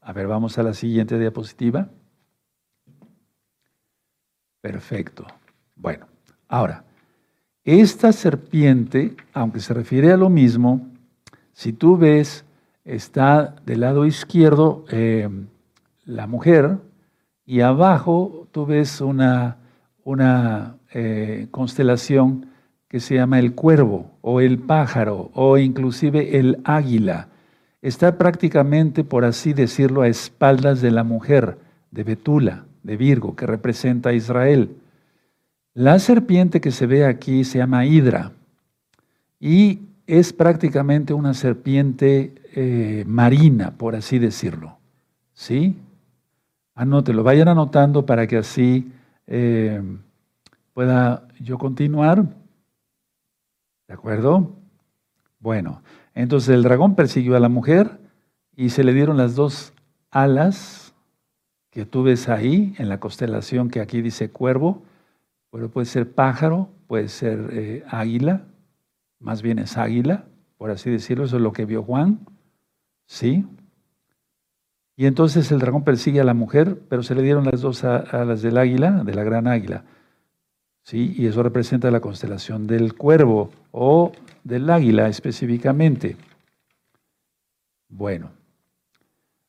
A 0.00 0.12
ver, 0.12 0.26
vamos 0.26 0.58
a 0.58 0.64
la 0.64 0.74
siguiente 0.74 1.16
diapositiva. 1.16 1.90
Perfecto. 4.60 5.28
Bueno, 5.76 6.08
ahora, 6.48 6.82
esta 7.62 8.10
serpiente, 8.10 9.14
aunque 9.32 9.60
se 9.60 9.74
refiere 9.74 10.10
a 10.10 10.16
lo 10.16 10.28
mismo, 10.28 10.88
si 11.52 11.72
tú 11.72 11.96
ves 11.96 12.43
está 12.84 13.56
del 13.64 13.80
lado 13.80 14.06
izquierdo 14.06 14.84
eh, 14.90 15.28
la 16.04 16.26
mujer 16.26 16.78
y 17.46 17.60
abajo 17.60 18.46
tú 18.52 18.66
ves 18.66 19.00
una, 19.00 19.56
una 20.04 20.76
eh, 20.92 21.48
constelación 21.50 22.46
que 22.88 23.00
se 23.00 23.16
llama 23.16 23.38
el 23.38 23.54
cuervo 23.54 24.12
o 24.20 24.40
el 24.40 24.58
pájaro 24.58 25.30
o 25.34 25.58
inclusive 25.58 26.38
el 26.38 26.60
águila. 26.64 27.28
Está 27.82 28.16
prácticamente, 28.16 29.02
por 29.02 29.24
así 29.24 29.52
decirlo, 29.52 30.02
a 30.02 30.08
espaldas 30.08 30.80
de 30.80 30.90
la 30.90 31.04
mujer, 31.04 31.58
de 31.90 32.04
Betula, 32.04 32.64
de 32.82 32.96
Virgo, 32.96 33.34
que 33.34 33.46
representa 33.46 34.10
a 34.10 34.12
Israel. 34.14 34.76
La 35.74 35.98
serpiente 35.98 36.60
que 36.60 36.70
se 36.70 36.86
ve 36.86 37.04
aquí 37.04 37.44
se 37.44 37.58
llama 37.58 37.84
Hidra 37.84 38.32
y 39.40 39.80
es 40.06 40.32
prácticamente 40.32 41.12
una 41.12 41.34
serpiente 41.34 42.34
eh, 42.56 43.04
marina, 43.06 43.72
por 43.72 43.96
así 43.96 44.18
decirlo. 44.18 44.78
¿Sí? 45.32 45.76
Anótelo, 46.74 47.22
vayan 47.22 47.48
anotando 47.48 48.06
para 48.06 48.26
que 48.26 48.36
así 48.36 48.92
eh, 49.26 49.82
pueda 50.72 51.26
yo 51.40 51.58
continuar. 51.58 52.24
¿De 53.88 53.94
acuerdo? 53.94 54.52
Bueno, 55.40 55.82
entonces 56.14 56.54
el 56.54 56.62
dragón 56.62 56.94
persiguió 56.94 57.36
a 57.36 57.40
la 57.40 57.48
mujer 57.48 57.98
y 58.56 58.70
se 58.70 58.84
le 58.84 58.94
dieron 58.94 59.16
las 59.16 59.34
dos 59.34 59.72
alas 60.10 60.94
que 61.70 61.84
tú 61.84 62.04
ves 62.04 62.28
ahí 62.28 62.74
en 62.78 62.88
la 62.88 63.00
constelación 63.00 63.68
que 63.68 63.80
aquí 63.80 64.00
dice 64.00 64.30
cuervo, 64.30 64.84
pero 65.50 65.70
puede 65.70 65.86
ser 65.86 66.12
pájaro, 66.12 66.68
puede 66.86 67.08
ser 67.08 67.48
eh, 67.52 67.84
águila, 67.88 68.42
más 69.18 69.42
bien 69.42 69.58
es 69.58 69.76
águila, 69.76 70.24
por 70.56 70.70
así 70.70 70.88
decirlo, 70.88 71.24
eso 71.24 71.36
es 71.36 71.42
lo 71.42 71.52
que 71.52 71.64
vio 71.64 71.82
Juan, 71.82 72.20
¿sí? 73.06 73.44
Y 74.96 75.06
entonces 75.06 75.50
el 75.50 75.58
dragón 75.58 75.82
persigue 75.82 76.20
a 76.20 76.24
la 76.24 76.34
mujer, 76.34 76.78
pero 76.88 77.02
se 77.02 77.14
le 77.14 77.22
dieron 77.22 77.44
las 77.44 77.60
dos 77.60 77.82
alas 77.84 78.42
del 78.42 78.58
águila, 78.58 79.02
de 79.04 79.14
la 79.14 79.24
gran 79.24 79.48
águila. 79.48 79.84
¿Sí? 80.82 81.14
Y 81.16 81.26
eso 81.26 81.42
representa 81.42 81.90
la 81.90 82.00
constelación 82.00 82.66
del 82.66 82.94
cuervo 82.94 83.50
o 83.72 84.12
del 84.44 84.68
águila 84.70 85.08
específicamente. 85.08 86.16
Bueno, 87.88 88.30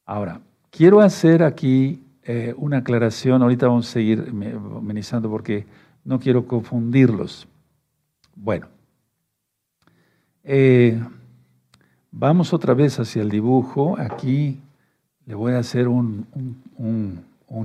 ahora, 0.05 0.39
quiero 0.71 1.01
hacer 1.01 1.43
aquí 1.43 2.01
eh, 2.23 2.53
una 2.57 2.77
aclaración. 2.77 3.41
Ahorita 3.41 3.67
vamos 3.67 3.89
a 3.89 3.93
seguir 3.93 4.25
amenizando 4.29 5.29
porque 5.29 5.65
no 6.03 6.19
quiero 6.19 6.47
confundirlos. 6.47 7.47
Bueno, 8.35 8.67
eh, 10.43 10.99
vamos 12.15 12.53
otra 12.53 12.73
vez 12.73 12.99
hacia 12.99 13.21
el 13.21 13.29
dibujo. 13.29 13.97
Aquí 13.99 14.61
le 15.25 15.35
voy 15.35 15.53
a 15.53 15.59
hacer 15.59 15.87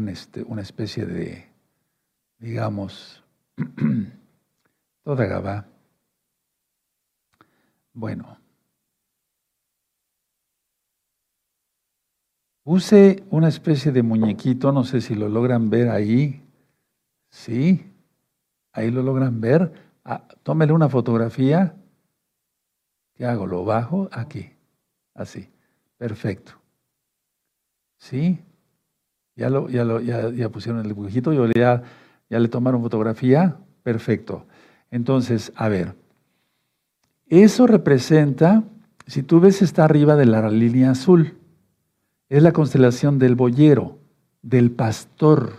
este, 0.09 0.43
una 0.43 0.63
especie 0.63 1.07
de, 1.07 1.47
digamos, 2.39 3.23
toda 5.05 5.25
gaba. 5.27 5.67
Bueno, 7.93 8.39
puse 12.63 13.25
una 13.31 13.49
especie 13.49 13.93
de 13.93 14.03
muñequito, 14.03 14.73
no 14.73 14.85
sé 14.85 15.01
si 15.01 15.15
lo 15.15 15.29
logran 15.29 15.71
ver 15.71 15.89
ahí. 15.89 16.43
Sí, 17.31 17.93
ahí 18.73 18.91
lo 18.91 19.03
logran 19.03 19.41
ver. 19.41 19.73
Ah, 20.05 20.27
tómele 20.43 20.73
una 20.73 20.89
fotografía. 20.89 21.75
¿Qué 23.21 23.27
hago? 23.27 23.47
Lo 23.47 23.67
bajo 23.67 24.09
aquí. 24.13 24.49
Así. 25.13 25.47
Perfecto. 25.99 26.53
¿Sí? 27.99 28.39
Ya, 29.37 29.51
lo, 29.51 29.67
pusieron 30.51 30.81
el 30.81 30.89
dibujito, 30.89 31.31
yo 31.35 31.45
ya, 31.55 31.83
ya 32.31 32.39
le 32.39 32.49
tomaron 32.49 32.81
fotografía. 32.81 33.59
Perfecto. 33.83 34.47
Entonces, 34.91 35.53
a 35.55 35.69
ver, 35.69 35.95
eso 37.29 37.67
representa, 37.67 38.65
si 39.07 39.23
tú 39.23 39.39
ves, 39.39 39.61
está 39.61 39.85
arriba 39.85 40.17
de 40.17 40.25
la 40.25 40.49
línea 40.49 40.93
azul. 40.93 41.37
Es 42.31 42.43
la 42.43 42.53
constelación 42.53 43.19
del 43.19 43.35
boyero, 43.35 43.99
del 44.41 44.71
pastor, 44.71 45.57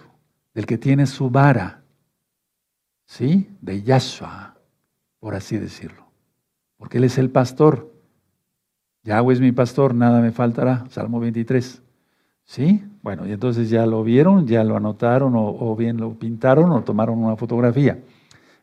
del 0.56 0.66
que 0.66 0.80
tiene 0.80 1.06
su 1.06 1.30
vara. 1.30 1.84
¿Sí? 3.06 3.52
De 3.62 3.84
Yahshua, 3.84 4.56
por 5.20 5.36
así 5.36 5.60
decirlo. 5.60 6.01
Porque 6.82 6.98
Él 6.98 7.04
es 7.04 7.20
el 7.20 7.30
pastor. 7.30 7.92
Yahweh 9.04 9.36
es 9.36 9.40
mi 9.40 9.52
pastor, 9.52 9.94
nada 9.94 10.20
me 10.20 10.32
faltará. 10.32 10.84
Salmo 10.90 11.20
23. 11.20 11.80
¿Sí? 12.44 12.84
Bueno, 13.04 13.28
y 13.28 13.32
entonces 13.32 13.70
ya 13.70 13.86
lo 13.86 14.04
vieron, 14.04 14.48
ya 14.48 14.64
lo 14.64 14.76
anotaron 14.76 15.34
o, 15.36 15.76
bien 15.76 15.98
lo 15.98 16.16
pintaron 16.16 16.72
o 16.72 16.82
tomaron 16.82 17.20
una 17.20 17.36
fotografía. 17.36 18.00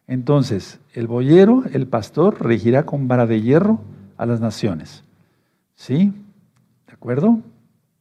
Entonces, 0.09 0.81
el 0.95 1.07
boyero, 1.07 1.62
el 1.73 1.87
pastor, 1.87 2.45
regirá 2.45 2.85
con 2.85 3.07
vara 3.07 3.25
de 3.25 3.41
hierro 3.41 3.79
a 4.16 4.27
las 4.27 4.41
naciones. 4.41 5.05
¿Sí? 5.77 6.12
¿De 6.89 6.93
acuerdo? 6.93 7.39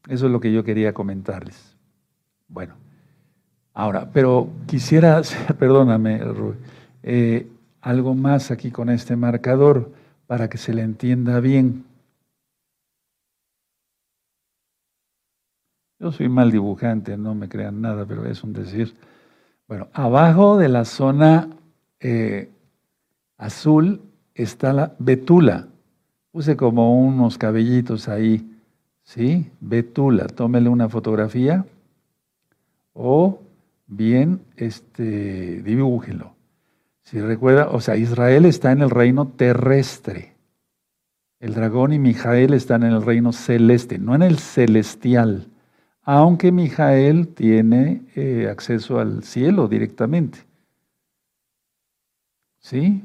Eso 0.10 0.26
es 0.26 0.32
lo 0.32 0.40
que 0.40 0.52
yo 0.52 0.64
quería 0.64 0.94
comentarles. 0.94 1.78
Bueno, 2.48 2.74
ahora, 3.72 4.10
pero 4.12 4.50
quisiera, 4.66 5.22
perdóname, 5.60 6.22
eh, 7.04 7.48
algo 7.82 8.16
más 8.16 8.50
aquí 8.50 8.72
con 8.72 8.90
este 8.90 9.16
marcador 9.16 9.92
para 10.28 10.50
que 10.50 10.58
se 10.58 10.74
le 10.74 10.84
entienda 10.84 11.40
bien. 11.40 11.86
Yo 16.00 16.12
soy 16.12 16.30
mal 16.30 16.52
dibujante, 16.52 17.18
no 17.18 17.34
me 17.34 17.50
crean 17.50 17.82
nada, 17.82 18.06
pero 18.06 18.26
es 18.26 18.44
un 18.44 18.54
decir. 18.54 18.94
Bueno, 19.68 19.88
abajo 19.94 20.58
de 20.58 20.70
la 20.70 20.86
zona 20.86 21.50
eh, 22.00 22.52
azul 23.38 24.02
está 24.36 24.74
la 24.74 24.96
betula. 25.00 25.68
Puse 26.32 26.56
como 26.56 27.02
unos 27.02 27.38
cabellitos 27.40 28.08
ahí, 28.10 28.48
¿sí? 29.04 29.50
Betula, 29.60 30.28
tómele 30.28 30.70
una 30.70 30.88
fotografía 30.88 31.66
o 32.94 33.40
bien 33.88 34.42
este, 34.56 35.64
dibújelo. 35.64 36.37
Si 37.08 37.22
recuerda, 37.22 37.70
o 37.70 37.80
sea, 37.80 37.96
Israel 37.96 38.46
está 38.46 38.72
en 38.72 38.82
el 38.82 38.90
reino 38.90 39.28
terrestre. 39.28 40.34
El 41.40 41.54
dragón 41.54 41.94
y 41.94 42.00
Mijael 42.00 42.54
están 42.54 42.84
en 42.84 42.92
el 42.92 43.02
reino 43.02 43.32
celeste, 43.32 43.98
no 43.98 44.16
en 44.16 44.24
el 44.24 44.40
celestial 44.40 45.48
aunque 46.10 46.54
Mijael 46.54 47.28
tiene 47.28 48.02
eh, 48.16 48.48
acceso 48.50 48.98
al 48.98 49.26
cielo 49.26 49.68
directamente. 49.68 50.40
¿Sí? 52.60 53.04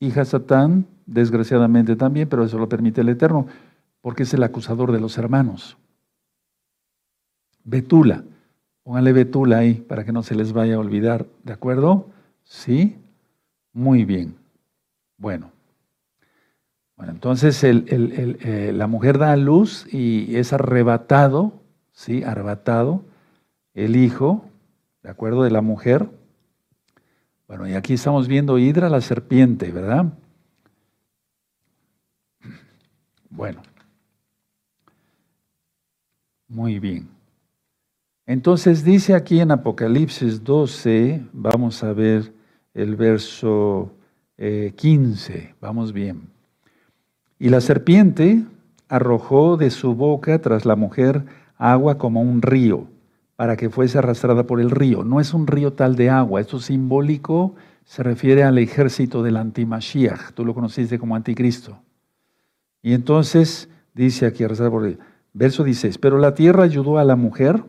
Hija 0.00 0.26
Satán, 0.26 0.84
desgraciadamente 1.06 1.96
también, 1.96 2.28
pero 2.28 2.44
eso 2.44 2.58
lo 2.58 2.68
permite 2.68 3.00
el 3.00 3.08
Eterno, 3.08 3.46
porque 4.02 4.24
es 4.24 4.34
el 4.34 4.42
acusador 4.42 4.92
de 4.92 5.00
los 5.00 5.16
hermanos. 5.16 5.78
Betula, 7.64 8.22
póngale 8.82 9.14
Betula 9.14 9.56
ahí 9.56 9.72
para 9.72 10.04
que 10.04 10.12
no 10.12 10.22
se 10.22 10.34
les 10.34 10.52
vaya 10.52 10.74
a 10.74 10.80
olvidar, 10.80 11.24
¿de 11.44 11.54
acuerdo? 11.54 12.10
Sí, 12.44 12.98
muy 13.72 14.04
bien. 14.04 14.36
Bueno. 15.16 15.52
Bueno, 16.96 17.12
entonces 17.12 17.62
eh, 17.64 18.72
la 18.74 18.86
mujer 18.86 19.18
da 19.18 19.32
a 19.32 19.36
luz 19.36 19.86
y 19.92 20.36
es 20.36 20.52
arrebatado 20.52 21.62
¿sí? 21.92 22.24
arrebatado, 22.24 23.04
el 23.74 23.96
hijo, 23.96 24.44
¿de 25.02 25.10
acuerdo? 25.10 25.42
De 25.44 25.50
la 25.50 25.60
mujer. 25.60 26.08
Bueno, 27.46 27.68
y 27.68 27.74
aquí 27.74 27.94
estamos 27.94 28.28
viendo 28.28 28.58
Hidra, 28.58 28.88
la 28.88 29.00
serpiente, 29.00 29.70
¿verdad? 29.70 30.06
Bueno. 33.30 33.62
Muy 36.48 36.78
bien. 36.78 37.08
Entonces 38.26 38.84
dice 38.84 39.14
aquí 39.14 39.40
en 39.40 39.50
Apocalipsis 39.50 40.44
12, 40.44 41.26
vamos 41.32 41.82
a 41.82 41.92
ver 41.92 42.32
el 42.74 42.96
verso 42.96 43.92
15, 44.36 45.36
eh, 45.36 45.54
vamos 45.60 45.92
bien. 45.92 46.22
Y 47.38 47.48
la 47.48 47.60
serpiente 47.60 48.44
arrojó 48.88 49.56
de 49.56 49.70
su 49.70 49.94
boca 49.94 50.40
tras 50.40 50.64
la 50.64 50.76
mujer 50.76 51.24
agua 51.56 51.98
como 51.98 52.20
un 52.22 52.42
río, 52.42 52.86
para 53.36 53.56
que 53.56 53.70
fuese 53.70 53.98
arrastrada 53.98 54.46
por 54.46 54.60
el 54.60 54.70
río. 54.70 55.04
No 55.04 55.20
es 55.20 55.34
un 55.34 55.46
río 55.46 55.72
tal 55.72 55.96
de 55.96 56.10
agua, 56.10 56.40
esto 56.40 56.60
simbólico 56.60 57.54
se 57.84 58.02
refiere 58.02 58.44
al 58.44 58.58
ejército 58.58 59.22
del 59.22 59.36
antimashiach, 59.36 60.32
tú 60.34 60.44
lo 60.44 60.54
conociste 60.54 60.98
como 60.98 61.16
anticristo. 61.16 61.78
Y 62.82 62.94
entonces 62.94 63.68
dice 63.94 64.26
aquí, 64.26 64.44
arrastrada 64.44 64.70
por 64.70 64.86
el 64.86 64.98
verso 65.32 65.64
16, 65.64 65.98
pero 65.98 66.18
la 66.18 66.34
tierra 66.34 66.64
ayudó 66.64 66.98
a 66.98 67.04
la 67.04 67.16
mujer, 67.16 67.64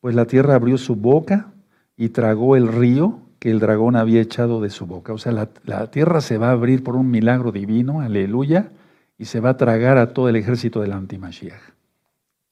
pues 0.00 0.14
la 0.14 0.26
tierra 0.26 0.54
abrió 0.54 0.78
su 0.78 0.96
boca 0.96 1.52
y 1.96 2.10
tragó 2.10 2.56
el 2.56 2.68
río 2.68 3.20
que 3.38 3.50
el 3.50 3.60
dragón 3.60 3.96
había 3.96 4.20
echado 4.20 4.60
de 4.60 4.70
su 4.70 4.86
boca. 4.86 5.12
O 5.12 5.18
sea, 5.18 5.32
la, 5.32 5.90
tierra 5.90 6.20
se 6.20 6.38
va 6.38 6.48
a 6.48 6.52
abrir 6.52 6.82
por 6.82 6.96
un 6.96 7.10
milagro 7.10 7.52
divino, 7.52 8.00
aleluya, 8.00 8.70
y 9.16 9.26
se 9.26 9.40
va 9.40 9.50
a 9.50 9.56
tragar 9.56 9.98
a 9.98 10.12
todo 10.12 10.28
el 10.28 10.36
ejército 10.36 10.80
del 10.80 10.92
antimashiach. 10.92 11.60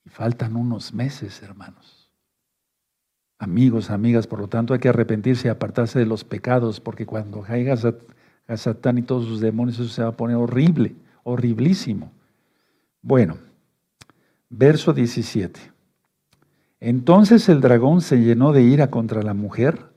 Y 0.04 0.08
faltan 0.08 0.56
unos 0.56 0.94
meses, 0.94 1.42
hermanos. 1.42 2.10
Amigos, 3.38 3.90
amigas, 3.90 4.26
por 4.26 4.40
lo 4.40 4.48
tanto 4.48 4.72
hay 4.72 4.80
que 4.80 4.88
arrepentirse 4.88 5.48
y 5.48 5.50
apartarse 5.50 5.98
de 5.98 6.06
los 6.06 6.24
pecados, 6.24 6.80
porque 6.80 7.04
cuando 7.04 7.42
caiga 7.42 7.74
a 8.48 8.56
Satán 8.56 8.98
y 8.98 9.02
todos 9.02 9.26
sus 9.26 9.40
demonios, 9.40 9.78
eso 9.78 9.88
se 9.88 10.02
va 10.02 10.08
a 10.08 10.16
poner 10.16 10.36
horrible, 10.36 10.94
horriblísimo. 11.24 12.12
Bueno, 13.02 13.36
verso 14.48 14.92
17. 14.92 15.60
Entonces 16.80 17.48
el 17.48 17.60
dragón 17.60 18.00
se 18.00 18.18
llenó 18.18 18.52
de 18.52 18.62
ira 18.62 18.90
contra 18.90 19.22
la 19.22 19.34
mujer 19.34 19.95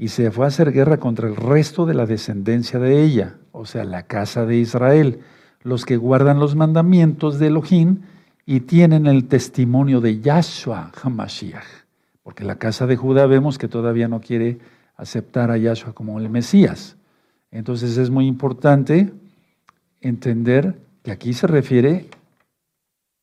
y 0.00 0.08
se 0.08 0.30
fue 0.30 0.46
a 0.46 0.48
hacer 0.48 0.72
guerra 0.72 0.96
contra 0.96 1.28
el 1.28 1.36
resto 1.36 1.84
de 1.84 1.92
la 1.92 2.06
descendencia 2.06 2.78
de 2.78 3.02
ella, 3.02 3.36
o 3.52 3.66
sea, 3.66 3.84
la 3.84 4.04
casa 4.04 4.46
de 4.46 4.56
Israel, 4.56 5.20
los 5.62 5.84
que 5.84 5.98
guardan 5.98 6.38
los 6.38 6.56
mandamientos 6.56 7.38
de 7.38 7.48
Elohim 7.48 8.00
y 8.46 8.60
tienen 8.60 9.06
el 9.06 9.28
testimonio 9.28 10.00
de 10.00 10.18
Yahshua 10.20 10.90
HaMashiach. 11.02 11.66
Porque 12.22 12.44
la 12.44 12.54
casa 12.56 12.86
de 12.86 12.96
Judá 12.96 13.26
vemos 13.26 13.58
que 13.58 13.68
todavía 13.68 14.08
no 14.08 14.22
quiere 14.22 14.60
aceptar 14.96 15.50
a 15.50 15.58
Yahshua 15.58 15.92
como 15.92 16.18
el 16.18 16.30
Mesías. 16.30 16.96
Entonces 17.50 17.98
es 17.98 18.08
muy 18.08 18.26
importante 18.26 19.12
entender 20.00 20.80
que 21.02 21.10
aquí 21.10 21.34
se 21.34 21.46
refiere 21.46 22.08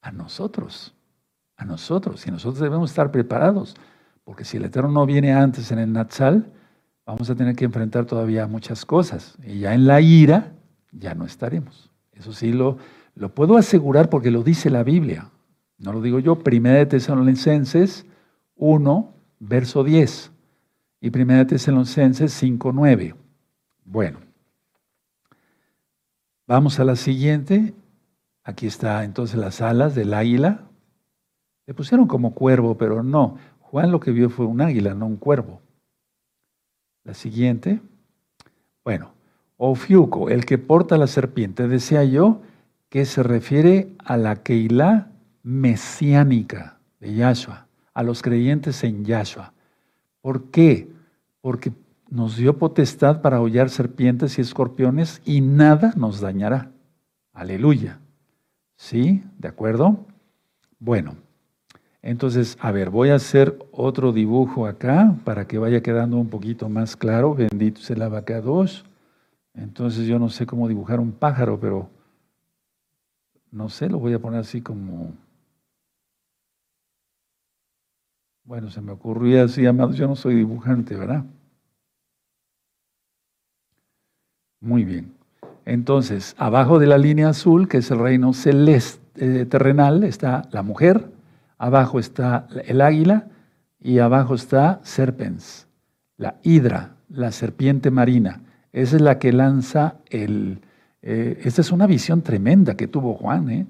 a 0.03 0.11
nosotros. 0.11 0.93
a 1.55 1.65
nosotros 1.65 2.27
y 2.27 2.29
nosotros 2.29 2.59
debemos 2.59 2.91
estar 2.91 3.09
preparados, 3.09 3.73
porque 4.23 4.45
si 4.45 4.57
el 4.57 4.65
Eterno 4.65 4.91
no 4.91 5.07
viene 5.07 5.33
antes 5.33 5.71
en 5.71 5.79
el 5.79 5.91
Natsal, 5.91 6.53
vamos 7.07 7.29
a 7.29 7.35
tener 7.35 7.55
que 7.55 7.63
enfrentar 7.63 8.05
todavía 8.05 8.45
muchas 8.47 8.85
cosas 8.85 9.37
y 9.41 9.59
ya 9.59 9.73
en 9.73 9.87
la 9.87 10.01
ira 10.01 10.51
ya 10.91 11.15
no 11.15 11.25
estaremos. 11.25 11.89
Eso 12.11 12.33
sí 12.33 12.51
lo, 12.51 12.77
lo 13.15 13.33
puedo 13.33 13.57
asegurar 13.57 14.09
porque 14.09 14.29
lo 14.29 14.43
dice 14.43 14.69
la 14.69 14.83
Biblia. 14.83 15.31
No 15.77 15.93
lo 15.93 16.01
digo 16.01 16.19
yo, 16.19 16.35
Primera 16.35 16.79
de 16.79 16.85
Tesalonicenses 16.85 18.05
1, 18.57 19.13
verso 19.39 19.85
10 19.85 20.31
y 20.99 21.09
Primera 21.09 21.39
de 21.39 21.45
Tesalonicenses 21.45 22.33
5, 22.33 22.73
9. 22.73 23.15
Bueno, 23.85 24.19
vamos 26.45 26.77
a 26.79 26.83
la 26.83 26.97
siguiente. 26.97 27.73
Aquí 28.43 28.67
está 28.67 29.05
entonces 29.05 29.37
las 29.37 29.61
alas 29.61 29.95
del 29.95 30.13
águila. 30.13 30.65
Le 31.67 31.73
pusieron 31.73 32.07
como 32.07 32.33
cuervo, 32.33 32.77
pero 32.77 33.01
no. 33.01 33.37
Juan 33.59 33.91
lo 33.91 34.01
que 34.01 34.11
vio 34.11 34.29
fue 34.29 34.45
un 34.45 34.59
águila, 34.59 34.93
no 34.93 35.05
un 35.05 35.17
cuervo. 35.17 35.61
La 37.07 37.13
siguiente. 37.13 37.79
Bueno, 38.83 39.13
Ofiuco, 39.55 40.29
el 40.29 40.45
que 40.45 40.57
porta 40.57 40.97
la 40.97 41.07
serpiente, 41.07 41.69
decía 41.69 42.03
yo 42.03 42.41
que 42.89 43.05
se 43.05 43.23
refiere 43.23 43.95
a 43.99 44.17
la 44.17 44.43
Keilah 44.43 45.07
mesiánica 45.41 46.79
de 46.99 47.13
Yahshua, 47.13 47.67
a 47.93 48.03
los 48.03 48.21
creyentes 48.21 48.83
en 48.83 49.05
Yahshua. 49.05 49.53
¿Por 50.19 50.51
qué? 50.51 50.91
Porque 51.39 51.71
nos 52.09 52.35
dio 52.35 52.57
potestad 52.57 53.21
para 53.21 53.39
hollar 53.39 53.69
serpientes 53.69 54.37
y 54.37 54.41
escorpiones 54.41 55.21
y 55.23 55.39
nada 55.39 55.93
nos 55.95 56.19
dañará. 56.19 56.71
Aleluya. 57.31 58.01
¿Sí? 58.75 59.23
¿De 59.37 59.47
acuerdo? 59.47 60.05
Bueno, 60.77 61.15
entonces, 62.07 62.57
a 62.61 62.71
ver, 62.71 62.89
voy 62.89 63.09
a 63.09 63.15
hacer 63.15 63.59
otro 63.69 64.13
dibujo 64.13 64.65
acá 64.65 65.13
para 65.25 65.45
que 65.45 65.57
vaya 65.57 65.83
quedando 65.83 66.15
un 66.15 66.29
poquito 66.29 66.69
más 66.69 66.95
claro. 66.95 67.35
Bendito 67.35 67.81
sea 67.81 67.97
el 67.97 68.43
dos. 68.45 68.85
Entonces 69.53 70.07
yo 70.07 70.17
no 70.17 70.29
sé 70.29 70.45
cómo 70.45 70.69
dibujar 70.69 71.01
un 71.01 71.11
pájaro, 71.11 71.59
pero 71.59 71.89
no 73.51 73.67
sé, 73.67 73.89
lo 73.89 73.99
voy 73.99 74.13
a 74.13 74.19
poner 74.19 74.39
así 74.39 74.61
como... 74.61 75.15
Bueno, 78.45 78.69
se 78.69 78.79
me 78.79 78.93
ocurrió 78.93 79.43
así, 79.43 79.65
amados, 79.65 79.97
yo 79.97 80.07
no 80.07 80.15
soy 80.15 80.35
dibujante, 80.35 80.95
¿verdad? 80.95 81.25
Muy 84.61 84.85
bien. 84.85 85.11
Entonces, 85.65 86.35
abajo 86.37 86.79
de 86.79 86.87
la 86.87 86.97
línea 86.97 87.27
azul, 87.27 87.67
que 87.67 87.79
es 87.79 87.91
el 87.91 87.99
reino 87.99 88.31
celeste, 88.31 89.41
eh, 89.41 89.45
terrenal, 89.45 90.05
está 90.05 90.47
la 90.53 90.61
mujer, 90.63 91.16
abajo 91.57 91.99
está 91.99 92.47
el 92.65 92.81
águila 92.81 93.27
y 93.79 93.99
abajo 93.99 94.35
está 94.35 94.79
serpens, 94.83 95.67
la 96.17 96.35
hidra, 96.43 96.95
la 97.09 97.31
serpiente 97.31 97.91
marina. 97.91 98.41
Esa 98.71 98.95
es 98.97 99.01
la 99.01 99.19
que 99.19 99.31
lanza 99.31 99.95
el... 100.09 100.61
Eh, 101.01 101.39
esta 101.43 101.61
es 101.61 101.71
una 101.71 101.87
visión 101.87 102.21
tremenda 102.21 102.75
que 102.75 102.87
tuvo 102.87 103.13
Juan, 103.13 103.49
¿eh? 103.49 103.67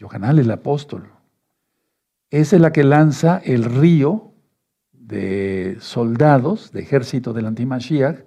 Johanal 0.00 0.38
el 0.38 0.50
apóstol. 0.50 1.08
Esa 2.30 2.56
es 2.56 2.62
la 2.62 2.72
que 2.72 2.84
lanza 2.84 3.38
el 3.44 3.64
río 3.64 4.32
de 4.92 5.76
soldados, 5.80 6.72
de 6.72 6.80
ejército 6.80 7.32
del 7.32 7.46
antimashiach, 7.46 8.20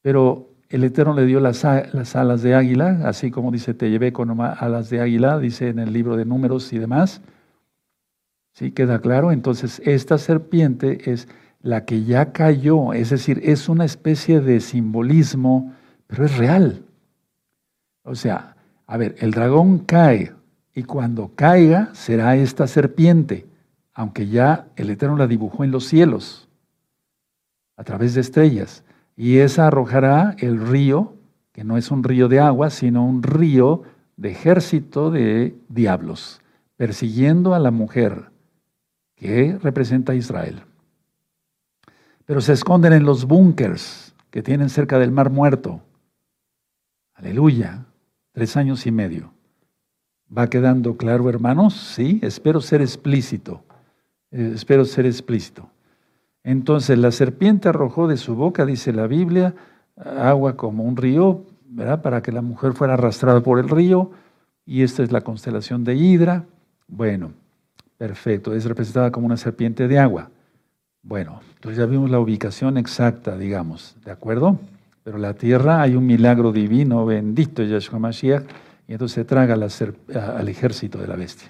pero 0.00 0.50
el 0.68 0.84
Eterno 0.84 1.14
le 1.14 1.26
dio 1.26 1.38
las, 1.38 1.64
alas 1.64 2.42
de 2.42 2.54
águila, 2.54 3.02
así 3.04 3.30
como 3.30 3.50
dice, 3.50 3.74
te 3.74 3.90
llevé 3.90 4.12
con 4.12 4.40
alas 4.40 4.88
de 4.88 5.00
águila, 5.00 5.38
dice 5.38 5.68
en 5.68 5.78
el 5.78 5.92
libro 5.92 6.16
de 6.16 6.24
números 6.24 6.72
y 6.72 6.78
demás. 6.78 7.20
¿Sí 8.52 8.72
queda 8.72 9.00
claro? 9.00 9.32
Entonces, 9.32 9.80
esta 9.84 10.18
serpiente 10.18 11.10
es 11.10 11.28
la 11.62 11.84
que 11.84 12.04
ya 12.04 12.32
cayó, 12.32 12.92
es 12.92 13.10
decir, 13.10 13.40
es 13.44 13.68
una 13.68 13.84
especie 13.84 14.40
de 14.40 14.60
simbolismo, 14.60 15.72
pero 16.06 16.26
es 16.26 16.36
real. 16.36 16.84
O 18.04 18.14
sea, 18.14 18.56
a 18.86 18.96
ver, 18.96 19.14
el 19.20 19.30
dragón 19.30 19.78
cae 19.78 20.32
y 20.74 20.82
cuando 20.82 21.32
caiga 21.34 21.90
será 21.94 22.36
esta 22.36 22.66
serpiente, 22.66 23.46
aunque 23.94 24.26
ya 24.26 24.66
el 24.76 24.90
Eterno 24.90 25.16
la 25.16 25.26
dibujó 25.26 25.64
en 25.64 25.70
los 25.70 25.84
cielos, 25.86 26.48
a 27.76 27.84
través 27.84 28.14
de 28.14 28.20
estrellas 28.20 28.84
y 29.16 29.38
esa 29.38 29.68
arrojará 29.68 30.34
el 30.38 30.60
río, 30.60 31.14
que 31.52 31.64
no 31.64 31.76
es 31.76 31.90
un 31.90 32.02
río 32.02 32.28
de 32.28 32.40
agua, 32.40 32.70
sino 32.70 33.06
un 33.06 33.22
río 33.22 33.82
de 34.16 34.30
ejército 34.30 35.10
de 35.10 35.54
diablos, 35.68 36.40
persiguiendo 36.76 37.54
a 37.54 37.58
la 37.58 37.70
mujer 37.70 38.31
que 39.22 39.56
representa 39.62 40.12
a 40.12 40.16
Israel. 40.16 40.64
Pero 42.26 42.40
se 42.40 42.52
esconden 42.52 42.92
en 42.92 43.04
los 43.04 43.24
búnkers 43.24 44.16
que 44.30 44.42
tienen 44.42 44.68
cerca 44.68 44.98
del 44.98 45.12
mar 45.12 45.30
muerto. 45.30 45.80
Aleluya. 47.14 47.86
Tres 48.32 48.56
años 48.56 48.84
y 48.84 48.90
medio. 48.90 49.32
¿Va 50.36 50.48
quedando 50.48 50.96
claro, 50.96 51.28
hermanos? 51.28 51.74
Sí, 51.74 52.18
espero 52.20 52.60
ser 52.60 52.80
explícito. 52.80 53.62
Eh, 54.32 54.52
espero 54.56 54.84
ser 54.84 55.06
explícito. 55.06 55.70
Entonces 56.42 56.98
la 56.98 57.12
serpiente 57.12 57.68
arrojó 57.68 58.08
de 58.08 58.16
su 58.16 58.34
boca, 58.34 58.66
dice 58.66 58.92
la 58.92 59.06
Biblia, 59.06 59.54
agua 59.96 60.56
como 60.56 60.82
un 60.82 60.96
río, 60.96 61.44
¿verdad? 61.66 62.02
Para 62.02 62.22
que 62.22 62.32
la 62.32 62.42
mujer 62.42 62.72
fuera 62.72 62.94
arrastrada 62.94 63.40
por 63.40 63.60
el 63.60 63.68
río. 63.68 64.10
Y 64.66 64.82
esta 64.82 65.04
es 65.04 65.12
la 65.12 65.20
constelación 65.20 65.84
de 65.84 65.94
Hidra. 65.94 66.46
Bueno, 66.88 67.34
perfecto. 68.02 68.52
Es 68.52 68.64
representada 68.64 69.12
como 69.12 69.26
una 69.26 69.36
serpiente 69.36 69.86
de 69.86 69.96
agua. 69.96 70.28
Bueno, 71.04 71.40
entonces 71.54 71.78
ya 71.78 71.86
vimos 71.86 72.10
la 72.10 72.18
ubicación 72.18 72.76
exacta, 72.76 73.38
digamos, 73.38 73.94
¿de 74.04 74.10
acuerdo? 74.10 74.58
Pero 75.04 75.18
la 75.18 75.34
tierra 75.34 75.82
hay 75.82 75.94
un 75.94 76.04
milagro 76.04 76.50
divino, 76.50 77.06
bendito 77.06 77.62
Yahshua 77.62 78.00
Mashiach, 78.00 78.42
y 78.88 78.92
entonces 78.94 79.14
se 79.14 79.24
traga 79.24 79.54
al 79.54 80.48
ejército 80.48 80.98
de 80.98 81.06
la 81.06 81.14
bestia. 81.14 81.48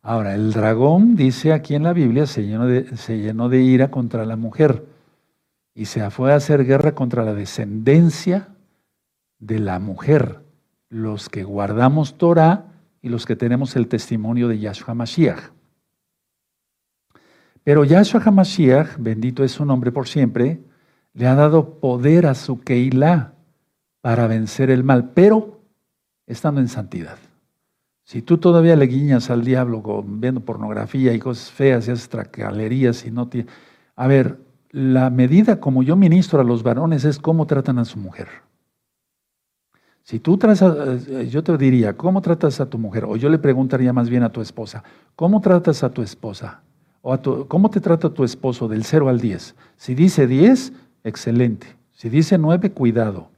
Ahora, 0.00 0.34
el 0.34 0.54
dragón, 0.54 1.14
dice 1.14 1.52
aquí 1.52 1.74
en 1.74 1.82
la 1.82 1.92
Biblia, 1.92 2.24
se 2.24 2.46
llenó, 2.46 2.66
de, 2.66 2.96
se 2.96 3.18
llenó 3.18 3.50
de 3.50 3.60
ira 3.60 3.90
contra 3.90 4.24
la 4.24 4.36
mujer 4.36 4.82
y 5.74 5.84
se 5.84 6.08
fue 6.08 6.32
a 6.32 6.36
hacer 6.36 6.64
guerra 6.64 6.94
contra 6.94 7.22
la 7.22 7.34
descendencia 7.34 8.48
de 9.40 9.58
la 9.58 9.78
mujer, 9.78 10.40
los 10.88 11.28
que 11.28 11.44
guardamos 11.44 12.16
Torah 12.16 12.64
y 13.02 13.10
los 13.10 13.26
que 13.26 13.36
tenemos 13.36 13.76
el 13.76 13.88
testimonio 13.88 14.48
de 14.48 14.58
Yahshua 14.58 14.94
Mashiach. 14.94 15.55
Pero 17.66 17.82
Yahshua 17.82 18.22
HaMashiach, 18.24 18.96
bendito 18.96 19.42
es 19.42 19.50
su 19.50 19.64
nombre 19.64 19.90
por 19.90 20.06
siempre, 20.06 20.60
le 21.14 21.26
ha 21.26 21.34
dado 21.34 21.80
poder 21.80 22.26
a 22.26 22.36
su 22.36 22.60
Keilah 22.60 23.32
para 24.00 24.28
vencer 24.28 24.70
el 24.70 24.84
mal, 24.84 25.10
pero 25.14 25.62
estando 26.28 26.60
en 26.60 26.68
santidad. 26.68 27.18
Si 28.04 28.22
tú 28.22 28.38
todavía 28.38 28.76
le 28.76 28.86
guiñas 28.86 29.30
al 29.30 29.44
diablo 29.44 29.82
viendo 30.06 30.42
pornografía 30.42 31.12
y 31.12 31.18
cosas 31.18 31.50
feas 31.50 31.88
y 31.88 31.90
haces 31.90 32.08
tracalerías 32.08 33.04
y 33.04 33.10
no 33.10 33.26
te... 33.26 33.46
A 33.96 34.06
ver, 34.06 34.38
la 34.70 35.10
medida 35.10 35.58
como 35.58 35.82
yo 35.82 35.96
ministro 35.96 36.40
a 36.40 36.44
los 36.44 36.62
varones 36.62 37.04
es 37.04 37.18
cómo 37.18 37.48
tratan 37.48 37.80
a 37.80 37.84
su 37.84 37.98
mujer. 37.98 38.28
Si 40.04 40.20
tú 40.20 40.38
tratas, 40.38 41.08
eh, 41.08 41.26
yo 41.28 41.42
te 41.42 41.58
diría, 41.58 41.96
¿cómo 41.96 42.22
tratas 42.22 42.60
a 42.60 42.70
tu 42.70 42.78
mujer? 42.78 43.06
O 43.06 43.16
yo 43.16 43.28
le 43.28 43.38
preguntaría 43.38 43.92
más 43.92 44.08
bien 44.08 44.22
a 44.22 44.30
tu 44.30 44.40
esposa, 44.40 44.84
¿cómo 45.16 45.40
tratas 45.40 45.82
a 45.82 45.90
tu 45.90 46.00
esposa? 46.00 46.62
A 47.12 47.20
¿cómo 47.48 47.70
te 47.70 47.80
trata 47.80 48.10
tu 48.10 48.24
esposo 48.24 48.68
del 48.68 48.84
0 48.84 49.08
al 49.08 49.20
10? 49.20 49.54
Si 49.76 49.94
dice 49.94 50.26
10, 50.26 50.72
excelente. 51.04 51.76
Si 51.92 52.08
dice 52.08 52.36
9, 52.36 52.72
cuidado. 52.72 53.30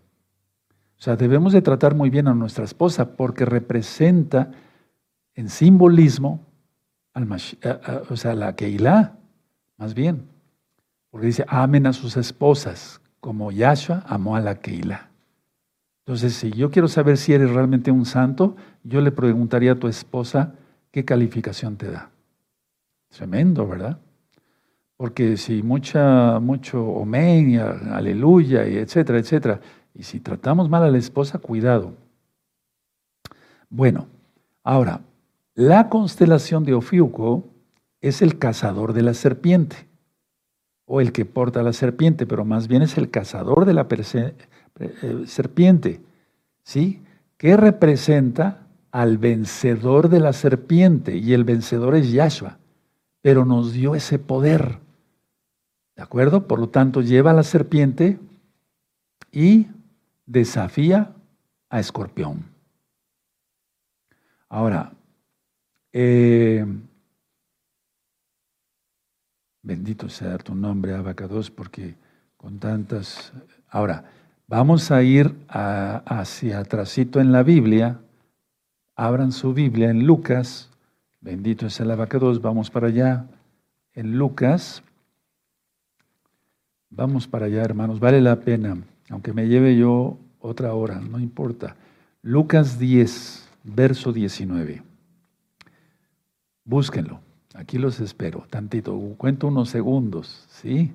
O 0.99 1.01
sea, 1.03 1.16
debemos 1.16 1.53
de 1.53 1.62
tratar 1.62 1.95
muy 1.95 2.11
bien 2.11 2.29
a 2.29 2.35
nuestra 2.35 2.64
esposa 2.64 3.16
porque 3.16 3.45
representa 3.45 4.51
en 5.35 5.49
simbolismo 5.49 6.41
al 7.14 7.29
o 8.11 8.16
sea, 8.16 8.35
la 8.35 8.55
Keilah, 8.55 9.16
más 9.77 9.95
bien. 9.95 10.27
Porque 11.11 11.27
dice, 11.27 11.45
amen 11.49 11.87
a 11.87 11.93
sus 11.93 12.16
esposas 12.16 13.01
como 13.21 13.51
Yahshua 13.53 14.05
amó 14.07 14.37
a 14.37 14.41
la 14.41 14.57
Keilah. 14.57 15.09
Entonces, 16.05 16.35
si 16.35 16.51
yo 16.51 16.71
quiero 16.71 16.89
saber 16.89 17.16
si 17.16 17.35
eres 17.35 17.51
realmente 17.51 17.91
un 17.91 18.07
santo, 18.07 18.57
yo 18.83 19.01
le 19.01 19.12
preguntaría 19.12 19.73
a 19.73 19.79
tu 19.79 19.89
esposa 19.89 20.55
qué 20.91 21.05
calificación 21.05 21.77
te 21.77 21.91
da. 21.91 22.11
Tremendo, 23.09 23.66
¿verdad? 23.66 23.98
Porque 24.96 25.36
si 25.36 25.62
mucha, 25.62 26.38
mucho 26.40 26.84
omen, 26.84 27.59
aleluya, 27.59 28.66
y 28.66 28.76
etcétera, 28.76 29.18
etcétera, 29.18 29.61
y 29.94 30.02
si 30.02 30.20
tratamos 30.20 30.68
mal 30.68 30.82
a 30.82 30.90
la 30.90 30.98
esposa, 30.98 31.38
cuidado. 31.38 31.94
Bueno, 33.70 34.06
ahora, 34.62 35.02
la 35.54 35.88
constelación 35.88 36.64
de 36.64 36.74
Ofiuco 36.74 37.44
es 38.00 38.22
el 38.22 38.38
cazador 38.38 38.92
de 38.92 39.02
la 39.02 39.14
serpiente, 39.14 39.88
o 40.84 41.00
el 41.00 41.12
que 41.12 41.24
porta 41.24 41.62
la 41.62 41.72
serpiente, 41.72 42.26
pero 42.26 42.44
más 42.44 42.68
bien 42.68 42.82
es 42.82 42.96
el 42.96 43.11
cazador 43.11 43.66
de 43.66 43.74
la 43.74 43.86
eh, 43.90 45.24
serpiente, 45.26 46.00
¿sí? 46.62 47.02
Que 47.36 47.56
representa 47.56 48.66
al 48.90 49.18
vencedor 49.18 50.09
de 50.09 50.20
la 50.20 50.32
serpiente, 50.32 51.16
y 51.16 51.34
el 51.34 51.44
vencedor 51.44 51.94
es 51.94 52.11
Yahshua, 52.11 52.59
pero 53.21 53.45
nos 53.45 53.73
dio 53.73 53.95
ese 53.95 54.19
poder. 54.19 54.79
¿De 55.97 56.03
acuerdo? 56.03 56.47
Por 56.47 56.61
lo 56.61 56.69
tanto, 56.69 57.03
lleva 57.03 57.33
a 57.33 57.35
la 57.35 57.43
serpiente 57.43 58.19
y 59.33 59.66
desafía 60.27 61.12
a 61.71 61.81
Escorpión. 61.81 62.45
Ahora, 64.49 64.93
eh, 65.93 66.64
bendito 69.62 70.09
sea 70.09 70.39
tu 70.39 70.55
nombre, 70.55 70.95
Abacados, 70.95 71.51
porque 71.51 71.97
con 72.37 72.59
tantas... 72.59 73.33
Ahora, 73.69 74.05
vamos 74.47 74.91
a 74.91 75.03
ir 75.03 75.35
hacia 75.49 76.61
atrásito 76.61 77.21
en 77.21 77.33
la 77.33 77.43
Biblia. 77.43 78.01
Abran 78.95 79.33
su 79.33 79.53
Biblia 79.53 79.91
en 79.91 80.07
Lucas. 80.07 80.68
Bendito 81.21 81.69
sea 81.71 81.85
el 81.85 81.91
Abacados. 81.91 82.41
Vamos 82.41 82.71
para 82.71 82.89
allá. 82.89 83.27
En 83.95 84.16
Lucas. 84.19 84.83
Vamos 86.91 87.27
para 87.27 87.47
allá, 87.47 87.62
hermanos. 87.62 88.01
Vale 88.01 88.21
la 88.21 88.37
pena. 88.41 88.77
Aunque 89.11 89.33
me 89.33 89.49
lleve 89.49 89.77
yo 89.77 90.19
otra 90.41 90.75
hora, 90.75 91.01
no 91.01 91.19
importa. 91.19 91.77
Lucas 92.23 92.79
10, 92.79 93.49
verso 93.64 94.12
19. 94.12 94.83
Búsquenlo. 96.64 97.21
Aquí 97.55 97.79
los 97.79 98.01
espero. 98.01 98.47
Tantito. 98.51 98.97
Cuento 99.16 99.49
unos 99.49 99.71
segundos. 99.71 100.47
¿Sí? 100.51 100.93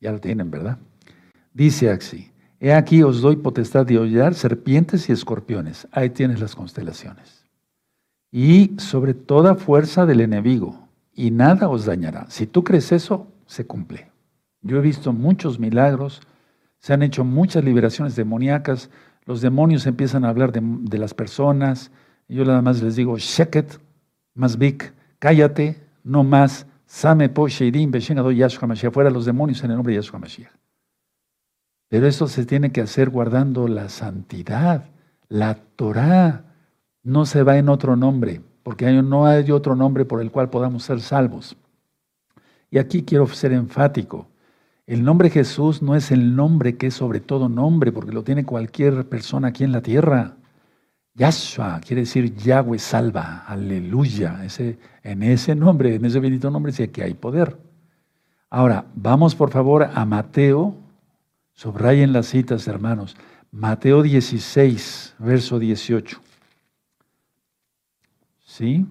Ya 0.00 0.12
lo 0.12 0.20
tienen, 0.20 0.50
¿verdad? 0.50 0.78
Dice 1.52 1.90
así. 1.90 2.30
He 2.60 2.72
aquí 2.72 3.02
os 3.02 3.20
doy 3.20 3.36
potestad 3.36 3.84
de 3.84 3.98
hollar 3.98 4.34
serpientes 4.34 5.08
y 5.08 5.12
escorpiones. 5.12 5.86
Ahí 5.90 6.10
tienes 6.10 6.40
las 6.40 6.54
constelaciones. 6.54 7.35
Y 8.30 8.72
sobre 8.78 9.14
toda 9.14 9.54
fuerza 9.54 10.06
del 10.06 10.20
enemigo. 10.20 10.88
Y 11.14 11.30
nada 11.30 11.68
os 11.68 11.86
dañará. 11.86 12.26
Si 12.28 12.46
tú 12.46 12.64
crees 12.64 12.92
eso, 12.92 13.28
se 13.46 13.66
cumple. 13.66 14.10
Yo 14.62 14.78
he 14.78 14.80
visto 14.80 15.12
muchos 15.12 15.58
milagros, 15.58 16.20
se 16.78 16.92
han 16.92 17.02
hecho 17.02 17.24
muchas 17.24 17.64
liberaciones 17.64 18.16
demoníacas, 18.16 18.90
los 19.24 19.40
demonios 19.40 19.86
empiezan 19.86 20.24
a 20.24 20.28
hablar 20.28 20.52
de, 20.52 20.98
las 20.98 21.14
personas, 21.14 21.90
yo 22.28 22.44
nada 22.44 22.62
más 22.62 22.82
les 22.82 22.96
digo, 22.96 23.16
sheket, 23.18 23.80
más 24.34 24.58
big, 24.58 24.92
cállate, 25.18 25.80
no 26.04 26.22
más, 26.22 26.66
same 26.86 27.28
po 27.28 27.48
sheirim, 27.48 27.92
Yahshua 27.92 28.68
Mashiach, 28.68 28.92
fuera 28.92 29.10
los 29.10 29.24
demonios 29.24 29.62
en 29.64 29.70
el 29.70 29.76
nombre 29.76 29.94
de 29.94 30.00
Yahshua 30.00 30.20
Mashiach. 30.20 30.52
Pero 31.88 32.06
eso 32.06 32.26
se 32.26 32.44
tiene 32.44 32.72
que 32.72 32.80
hacer 32.80 33.10
guardando 33.10 33.68
la 33.68 33.88
santidad, 33.88 34.86
la 35.28 35.54
Torah. 35.76 36.44
No 37.06 37.24
se 37.24 37.44
va 37.44 37.56
en 37.56 37.68
otro 37.68 37.94
nombre, 37.94 38.40
porque 38.64 38.90
no 38.90 39.26
hay 39.26 39.52
otro 39.52 39.76
nombre 39.76 40.04
por 40.04 40.20
el 40.20 40.32
cual 40.32 40.50
podamos 40.50 40.82
ser 40.82 41.00
salvos. 41.00 41.56
Y 42.68 42.78
aquí 42.78 43.04
quiero 43.04 43.28
ser 43.28 43.52
enfático. 43.52 44.26
El 44.88 45.04
nombre 45.04 45.30
Jesús 45.30 45.82
no 45.82 45.94
es 45.94 46.10
el 46.10 46.34
nombre 46.34 46.76
que 46.76 46.88
es 46.88 46.94
sobre 46.94 47.20
todo 47.20 47.48
nombre, 47.48 47.92
porque 47.92 48.10
lo 48.10 48.24
tiene 48.24 48.44
cualquier 48.44 49.08
persona 49.08 49.48
aquí 49.48 49.62
en 49.62 49.70
la 49.70 49.82
tierra. 49.82 50.34
Yahshua 51.14 51.78
quiere 51.78 52.02
decir 52.02 52.34
Yahweh 52.34 52.80
salva, 52.80 53.44
aleluya. 53.46 54.44
Ese, 54.44 54.76
en 55.04 55.22
ese 55.22 55.54
nombre, 55.54 55.94
en 55.94 56.04
ese 56.06 56.18
bendito 56.18 56.50
nombre, 56.50 56.72
sí 56.72 56.88
que 56.88 57.04
hay 57.04 57.14
poder. 57.14 57.56
Ahora, 58.50 58.84
vamos 58.96 59.36
por 59.36 59.52
favor 59.52 59.88
a 59.94 60.04
Mateo, 60.04 60.74
subrayen 61.52 62.12
las 62.12 62.26
citas, 62.26 62.66
hermanos. 62.66 63.16
Mateo 63.52 64.02
16, 64.02 65.14
verso 65.20 65.60
18. 65.60 66.25
¿Sí? 68.56 68.86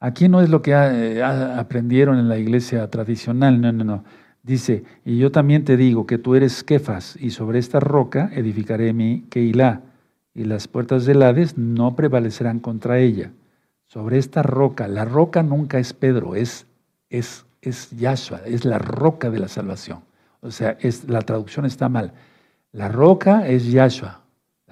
Aquí 0.00 0.30
no 0.30 0.40
es 0.40 0.48
lo 0.48 0.62
que 0.62 0.70
eh, 0.72 1.22
aprendieron 1.22 2.18
en 2.18 2.30
la 2.30 2.38
iglesia 2.38 2.88
tradicional, 2.88 3.60
no, 3.60 3.70
no, 3.70 3.84
no. 3.84 4.04
Dice, 4.42 4.82
y 5.04 5.18
yo 5.18 5.30
también 5.30 5.66
te 5.66 5.76
digo 5.76 6.06
que 6.06 6.16
tú 6.16 6.34
eres 6.34 6.64
Kefas, 6.64 7.18
y 7.20 7.32
sobre 7.32 7.58
esta 7.58 7.80
roca 7.80 8.30
edificaré 8.32 8.94
mi 8.94 9.26
Keilah, 9.28 9.82
y 10.32 10.44
las 10.44 10.68
puertas 10.68 11.04
del 11.04 11.22
Hades 11.22 11.58
no 11.58 11.96
prevalecerán 11.96 12.60
contra 12.60 12.98
ella. 12.98 13.32
Sobre 13.84 14.16
esta 14.16 14.42
roca, 14.42 14.88
la 14.88 15.04
roca 15.04 15.42
nunca 15.42 15.78
es 15.78 15.92
Pedro, 15.92 16.34
es, 16.34 16.64
es, 17.10 17.44
es 17.60 17.90
Yahshua, 17.90 18.40
es 18.46 18.64
la 18.64 18.78
roca 18.78 19.28
de 19.28 19.38
la 19.38 19.48
salvación. 19.48 20.00
O 20.40 20.50
sea, 20.50 20.78
es, 20.80 21.10
la 21.10 21.20
traducción 21.20 21.66
está 21.66 21.90
mal. 21.90 22.14
La 22.72 22.88
roca 22.88 23.46
es 23.46 23.70
Yahshua, 23.70 24.21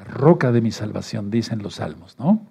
roca 0.04 0.52
de 0.52 0.60
mi 0.60 0.70
salvación, 0.70 1.30
dicen 1.30 1.62
los 1.62 1.76
salmos, 1.76 2.18
¿no? 2.18 2.46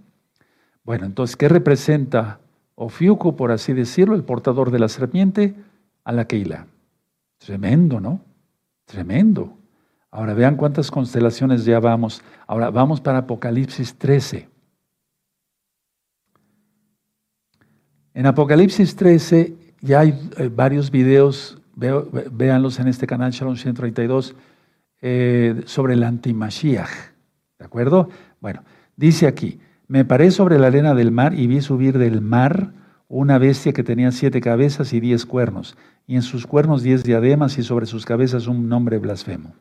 Bueno, 0.84 1.06
entonces, 1.06 1.36
¿qué 1.36 1.50
representa 1.50 2.40
Ofiuco, 2.82 3.36
por 3.36 3.52
así 3.52 3.74
decirlo, 3.74 4.16
el 4.16 4.24
portador 4.24 4.72
de 4.72 4.80
la 4.80 4.88
serpiente, 4.88 5.54
a 6.06 6.14
la 6.14 6.26
Keila. 6.26 6.66
Tremendo, 7.38 8.00
¿no? 8.00 8.22
Tremendo. 8.86 9.54
Ahora 10.10 10.34
vean 10.34 10.56
cuántas 10.56 10.90
constelaciones 10.90 11.66
ya 11.66 11.82
vamos. 11.82 12.22
Ahora 12.48 12.70
vamos 12.70 13.02
para 13.02 13.18
Apocalipsis 13.18 13.96
13. 13.96 14.48
En 18.14 18.26
Apocalipsis 18.26 18.96
13 18.96 19.56
ya 19.82 20.00
hay 20.00 20.18
eh, 20.38 20.50
varios 20.50 20.90
videos, 20.90 21.62
véanlos 21.76 22.80
en 22.80 22.88
este 22.88 23.06
canal 23.06 23.32
Shalom 23.32 23.58
132, 23.58 24.36
eh, 25.02 25.64
sobre 25.66 25.96
el 25.96 26.04
antimashiach. 26.04 27.09
¿De 27.60 27.66
acuerdo? 27.66 28.10
Bueno, 28.40 28.64
dice 28.96 29.28
aquí, 29.28 29.60
me 29.88 30.06
paré 30.06 30.32
sobre 30.32 30.58
la 30.58 30.68
arena 30.68 30.96
del 30.96 31.12
mar 31.12 31.34
y 31.38 31.46
vi 31.48 31.60
subir 31.62 31.98
del 31.98 32.22
mar 32.22 32.74
una 33.10 33.38
bestia 33.38 33.74
que 33.74 33.84
tenía 33.84 34.12
siete 34.12 34.40
cabezas 34.40 34.94
y 34.94 35.00
diez 35.00 35.26
cuernos, 35.26 35.76
y 36.08 36.16
en 36.16 36.22
sus 36.22 36.48
cuernos 36.48 36.84
diez 36.84 37.04
diademas 37.04 37.58
y 37.58 37.64
sobre 37.64 37.86
sus 37.86 38.06
cabezas 38.06 38.48
un 38.48 38.70
nombre 38.70 38.98
blasfemo. 39.00 39.56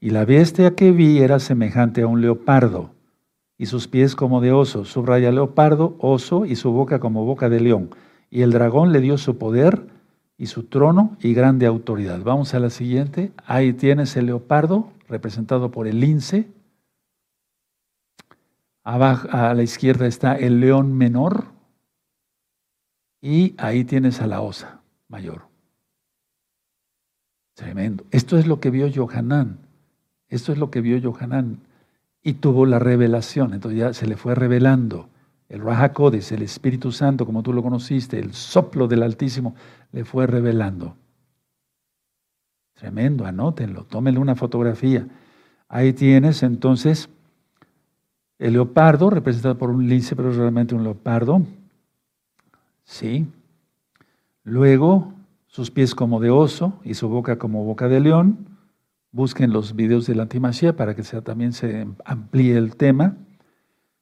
Y 0.00 0.10
la 0.10 0.24
bestia 0.24 0.74
que 0.74 0.90
vi 0.90 1.18
era 1.18 1.38
semejante 1.38 2.02
a 2.02 2.06
un 2.06 2.20
leopardo, 2.20 2.94
y 3.56 3.66
sus 3.66 3.86
pies 3.86 4.16
como 4.16 4.40
de 4.40 4.52
oso, 4.52 4.84
subraya 4.84 5.30
leopardo, 5.30 5.96
oso, 6.00 6.46
y 6.46 6.56
su 6.56 6.72
boca 6.72 6.98
como 6.98 7.24
boca 7.24 7.48
de 7.48 7.60
león. 7.60 7.90
Y 8.30 8.42
el 8.42 8.50
dragón 8.50 8.92
le 8.92 9.00
dio 9.00 9.18
su 9.18 9.38
poder 9.38 9.86
y 10.36 10.46
su 10.46 10.64
trono 10.64 11.16
y 11.20 11.34
grande 11.34 11.66
autoridad. 11.66 12.20
Vamos 12.24 12.54
a 12.54 12.58
la 12.58 12.70
siguiente. 12.70 13.30
Ahí 13.46 13.72
tienes 13.72 14.16
el 14.16 14.26
leopardo, 14.26 14.88
representado 15.08 15.70
por 15.70 15.86
el 15.86 16.00
lince, 16.00 16.48
Abajo, 18.84 19.28
a 19.32 19.54
la 19.54 19.62
izquierda 19.62 20.06
está 20.06 20.36
el 20.36 20.60
león 20.60 20.92
menor 20.92 21.46
y 23.22 23.54
ahí 23.56 23.84
tienes 23.84 24.20
a 24.20 24.26
la 24.26 24.42
osa 24.42 24.82
mayor. 25.08 25.46
Tremendo. 27.54 28.04
Esto 28.10 28.36
es 28.36 28.46
lo 28.46 28.60
que 28.60 28.70
vio 28.70 28.90
Johanán. 28.94 29.58
Esto 30.28 30.52
es 30.52 30.58
lo 30.58 30.70
que 30.70 30.82
vio 30.82 31.00
Johanán. 31.00 31.60
Y 32.22 32.34
tuvo 32.34 32.66
la 32.66 32.78
revelación. 32.78 33.54
Entonces 33.54 33.80
ya 33.80 33.94
se 33.94 34.06
le 34.06 34.16
fue 34.16 34.34
revelando. 34.34 35.08
El 35.48 35.60
Rahakodes, 35.60 36.32
el 36.32 36.42
Espíritu 36.42 36.92
Santo, 36.92 37.24
como 37.24 37.42
tú 37.42 37.52
lo 37.52 37.62
conociste, 37.62 38.18
el 38.18 38.34
soplo 38.34 38.88
del 38.88 39.02
Altísimo, 39.02 39.54
le 39.92 40.04
fue 40.04 40.26
revelando. 40.26 40.96
Tremendo, 42.74 43.24
anótenlo, 43.24 43.84
tómenle 43.84 44.20
una 44.20 44.34
fotografía. 44.34 45.06
Ahí 45.68 45.92
tienes 45.92 46.42
entonces 46.42 47.08
el 48.38 48.54
leopardo, 48.54 49.10
representado 49.10 49.56
por 49.56 49.70
un 49.70 49.88
lince, 49.88 50.16
pero 50.16 50.30
es 50.30 50.36
realmente 50.36 50.74
un 50.74 50.82
leopardo. 50.82 51.42
Sí. 52.84 53.26
Luego, 54.42 55.12
sus 55.46 55.70
pies 55.70 55.94
como 55.94 56.20
de 56.20 56.30
oso 56.30 56.80
y 56.84 56.94
su 56.94 57.08
boca 57.08 57.38
como 57.38 57.64
boca 57.64 57.88
de 57.88 58.00
león. 58.00 58.58
Busquen 59.12 59.52
los 59.52 59.76
videos 59.76 60.06
de 60.06 60.16
la 60.16 60.24
antimachía 60.24 60.76
para 60.76 60.96
que 60.96 61.02
también 61.22 61.52
se 61.52 61.86
amplíe 62.04 62.56
el 62.56 62.76
tema. 62.76 63.16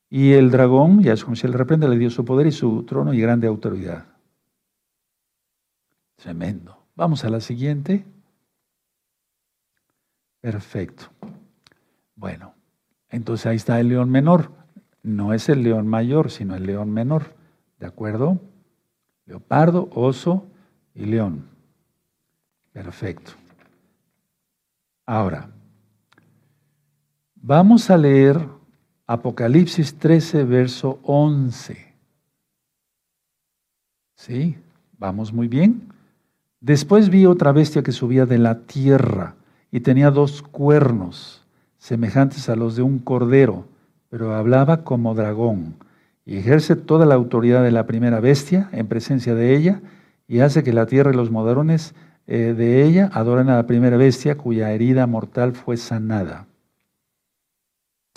Y 0.08 0.32
el 0.32 0.50
dragón, 0.50 1.02
ya 1.02 1.12
es 1.12 1.24
como 1.24 1.36
si 1.36 1.46
él 1.46 1.52
reprende, 1.52 1.88
le 1.88 1.98
dio 1.98 2.10
su 2.10 2.24
poder 2.24 2.46
y 2.46 2.52
su 2.52 2.84
trono 2.84 3.14
y 3.14 3.20
grande 3.20 3.46
autoridad. 3.46 4.06
Tremendo. 6.16 6.78
Vamos 6.94 7.24
a 7.24 7.30
la 7.30 7.40
siguiente. 7.40 8.04
Perfecto. 10.40 11.04
Bueno, 12.14 12.54
entonces 13.12 13.46
ahí 13.46 13.56
está 13.56 13.78
el 13.78 13.88
león 13.88 14.10
menor. 14.10 14.50
No 15.02 15.34
es 15.34 15.48
el 15.48 15.62
león 15.62 15.86
mayor, 15.86 16.30
sino 16.30 16.56
el 16.56 16.66
león 16.66 16.90
menor. 16.90 17.34
¿De 17.78 17.86
acuerdo? 17.86 18.40
Leopardo, 19.26 19.90
oso 19.94 20.46
y 20.94 21.04
león. 21.04 21.44
Perfecto. 22.72 23.32
Ahora, 25.04 25.50
vamos 27.34 27.90
a 27.90 27.98
leer 27.98 28.48
Apocalipsis 29.06 29.98
13, 29.98 30.44
verso 30.44 30.98
11. 31.02 31.94
¿Sí? 34.14 34.56
Vamos 34.96 35.32
muy 35.32 35.48
bien. 35.48 35.92
Después 36.60 37.10
vi 37.10 37.26
otra 37.26 37.52
bestia 37.52 37.82
que 37.82 37.92
subía 37.92 38.24
de 38.24 38.38
la 38.38 38.60
tierra 38.60 39.34
y 39.70 39.80
tenía 39.80 40.10
dos 40.10 40.40
cuernos 40.40 41.41
semejantes 41.82 42.48
a 42.48 42.54
los 42.54 42.76
de 42.76 42.82
un 42.82 43.00
cordero, 43.00 43.66
pero 44.08 44.36
hablaba 44.36 44.84
como 44.84 45.16
dragón, 45.16 45.74
y 46.24 46.36
ejerce 46.36 46.76
toda 46.76 47.06
la 47.06 47.16
autoridad 47.16 47.64
de 47.64 47.72
la 47.72 47.86
primera 47.86 48.20
bestia 48.20 48.68
en 48.70 48.86
presencia 48.86 49.34
de 49.34 49.56
ella, 49.56 49.80
y 50.28 50.38
hace 50.38 50.62
que 50.62 50.72
la 50.72 50.86
tierra 50.86 51.10
y 51.10 51.16
los 51.16 51.32
moderones 51.32 51.96
eh, 52.28 52.54
de 52.56 52.84
ella 52.84 53.10
adoren 53.12 53.48
a 53.50 53.56
la 53.56 53.66
primera 53.66 53.96
bestia 53.96 54.38
cuya 54.38 54.70
herida 54.70 55.08
mortal 55.08 55.54
fue 55.54 55.76
sanada. 55.76 56.46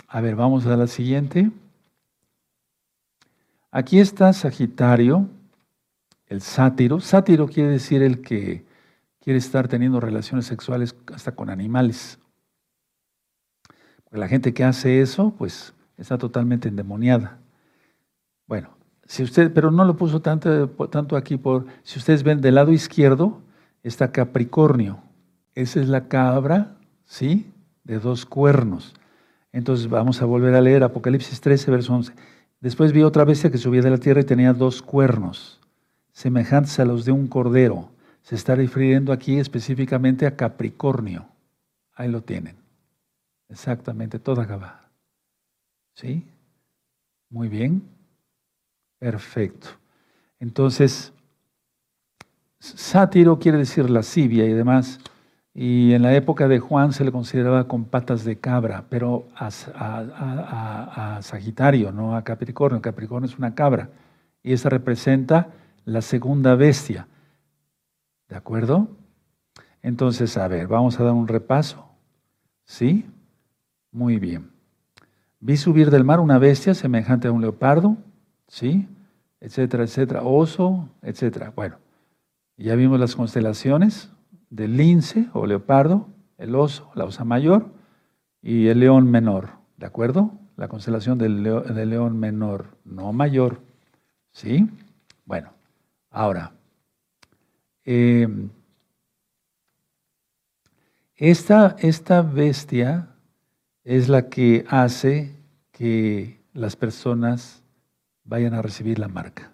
A 0.08 0.22
ver, 0.22 0.36
vamos 0.36 0.68
a 0.68 0.78
la 0.78 0.86
siguiente. 0.86 1.50
Aquí 3.72 4.00
está 4.00 4.32
Sagitario, 4.32 5.28
el 6.28 6.42
sátiro. 6.42 7.00
Sátiro 7.00 7.48
quiere 7.48 7.72
decir 7.72 8.04
el 8.04 8.22
que 8.22 8.64
quiere 9.22 9.40
estar 9.40 9.68
teniendo 9.68 10.00
relaciones 10.00 10.46
sexuales 10.46 10.96
hasta 11.12 11.32
con 11.32 11.50
animales. 11.50 12.20
La 14.12 14.28
gente 14.28 14.54
que 14.54 14.64
hace 14.64 15.02
eso, 15.02 15.34
pues 15.38 15.74
está 15.98 16.18
totalmente 16.18 16.70
endemoniada. 16.70 17.38
Bueno, 18.48 18.70
si 19.06 19.24
usted, 19.24 19.54
pero 19.54 19.72
no 19.72 19.86
lo 19.86 19.98
puso 19.98 20.22
tanto, 20.22 20.70
tanto 20.90 21.16
aquí 21.18 21.38
por, 21.38 21.66
si 21.84 22.00
ustedes 22.00 22.24
ven 22.24 22.42
del 22.42 22.56
lado 22.56 22.72
izquierdo, 22.72 23.42
está 23.84 24.12
Capricornio. 24.12 25.00
Esa 25.54 25.80
es 25.80 25.88
la 25.88 26.08
cabra, 26.08 26.78
¿sí? 27.06 27.52
De 27.84 28.00
dos 28.00 28.26
cuernos. 28.26 28.94
Entonces 29.52 29.88
vamos 29.88 30.22
a 30.22 30.26
volver 30.26 30.54
a 30.56 30.62
leer 30.62 30.84
Apocalipsis 30.84 31.40
13, 31.40 31.72
verso 31.72 31.94
11. 31.94 32.14
Después 32.60 32.92
vi 32.92 33.04
otra 33.04 33.26
bestia 33.26 33.52
que 33.52 33.58
subía 33.58 33.82
de 33.82 33.92
la 33.92 33.98
tierra 33.98 34.22
y 34.22 34.26
tenía 34.26 34.54
dos 34.54 34.82
cuernos, 34.82 35.60
semejantes 36.12 36.80
a 36.80 36.86
los 36.86 37.06
de 37.06 37.12
un 37.12 37.28
cordero. 37.28 37.92
Se 38.22 38.36
está 38.36 38.56
refiriendo 38.56 39.14
aquí 39.14 39.38
específicamente 39.38 40.26
a 40.26 40.36
Capricornio. 40.36 41.28
Ahí 41.94 42.10
lo 42.10 42.22
tienen. 42.22 42.65
Exactamente, 43.50 44.20
toda 44.20 44.46
Gabá. 44.46 44.90
¿Sí? 45.94 46.26
Muy 47.30 47.48
bien. 47.48 47.84
Perfecto. 49.00 49.70
Entonces, 50.40 51.14
sátiro 52.60 53.40
quiere 53.40 53.58
decir 53.58 53.90
lascivia 53.90 54.46
y 54.46 54.54
demás. 54.54 55.00
Y 55.54 55.94
en 55.94 56.02
la 56.02 56.14
época 56.14 56.50
de 56.50 56.60
Juan 56.60 56.92
se 56.92 57.06
le 57.06 57.12
consideraba 57.12 57.66
con 57.68 57.86
patas 57.86 58.26
de 58.26 58.38
cabra, 58.38 58.84
pero 58.90 59.26
a, 59.36 61.20
Sagitario, 61.22 61.94
no 61.94 62.16
a 62.16 62.24
Capricornio. 62.24 62.82
Capricornio 62.82 63.30
es 63.30 63.38
una 63.38 63.56
cabra. 63.56 63.90
Y 64.44 64.52
esa 64.52 64.70
representa 64.70 65.48
la 65.86 66.02
segunda 66.02 66.56
bestia. 66.56 67.08
¿De 68.28 68.36
acuerdo? 68.36 68.90
Entonces, 69.82 70.36
a 70.36 70.48
ver, 70.48 70.68
vamos 70.68 71.00
a 71.00 71.04
dar 71.04 71.14
un 71.14 71.28
repaso. 71.28 71.88
¿Sí? 72.66 73.06
Muy 73.96 74.20
bien. 74.20 74.52
Vi 75.40 75.56
subir 75.56 75.90
del 75.90 76.04
mar 76.04 76.20
una 76.20 76.38
bestia 76.38 76.74
semejante 76.74 77.30
a 77.30 77.32
un 77.32 77.40
leopardo, 77.40 77.96
¿sí? 78.46 78.90
Etcétera, 79.40 79.86
etcétera. 79.86 80.24
Oso, 80.24 80.90
etcétera. 81.02 81.54
Bueno, 81.56 81.78
ya 82.58 82.76
vimos 82.76 83.00
las 83.00 83.16
constelaciones 83.16 84.12
del 84.50 84.76
lince 84.76 85.30
o 85.32 85.46
leopardo, 85.46 86.10
el 86.38 86.56
oso, 86.56 86.92
la 86.94 87.06
osa 87.06 87.24
mayor 87.24 87.72
y 88.42 88.68
el 88.68 88.82
león 88.82 89.10
menor. 89.10 89.52
¿De 89.78 89.86
acuerdo? 89.86 90.34
La 90.58 90.68
constelación 90.68 91.18
del, 91.18 91.42
león 91.42 92.20
menor, 92.20 92.76
no 92.84 93.14
mayor. 93.14 93.62
¿Sí? 94.34 94.70
Bueno, 95.24 95.54
ahora, 96.10 96.52
em, 97.86 98.50
esta, 101.16 101.78
esta 101.80 102.22
bestia 102.22 103.15
es 103.86 104.10
la 104.10 104.30
que 104.30 104.66
hace 104.68 105.36
que 105.72 106.42
las 106.54 106.76
personas 106.76 107.64
vayan 108.24 108.56
a 108.56 108.62
recibir 108.62 108.98
la 108.98 109.08
marca. 109.08 109.52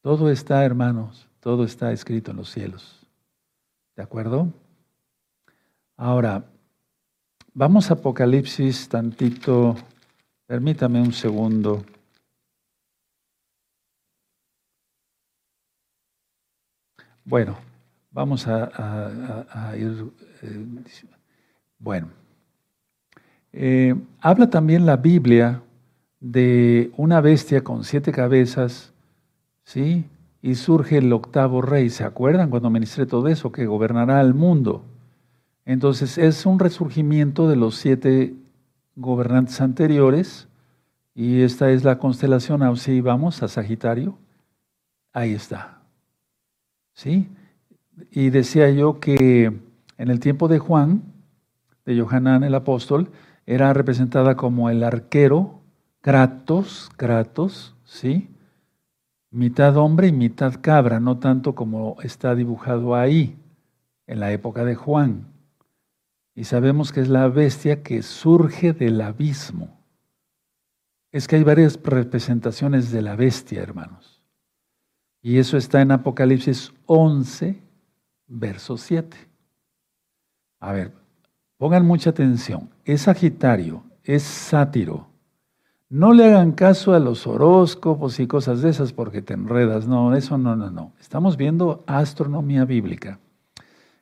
Todo 0.00 0.30
está, 0.30 0.64
hermanos, 0.64 1.28
todo 1.40 1.64
está 1.64 1.92
escrito 1.92 2.30
en 2.30 2.38
los 2.38 2.50
cielos. 2.50 3.06
¿De 3.94 4.02
acuerdo? 4.02 4.48
Ahora, 5.96 6.44
vamos 7.52 7.90
a 7.90 7.94
Apocalipsis 7.94 8.88
tantito. 8.88 9.76
Permítame 10.46 11.00
un 11.02 11.12
segundo. 11.12 11.84
Bueno, 17.24 17.58
vamos 18.10 18.46
a, 18.46 19.74
ir. 19.76 20.10
Eh, 20.42 20.66
bueno, 21.84 22.08
eh, 23.52 23.94
habla 24.20 24.48
también 24.50 24.86
la 24.86 24.96
Biblia 24.96 25.62
de 26.18 26.90
una 26.96 27.20
bestia 27.20 27.62
con 27.62 27.84
siete 27.84 28.10
cabezas, 28.10 28.94
¿sí? 29.64 30.06
y 30.40 30.54
surge 30.56 30.98
el 30.98 31.12
octavo 31.12 31.62
rey. 31.62 31.90
¿Se 31.90 32.04
acuerdan 32.04 32.50
cuando 32.50 32.68
ministré 32.68 33.06
todo 33.06 33.28
eso? 33.28 33.52
Que 33.52 33.66
gobernará 33.66 34.20
el 34.22 34.34
mundo. 34.34 34.82
Entonces 35.66 36.18
es 36.18 36.46
un 36.46 36.58
resurgimiento 36.58 37.48
de 37.48 37.56
los 37.56 37.76
siete 37.76 38.34
gobernantes 38.96 39.60
anteriores 39.60 40.48
y 41.14 41.42
esta 41.42 41.70
es 41.70 41.84
la 41.84 41.98
constelación, 41.98 42.62
así 42.62 43.00
vamos 43.00 43.42
a 43.42 43.48
Sagitario. 43.48 44.18
Ahí 45.12 45.32
está. 45.32 45.80
¿Sí? 46.94 47.28
Y 48.10 48.30
decía 48.30 48.70
yo 48.70 49.00
que 49.00 49.52
en 49.98 50.10
el 50.10 50.20
tiempo 50.20 50.48
de 50.48 50.58
Juan, 50.58 51.13
de 51.84 52.00
Johanán 52.00 52.44
el 52.44 52.54
apóstol, 52.54 53.10
era 53.46 53.72
representada 53.72 54.36
como 54.36 54.70
el 54.70 54.82
arquero 54.82 55.60
Kratos, 56.00 56.90
Kratos, 56.96 57.74
¿sí? 57.84 58.28
mitad 59.34 59.76
hombre 59.76 60.08
y 60.08 60.12
mitad 60.12 60.54
cabra, 60.60 61.00
no 61.00 61.18
tanto 61.18 61.54
como 61.54 61.96
está 62.02 62.34
dibujado 62.34 62.94
ahí, 62.94 63.36
en 64.06 64.20
la 64.20 64.30
época 64.32 64.64
de 64.64 64.76
Juan. 64.76 65.26
Y 66.34 66.44
sabemos 66.44 66.92
que 66.92 67.00
es 67.00 67.08
la 67.08 67.28
bestia 67.28 67.82
que 67.82 68.02
surge 68.02 68.72
del 68.72 69.00
abismo. 69.00 69.80
Es 71.10 71.26
que 71.26 71.36
hay 71.36 71.44
varias 71.44 71.80
representaciones 71.82 72.92
de 72.92 73.02
la 73.02 73.16
bestia, 73.16 73.62
hermanos. 73.62 74.22
Y 75.20 75.38
eso 75.38 75.56
está 75.56 75.80
en 75.80 75.92
Apocalipsis 75.92 76.72
11, 76.86 77.62
verso 78.26 78.76
7. 78.76 79.16
A 80.60 80.72
ver, 80.72 80.92
pongan 81.56 81.86
mucha 81.86 82.10
atención. 82.10 82.70
Es 82.84 83.02
Sagitario, 83.02 83.84
es 84.02 84.22
sátiro, 84.22 85.08
no 85.94 86.12
le 86.12 86.24
hagan 86.24 86.50
caso 86.50 86.92
a 86.92 86.98
los 86.98 87.24
horóscopos 87.24 88.18
y 88.18 88.26
cosas 88.26 88.62
de 88.62 88.70
esas 88.70 88.92
porque 88.92 89.22
te 89.22 89.34
enredas. 89.34 89.86
No, 89.86 90.12
eso 90.16 90.36
no, 90.38 90.56
no, 90.56 90.68
no. 90.68 90.92
Estamos 90.98 91.36
viendo 91.36 91.84
astronomía 91.86 92.64
bíblica. 92.64 93.20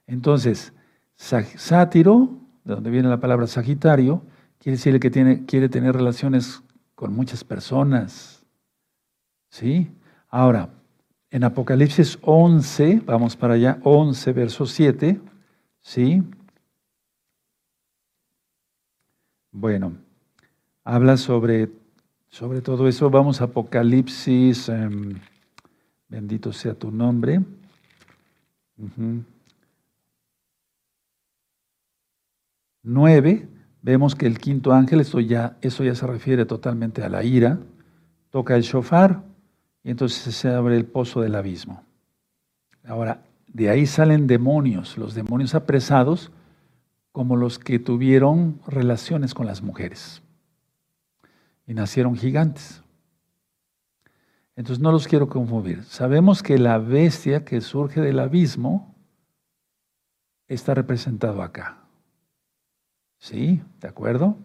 Entonces, 0.06 0.72
sátiro, 1.16 2.30
de 2.64 2.74
donde 2.76 2.88
viene 2.88 3.10
la 3.10 3.20
palabra 3.20 3.46
Sagitario, 3.46 4.22
quiere 4.58 4.78
decir 4.78 4.98
que 5.00 5.10
tiene, 5.10 5.44
quiere 5.44 5.68
tener 5.68 5.94
relaciones 5.94 6.62
con 6.94 7.12
muchas 7.14 7.44
personas. 7.44 8.42
¿Sí? 9.50 9.90
Ahora, 10.30 10.70
en 11.30 11.44
Apocalipsis 11.44 12.18
11, 12.22 13.02
vamos 13.04 13.36
para 13.36 13.52
allá, 13.52 13.78
11, 13.82 14.32
verso 14.32 14.64
7, 14.64 15.20
¿sí? 15.82 16.22
Bueno, 19.52 19.92
habla 20.84 21.16
sobre 21.16 21.70
sobre 22.32 22.62
todo 22.62 22.88
eso 22.88 23.10
vamos 23.10 23.42
a 23.42 23.44
Apocalipsis, 23.44 24.70
em, 24.70 25.20
bendito 26.08 26.50
sea 26.50 26.72
tu 26.72 26.90
nombre. 26.90 27.42
Nueve, 32.82 33.46
vemos 33.82 34.14
que 34.14 34.26
el 34.26 34.38
quinto 34.38 34.72
ángel, 34.72 35.00
eso 35.00 35.20
ya, 35.20 35.58
eso 35.60 35.84
ya 35.84 35.94
se 35.94 36.06
refiere 36.06 36.46
totalmente 36.46 37.02
a 37.02 37.10
la 37.10 37.22
ira, 37.22 37.58
toca 38.30 38.56
el 38.56 38.62
shofar 38.62 39.22
y 39.84 39.90
entonces 39.90 40.34
se 40.34 40.48
abre 40.48 40.78
el 40.78 40.86
pozo 40.86 41.20
del 41.20 41.34
abismo. 41.34 41.82
Ahora, 42.86 43.22
de 43.46 43.68
ahí 43.68 43.84
salen 43.84 44.26
demonios, 44.26 44.96
los 44.96 45.14
demonios 45.14 45.54
apresados, 45.54 46.32
como 47.12 47.36
los 47.36 47.58
que 47.58 47.78
tuvieron 47.78 48.60
relaciones 48.66 49.34
con 49.34 49.46
las 49.46 49.62
mujeres 49.62 50.22
y 51.66 51.74
nacieron 51.74 52.16
gigantes. 52.16 52.82
Entonces 54.56 54.82
no 54.82 54.92
los 54.92 55.06
quiero 55.06 55.28
confundir. 55.28 55.84
Sabemos 55.84 56.42
que 56.42 56.58
la 56.58 56.78
bestia 56.78 57.44
que 57.44 57.60
surge 57.60 58.00
del 58.00 58.18
abismo 58.18 58.94
está 60.48 60.74
representado 60.74 61.42
acá. 61.42 61.78
¿Sí? 63.18 63.62
¿De 63.80 63.88
acuerdo? 63.88 64.36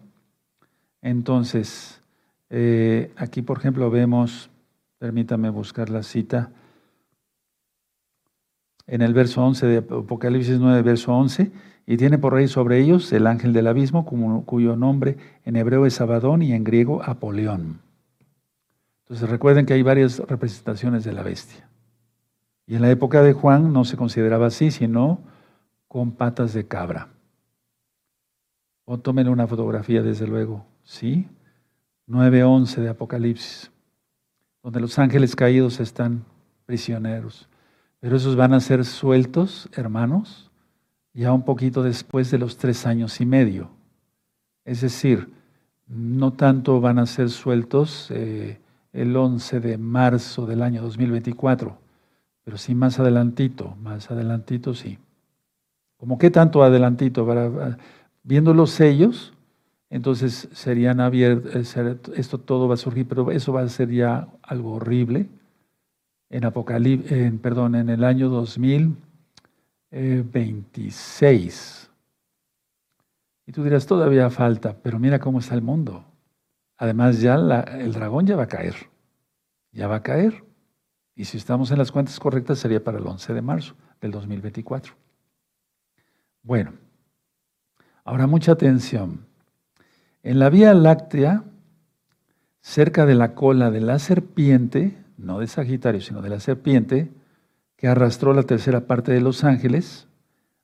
Entonces, 1.02 2.00
eh, 2.50 3.12
aquí 3.16 3.42
por 3.42 3.58
ejemplo 3.58 3.90
vemos, 3.90 4.50
permítame 4.98 5.50
buscar 5.50 5.90
la 5.90 6.02
cita, 6.02 6.52
en 8.86 9.02
el 9.02 9.12
verso 9.12 9.44
11 9.44 9.66
de 9.66 9.76
Apocalipsis 9.78 10.58
9, 10.58 10.82
verso 10.82 11.12
11, 11.14 11.52
y 11.90 11.96
tiene 11.96 12.18
por 12.18 12.34
rey 12.34 12.48
sobre 12.48 12.78
ellos 12.78 13.10
el 13.14 13.26
ángel 13.26 13.54
del 13.54 13.66
abismo, 13.66 14.04
cuyo 14.44 14.76
nombre 14.76 15.16
en 15.46 15.56
hebreo 15.56 15.86
es 15.86 16.02
Abadón 16.02 16.42
y 16.42 16.52
en 16.52 16.62
griego 16.62 17.02
Apolión. 17.02 17.80
Entonces 19.04 19.26
recuerden 19.30 19.64
que 19.64 19.72
hay 19.72 19.80
varias 19.80 20.18
representaciones 20.18 21.02
de 21.04 21.14
la 21.14 21.22
bestia. 21.22 21.66
Y 22.66 22.76
en 22.76 22.82
la 22.82 22.90
época 22.90 23.22
de 23.22 23.32
Juan 23.32 23.72
no 23.72 23.86
se 23.86 23.96
consideraba 23.96 24.48
así, 24.48 24.70
sino 24.70 25.20
con 25.88 26.12
patas 26.12 26.52
de 26.52 26.68
cabra. 26.68 27.08
O 28.84 28.98
tomen 28.98 29.26
una 29.26 29.46
fotografía, 29.46 30.02
desde 30.02 30.26
luego. 30.26 30.66
¿Sí? 30.82 31.26
9.11 32.06 32.82
de 32.82 32.90
Apocalipsis, 32.90 33.70
donde 34.62 34.80
los 34.80 34.98
ángeles 34.98 35.34
caídos 35.34 35.80
están 35.80 36.26
prisioneros. 36.66 37.48
Pero 37.98 38.18
esos 38.18 38.36
van 38.36 38.52
a 38.52 38.60
ser 38.60 38.84
sueltos, 38.84 39.70
hermanos, 39.72 40.47
ya 41.18 41.32
un 41.32 41.42
poquito 41.42 41.82
después 41.82 42.30
de 42.30 42.38
los 42.38 42.58
tres 42.58 42.86
años 42.86 43.20
y 43.20 43.26
medio. 43.26 43.70
Es 44.64 44.82
decir, 44.82 45.28
no 45.88 46.32
tanto 46.34 46.80
van 46.80 47.00
a 47.00 47.06
ser 47.06 47.28
sueltos 47.30 48.08
eh, 48.12 48.60
el 48.92 49.16
11 49.16 49.58
de 49.58 49.78
marzo 49.78 50.46
del 50.46 50.62
año 50.62 50.80
2024, 50.80 51.76
pero 52.44 52.56
sí 52.56 52.72
más 52.74 53.00
adelantito, 53.00 53.74
más 53.82 54.12
adelantito 54.12 54.74
sí. 54.74 54.98
¿Cómo 55.96 56.18
qué 56.18 56.30
tanto 56.30 56.62
adelantito? 56.62 57.26
viendo 58.22 58.54
los 58.54 58.70
sellos, 58.70 59.32
entonces 59.90 60.48
serían 60.52 61.00
abiertos, 61.00 61.76
eh, 61.76 61.96
esto 62.14 62.38
todo 62.38 62.68
va 62.68 62.74
a 62.74 62.76
surgir, 62.76 63.08
pero 63.08 63.32
eso 63.32 63.52
va 63.52 63.62
a 63.62 63.68
ser 63.68 63.90
ya 63.90 64.28
algo 64.40 64.74
horrible 64.74 65.26
en 66.30 66.44
Apocalipsis, 66.44 67.10
en, 67.10 67.38
perdón, 67.38 67.74
en 67.74 67.88
el 67.88 68.04
año 68.04 68.28
2026. 69.90 71.90
Y 73.46 73.52
tú 73.52 73.64
dirás, 73.64 73.86
todavía 73.86 74.28
falta, 74.30 74.76
pero 74.82 74.98
mira 74.98 75.18
cómo 75.18 75.38
está 75.38 75.54
el 75.54 75.62
mundo. 75.62 76.04
Además, 76.76 77.20
ya 77.20 77.34
el 77.34 77.92
dragón 77.92 78.26
ya 78.26 78.36
va 78.36 78.44
a 78.44 78.48
caer. 78.48 78.74
Ya 79.72 79.88
va 79.88 79.96
a 79.96 80.02
caer. 80.02 80.44
Y 81.14 81.24
si 81.24 81.38
estamos 81.38 81.70
en 81.70 81.78
las 81.78 81.90
cuentas 81.90 82.20
correctas, 82.20 82.58
sería 82.58 82.84
para 82.84 82.98
el 82.98 83.06
11 83.06 83.34
de 83.34 83.42
marzo 83.42 83.74
del 84.00 84.12
2024. 84.12 84.94
Bueno, 86.42 86.74
ahora 88.04 88.26
mucha 88.26 88.52
atención. 88.52 89.26
En 90.22 90.38
la 90.38 90.50
Vía 90.50 90.74
Láctea, 90.74 91.44
cerca 92.60 93.06
de 93.06 93.14
la 93.14 93.34
cola 93.34 93.70
de 93.70 93.80
la 93.80 93.98
serpiente, 93.98 94.96
no 95.16 95.40
de 95.40 95.46
Sagitario, 95.46 96.00
sino 96.00 96.22
de 96.22 96.28
la 96.28 96.38
serpiente, 96.38 97.10
que 97.78 97.88
arrastró 97.88 98.34
la 98.34 98.42
tercera 98.42 98.86
parte 98.86 99.12
de 99.12 99.22
los 99.22 99.44
ángeles, 99.44 100.06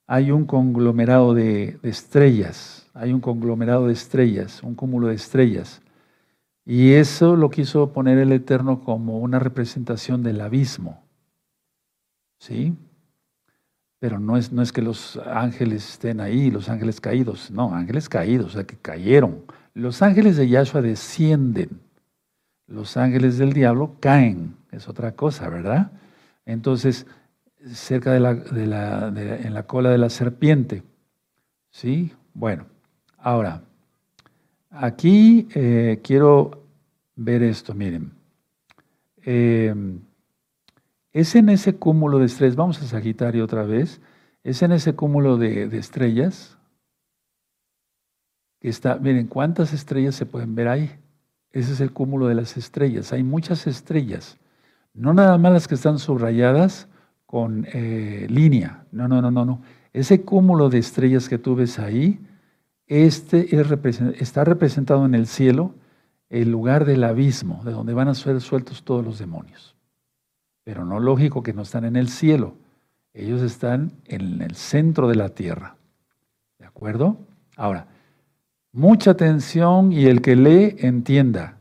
hay 0.07 0.31
un 0.31 0.45
conglomerado 0.45 1.33
de, 1.33 1.79
estrellas, 1.83 2.91
hay 2.93 3.15
un 3.15 3.21
conglomerado 3.21 3.87
de 3.87 3.95
estrellas, 3.95 4.63
un 4.63 4.75
cúmulo 4.75 5.07
de 5.07 5.15
estrellas. 5.15 5.81
Y 6.67 6.93
eso 6.93 7.37
lo 7.37 7.49
quiso 7.49 7.93
poner 7.93 8.19
el 8.19 8.33
Eterno 8.33 8.81
como 8.81 9.21
una 9.21 9.39
representación 9.39 10.23
del 10.23 10.41
abismo. 10.43 11.03
¿Sí? 12.39 12.75
Pero 14.01 14.19
no 14.19 14.37
es, 14.37 14.53
no 14.53 14.61
es 14.61 14.73
que 14.73 14.83
los 14.83 15.19
ángeles 15.25 15.89
estén 15.89 16.21
ahí, 16.21 16.51
los 16.51 16.69
ángeles 16.69 17.01
caídos, 17.01 17.51
no, 17.51 17.75
ángeles 17.75 18.09
caídos, 18.09 18.47
o 18.49 18.51
sea, 18.51 18.65
que 18.65 18.77
cayeron. 18.77 19.45
Los 19.73 20.03
ángeles 20.03 20.37
de 20.37 20.49
Yahshua 20.49 20.83
descienden 20.83 21.81
los 22.67 22.97
ángeles 22.97 23.39
del 23.39 23.53
diablo 23.53 23.97
caen, 24.01 24.57
es 24.73 24.89
otra 24.89 25.13
cosa, 25.13 25.49
¿verdad? 25.49 25.93
Entonces, 26.47 27.07
cerca 27.73 28.13
de 28.13 28.21
la, 28.21 28.35
de 28.35 28.67
la 28.67 29.09
en 29.09 29.55
la 29.55 29.65
cola 29.65 29.91
de 29.91 29.99
la 29.99 30.11
serpiente. 30.11 30.83
¿Sí? 31.71 32.13
Bueno, 32.35 32.67
ahora, 33.19 33.63
aquí 34.71 35.49
eh, 35.55 36.01
quiero 36.03 36.67
ver 37.17 37.43
esto, 37.43 37.75
miren. 37.75 38.13
Em, 39.23 40.01
es 41.13 41.35
en 41.35 41.49
ese 41.49 41.77
cúmulo 41.77 42.19
de 42.19 42.27
estrellas, 42.27 42.57
vamos 42.57 42.83
a 42.83 42.87
Sagitario 42.87 43.45
otra 43.45 43.63
vez, 43.65 44.01
es 44.43 44.63
en 44.63 44.73
ese 44.73 44.95
cúmulo 44.95 45.37
de, 45.39 45.69
de 45.69 45.79
estrellas 45.79 46.59
que 48.61 48.69
está, 48.69 48.97
miren, 48.97 49.27
¿cuántas 49.27 49.73
estrellas 49.73 50.15
se 50.15 50.27
pueden 50.27 50.55
ver 50.55 50.69
ahí? 50.69 50.91
Ese 51.53 51.73
es 51.73 51.81
el 51.81 51.93
cúmulo 51.93 52.27
de 52.27 52.35
las 52.35 52.57
estrellas. 52.57 53.13
Hay 53.13 53.23
muchas 53.23 53.67
estrellas. 53.67 54.39
No 54.95 55.13
nada 55.13 55.37
más 55.39 55.53
las 55.53 55.69
que 55.69 55.75
están 55.75 55.99
subrayadas 55.99 56.89
con 57.27 57.67
eh, 57.73 58.27
línea. 58.31 58.87
No, 58.93 59.09
no, 59.09 59.21
no, 59.21 59.31
no, 59.31 59.45
no. 59.45 59.63
Ese 59.93 60.23
cúmulo 60.23 60.71
de 60.71 60.79
estrellas 60.79 61.29
que 61.29 61.39
tú 61.39 61.55
ves 61.55 61.79
ahí, 61.79 62.19
este 62.87 63.49
está 64.19 64.45
representado 64.45 65.05
en 65.05 65.15
el 65.15 65.27
cielo, 65.27 65.75
el 66.31 66.51
lugar 66.51 66.85
del 66.85 67.05
abismo, 67.05 67.63
de 67.65 67.73
donde 67.73 67.95
van 67.95 68.09
a 68.09 68.15
ser 68.15 68.41
sueltos 68.41 68.83
todos 68.83 69.05
los 69.05 69.19
demonios. 69.19 69.77
Pero 70.65 70.85
no 70.85 70.99
lógico 71.01 71.43
que 71.43 71.53
no 71.53 71.63
están 71.63 71.85
en 71.85 71.97
el 71.97 72.09
cielo. 72.09 72.55
Ellos 73.13 73.43
están 73.43 73.93
en 74.07 74.43
el 74.43 74.55
centro 74.55 75.09
de 75.09 75.15
la 75.17 75.29
tierra. 75.29 75.77
¿De 76.59 76.67
acuerdo? 76.67 77.19
Ahora, 77.57 77.87
Mucha 78.75 79.13
atención 79.13 79.93
y 79.93 80.07
el 80.07 80.21
que 80.21 80.35
lee 80.35 80.75
entienda. 80.81 81.59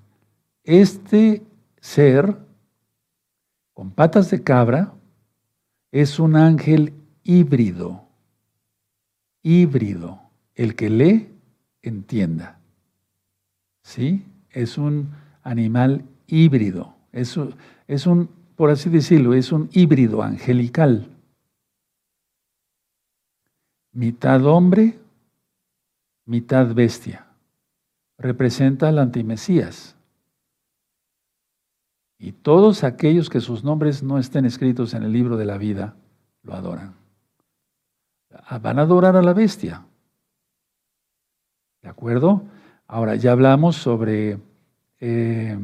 Este 0.64 1.44
ser 1.80 2.36
con 3.74 3.92
patas 3.92 4.30
de 4.30 4.44
cabra 4.44 4.94
es 5.92 6.20
un 6.20 6.36
ángel 6.36 6.94
híbrido. 7.24 8.08
Híbrido. 9.42 10.22
El 10.56 10.76
que 10.76 10.90
lee 10.90 11.30
entienda. 11.82 12.60
¿Sí? 13.82 14.26
Es 14.52 14.78
un 14.78 15.12
animal 15.42 16.06
híbrido. 16.28 16.96
Es, 17.12 17.38
es 17.88 18.08
un, 18.08 18.30
por 18.56 18.70
así 18.70 18.90
decirlo, 18.90 19.34
es 19.34 19.52
un 19.52 19.70
híbrido 19.72 20.22
angelical. 20.22 21.10
Mitad 23.92 24.46
hombre, 24.46 25.00
mitad 26.26 26.74
bestia. 26.74 27.28
Representa 28.18 28.90
al 28.90 29.00
antimesías. 29.00 29.96
Y 32.24 32.32
todos 32.32 32.86
aquellos 32.86 33.30
que 33.30 33.42
sus 33.42 33.66
nombres 33.66 34.02
no 34.02 34.18
estén 34.18 34.46
escritos 34.46 34.94
en 34.94 35.04
el 35.04 35.12
libro 35.12 35.36
de 35.36 35.44
la 35.44 35.58
vida, 35.58 35.98
lo 36.44 36.54
adoran. 36.54 36.96
Ah, 38.32 38.60
van 38.60 38.80
a 38.80 38.84
adorar 38.84 39.18
a 39.18 39.22
la 39.22 39.34
bestia. 39.34 39.84
¿De 41.82 41.90
acuerdo? 41.90 42.44
Ahora, 42.88 43.16
ya 43.16 43.34
hablamos 43.34 43.76
sobre, 43.76 44.40
eh, 45.02 45.60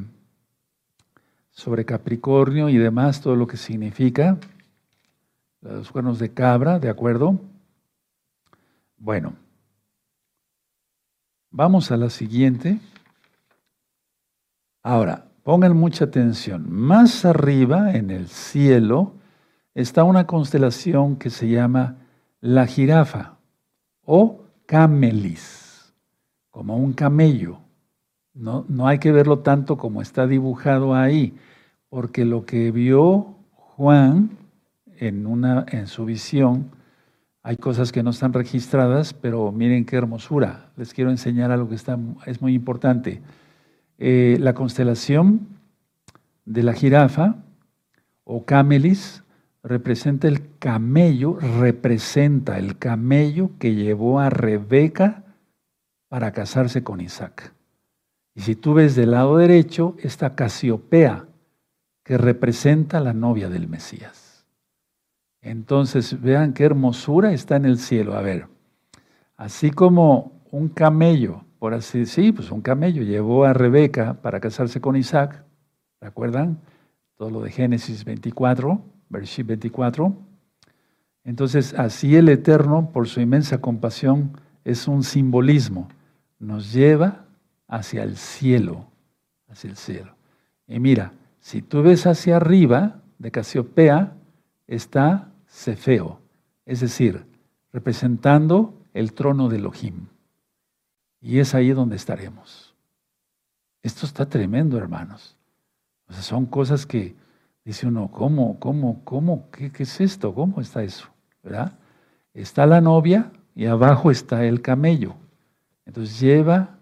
sobre 1.51 1.85
Capricornio 1.85 2.67
y 2.67 2.77
demás, 2.77 3.21
todo 3.21 3.37
lo 3.37 3.47
que 3.47 3.55
significa, 3.55 4.37
los 5.61 5.89
cuernos 5.93 6.19
de 6.19 6.33
cabra, 6.33 6.77
¿de 6.77 6.89
acuerdo? 6.89 7.39
Bueno. 8.97 9.33
Vamos 11.51 11.89
a 11.89 11.95
la 11.95 12.09
siguiente. 12.09 12.79
Ahora, 14.83 15.28
pongan 15.43 15.75
mucha 15.75 16.05
atención. 16.05 16.65
Más 16.69 17.25
arriba, 17.25 17.93
en 17.93 18.11
el 18.11 18.27
cielo, 18.27 19.13
está 19.73 20.03
una 20.03 20.25
constelación 20.27 21.15
que 21.15 21.29
se 21.29 21.49
llama 21.49 21.97
la 22.41 22.65
jirafa 22.65 23.37
o 24.05 24.41
camelis, 24.65 25.93
como 26.49 26.77
un 26.77 26.93
camello. 26.93 27.59
No, 28.33 28.65
no 28.67 28.87
hay 28.87 28.99
que 28.99 29.11
verlo 29.11 29.39
tanto 29.39 29.77
como 29.77 30.01
está 30.01 30.27
dibujado 30.27 30.95
ahí, 30.95 31.35
porque 31.89 32.25
lo 32.25 32.45
que 32.45 32.71
vio 32.71 33.35
Juan 33.51 34.31
en, 34.97 35.25
una, 35.25 35.65
en 35.71 35.87
su 35.87 36.05
visión 36.05 36.71
hay 37.41 37.57
cosas 37.57 37.91
que 37.91 38.03
no 38.03 38.09
están 38.09 38.33
registradas, 38.33 39.13
pero 39.13 39.51
miren 39.51 39.85
qué 39.85 39.95
hermosura. 39.95 40.69
Les 40.75 40.93
quiero 40.93 41.09
enseñar 41.09 41.51
algo 41.51 41.69
que 41.69 41.75
está, 41.75 41.97
es 42.25 42.41
muy 42.41 42.53
importante. 42.53 43.21
Eh, 44.01 44.37
la 44.39 44.53
constelación 44.53 45.47
de 46.45 46.63
la 46.63 46.71
jirafa 46.71 47.35
o 48.23 48.45
camelis 48.45 49.23
representa 49.61 50.29
el 50.29 50.57
camello, 50.57 51.37
representa 51.59 52.57
el 52.57 52.77
camello 52.77 53.51
que 53.59 53.75
llevó 53.75 54.21
a 54.21 54.29
Rebeca 54.29 55.23
para 56.07 56.31
casarse 56.31 56.81
con 56.81 57.01
Isaac. 57.01 57.53
Y 58.35 58.41
si 58.41 58.55
tú 58.55 58.73
ves 58.73 58.95
del 58.95 59.11
lado 59.11 59.35
derecho, 59.35 59.97
esta 59.99 60.33
Casiopea, 60.33 61.25
que 62.03 62.17
representa 62.17 63.01
la 63.01 63.13
novia 63.13 63.49
del 63.49 63.67
Mesías. 63.67 64.45
Entonces, 65.41 66.21
vean 66.21 66.53
qué 66.53 66.63
hermosura 66.63 67.33
está 67.33 67.57
en 67.57 67.65
el 67.65 67.77
cielo. 67.77 68.13
A 68.15 68.21
ver, 68.21 68.47
así 69.35 69.71
como 69.71 70.41
un 70.51 70.69
camello, 70.69 71.43
por 71.59 71.73
así 71.73 71.99
decir, 71.99 72.33
pues 72.33 72.51
un 72.51 72.61
camello 72.61 73.03
llevó 73.03 73.43
a 73.43 73.53
Rebeca 73.53 74.15
para 74.21 74.39
casarse 74.39 74.79
con 74.79 74.95
Isaac, 74.95 75.43
¿recuerdan? 75.99 76.59
Todo 77.17 77.29
lo 77.29 77.41
de 77.41 77.51
Génesis 77.51 78.05
24, 78.05 78.81
versículo 79.09 79.47
24. 79.49 80.15
Entonces, 81.25 81.73
así 81.73 82.15
el 82.15 82.29
Eterno, 82.29 82.91
por 82.91 83.07
su 83.09 83.19
inmensa 83.19 83.59
compasión, 83.59 84.39
es 84.63 84.87
un 84.87 85.03
simbolismo. 85.03 85.89
Nos 86.39 86.71
lleva 86.71 87.25
hacia 87.67 88.03
el 88.03 88.15
cielo, 88.15 88.87
hacia 89.49 89.69
el 89.69 89.75
cielo. 89.75 90.15
Y 90.65 90.79
mira, 90.79 91.11
si 91.39 91.61
tú 91.61 91.83
ves 91.83 92.07
hacia 92.07 92.37
arriba 92.37 93.01
de 93.17 93.31
Casiopea, 93.31 94.13
está 94.65 95.29
Cefeo, 95.47 96.21
es 96.65 96.79
decir, 96.79 97.25
representando 97.73 98.81
el 98.93 99.13
trono 99.13 99.49
de 99.49 99.57
Elohim. 99.57 100.07
Y 101.21 101.39
es 101.39 101.53
ahí 101.53 101.71
donde 101.71 101.95
estaremos. 101.95 102.73
Esto 103.81 104.05
está 104.05 104.27
tremendo, 104.27 104.77
hermanos. 104.77 105.35
O 106.07 106.13
sea, 106.13 106.21
son 106.21 106.45
cosas 106.45 106.85
que 106.85 107.15
dice 107.63 107.87
uno, 107.87 108.09
¿cómo, 108.11 108.59
cómo, 108.59 109.03
cómo? 109.03 109.49
¿Qué, 109.51 109.71
es 109.77 110.01
esto? 110.01 110.33
¿Cómo 110.33 110.61
está 110.61 110.83
eso? 110.83 111.07
Está 112.33 112.65
la 112.65 112.81
novia 112.81 113.31
y 113.55 113.65
abajo 113.65 114.11
está 114.11 114.45
el 114.45 114.61
camello. 114.61 115.15
Entonces 115.85 116.19
lleva 116.19 116.77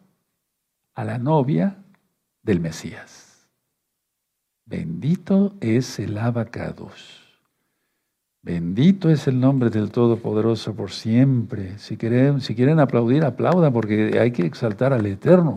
a 0.94 1.04
la 1.04 1.18
novia 1.18 1.78
del 2.42 2.60
Mesías. 2.60 3.48
Bendito 4.66 5.56
es 5.62 6.00
el 6.00 6.18
abacados. 6.18 7.27
Bendito 8.48 9.10
es 9.10 9.28
el 9.28 9.41
nombre 9.41 9.70
del 9.70 9.91
Todopoderoso 9.91 10.74
por 10.74 10.91
siempre. 10.91 11.78
Si 11.80 11.98
quieren, 11.98 12.39
si 12.39 12.56
quieren 12.56 12.80
aplaudir, 12.80 13.26
aplaudan, 13.26 13.74
porque 13.74 14.18
hay 14.18 14.32
que 14.32 14.45
exaltar 14.45 14.93
al 14.93 15.06
Eterno. 15.06 15.54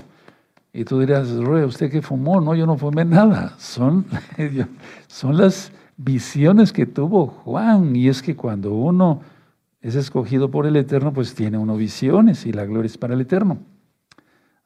Y 0.72 0.82
tú 0.82 0.98
dirás, 0.98 1.30
Roy, 1.36 1.62
¿usted 1.62 1.88
qué 1.88 2.02
fumó? 2.02 2.40
No, 2.40 2.52
yo 2.56 2.66
no 2.66 2.76
fumé 2.76 3.04
nada. 3.04 3.54
Son, 3.58 4.06
son 5.06 5.36
las 5.36 5.70
visiones 5.96 6.72
que 6.72 6.84
tuvo 6.84 7.28
Juan. 7.28 7.94
Y 7.94 8.08
es 8.08 8.22
que 8.22 8.34
cuando 8.34 8.74
uno 8.74 9.20
es 9.80 9.94
escogido 9.94 10.50
por 10.50 10.66
el 10.66 10.74
Eterno, 10.74 11.12
pues 11.12 11.36
tiene 11.36 11.58
uno 11.58 11.76
visiones 11.76 12.44
y 12.44 12.52
la 12.52 12.64
gloria 12.64 12.86
es 12.86 12.98
para 12.98 13.14
el 13.14 13.20
Eterno. 13.20 13.58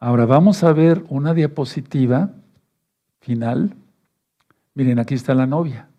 Ahora 0.00 0.24
vamos 0.24 0.64
a 0.64 0.72
ver 0.72 1.04
una 1.10 1.34
diapositiva 1.34 2.30
final. 3.20 3.74
Miren, 4.72 4.98
aquí 4.98 5.12
está 5.12 5.34
la 5.34 5.46
novia. 5.46 5.90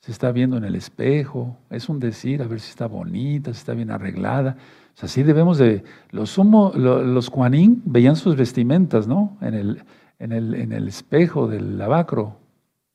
Se 0.00 0.12
está 0.12 0.32
viendo 0.32 0.56
en 0.56 0.64
el 0.64 0.74
espejo. 0.74 1.56
Es 1.70 1.88
un 1.88 2.00
decir, 2.00 2.42
a 2.42 2.46
ver 2.46 2.60
si 2.60 2.70
está 2.70 2.86
bonita, 2.86 3.52
si 3.52 3.58
está 3.58 3.74
bien 3.74 3.90
arreglada. 3.90 4.56
Así 5.00 5.22
debemos 5.22 5.58
de... 5.58 5.82
Los, 6.10 6.30
sumo, 6.30 6.72
los 6.74 7.28
Juanín 7.28 7.82
veían 7.84 8.16
sus 8.16 8.36
vestimentas, 8.36 9.06
¿no? 9.06 9.36
En 9.40 9.54
el, 9.54 9.82
en 10.18 10.32
el, 10.32 10.54
en 10.54 10.72
el 10.72 10.88
espejo 10.88 11.48
del 11.48 11.78
lavacro, 11.78 12.36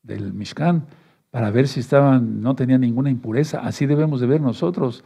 del 0.04 0.34
Mishkan, 0.34 0.84
para 1.32 1.52
ver 1.52 1.68
si 1.68 1.80
estaban, 1.80 2.42
no 2.42 2.56
tenían 2.56 2.82
ninguna 2.82 3.10
impureza. 3.10 3.60
Así 3.60 3.86
debemos 3.86 4.22
de 4.22 4.28
ver 4.28 4.42
nosotros. 4.42 5.04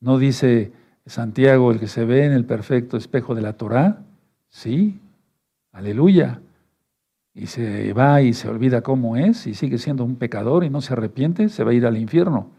No 0.00 0.18
dice 0.18 0.72
Santiago 1.06 1.70
el 1.70 1.78
que 1.78 1.86
se 1.86 2.04
ve 2.04 2.24
en 2.24 2.32
el 2.32 2.44
perfecto 2.44 2.96
espejo 2.96 3.34
de 3.34 3.42
la 3.42 3.52
Torá. 3.54 4.02
Sí, 4.48 5.00
aleluya. 5.70 6.40
Y 7.34 7.46
se 7.46 7.92
va 7.94 8.20
y 8.22 8.34
se 8.34 8.48
olvida 8.48 8.82
cómo 8.82 9.16
es 9.16 9.46
y 9.46 9.54
sigue 9.54 9.78
siendo 9.78 10.04
un 10.04 10.16
pecador 10.16 10.64
y 10.64 10.70
no 10.70 10.80
se 10.80 10.92
arrepiente, 10.92 11.48
se 11.48 11.64
va 11.64 11.70
a 11.70 11.74
ir 11.74 11.86
al 11.86 11.96
infierno. 11.96 12.50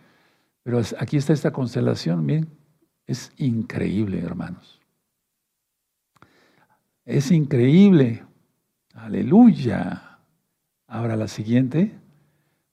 Pero 0.63 0.81
aquí 0.99 1.17
está 1.17 1.33
esta 1.33 1.51
constelación, 1.51 2.25
miren, 2.25 2.47
es 3.05 3.31
increíble, 3.37 4.19
hermanos. 4.19 4.79
Es 7.05 7.31
increíble. 7.31 8.23
Aleluya. 8.93 10.19
Ahora 10.87 11.15
la 11.15 11.27
siguiente. 11.27 11.91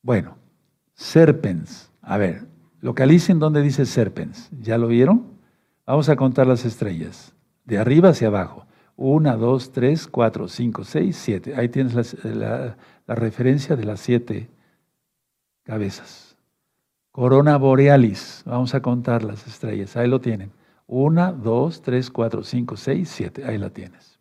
Bueno, 0.02 0.36
serpens. 0.94 1.90
A 2.00 2.16
ver, 2.16 2.46
localicen 2.80 3.38
dónde 3.38 3.60
dice 3.62 3.86
serpens. 3.86 4.48
¿Ya 4.60 4.78
lo 4.78 4.86
vieron? 4.86 5.26
Vamos 5.84 6.08
a 6.08 6.16
contar 6.16 6.46
las 6.46 6.64
estrellas. 6.64 7.34
De 7.64 7.78
arriba 7.78 8.10
hacia 8.10 8.28
abajo. 8.28 8.66
Una, 9.00 9.34
dos, 9.34 9.72
tres, 9.72 10.06
cuatro, 10.06 10.46
cinco, 10.46 10.84
seis, 10.84 11.16
siete. 11.16 11.54
Ahí 11.56 11.70
tienes 11.70 12.22
la, 12.22 12.76
referencia 13.06 13.74
de 13.74 13.86
las 13.86 13.98
siete 14.00 14.50
cabezas. 15.62 16.36
Corona 17.10 17.56
borealis. 17.56 18.42
Vamos 18.44 18.74
a 18.74 18.82
contar 18.82 19.24
las 19.24 19.46
estrellas. 19.46 19.96
Ahí 19.96 20.06
lo 20.06 20.20
tienen. 20.20 20.52
Una, 20.86 21.32
dos, 21.32 21.80
tres, 21.80 22.10
cuatro, 22.10 22.44
cinco, 22.44 22.76
seis, 22.76 23.08
siete. 23.08 23.42
Ahí 23.46 23.56
la 23.56 23.70
tienes. 23.70 24.20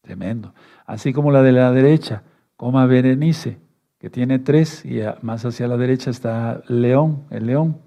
Tremendo. 0.00 0.54
Así 0.86 1.12
como 1.12 1.30
la 1.30 1.42
de 1.42 1.52
la 1.52 1.70
derecha, 1.72 2.22
coma 2.56 2.86
Berenice, 2.86 3.60
que 3.98 4.08
tiene 4.08 4.38
tres, 4.38 4.82
y 4.86 5.02
más 5.20 5.44
hacia 5.44 5.68
la 5.68 5.76
derecha 5.76 6.08
está 6.08 6.62
León, 6.68 7.26
el 7.28 7.44
león. 7.44 7.82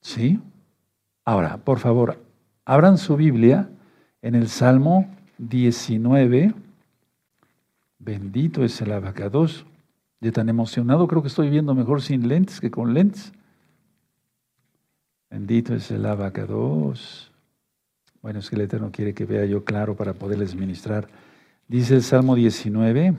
¿Sí? 0.00 0.40
Ahora, 1.26 1.58
por 1.58 1.78
favor, 1.78 2.29
abran 2.70 2.98
su 2.98 3.16
Biblia 3.16 3.68
en 4.22 4.36
el 4.36 4.46
Salmo 4.46 5.12
19. 5.38 6.54
Bendito 7.98 8.62
es 8.62 8.80
el 8.80 8.92
abacados. 8.92 9.66
De 10.20 10.30
tan 10.30 10.48
emocionado 10.48 11.08
creo 11.08 11.20
que 11.20 11.26
estoy 11.26 11.50
viendo 11.50 11.74
mejor 11.74 12.00
sin 12.00 12.28
lentes 12.28 12.60
que 12.60 12.70
con 12.70 12.94
lentes. 12.94 13.32
Bendito 15.30 15.74
es 15.74 15.90
el 15.90 16.06
abacados. 16.06 17.32
Bueno, 18.22 18.38
es 18.38 18.48
que 18.48 18.54
el 18.54 18.62
Eterno 18.62 18.92
quiere 18.92 19.14
que 19.14 19.24
vea 19.24 19.44
yo 19.46 19.64
claro 19.64 19.96
para 19.96 20.14
poderles 20.14 20.54
ministrar. 20.54 21.08
Dice 21.66 21.96
el 21.96 22.04
Salmo 22.04 22.36
19, 22.36 23.16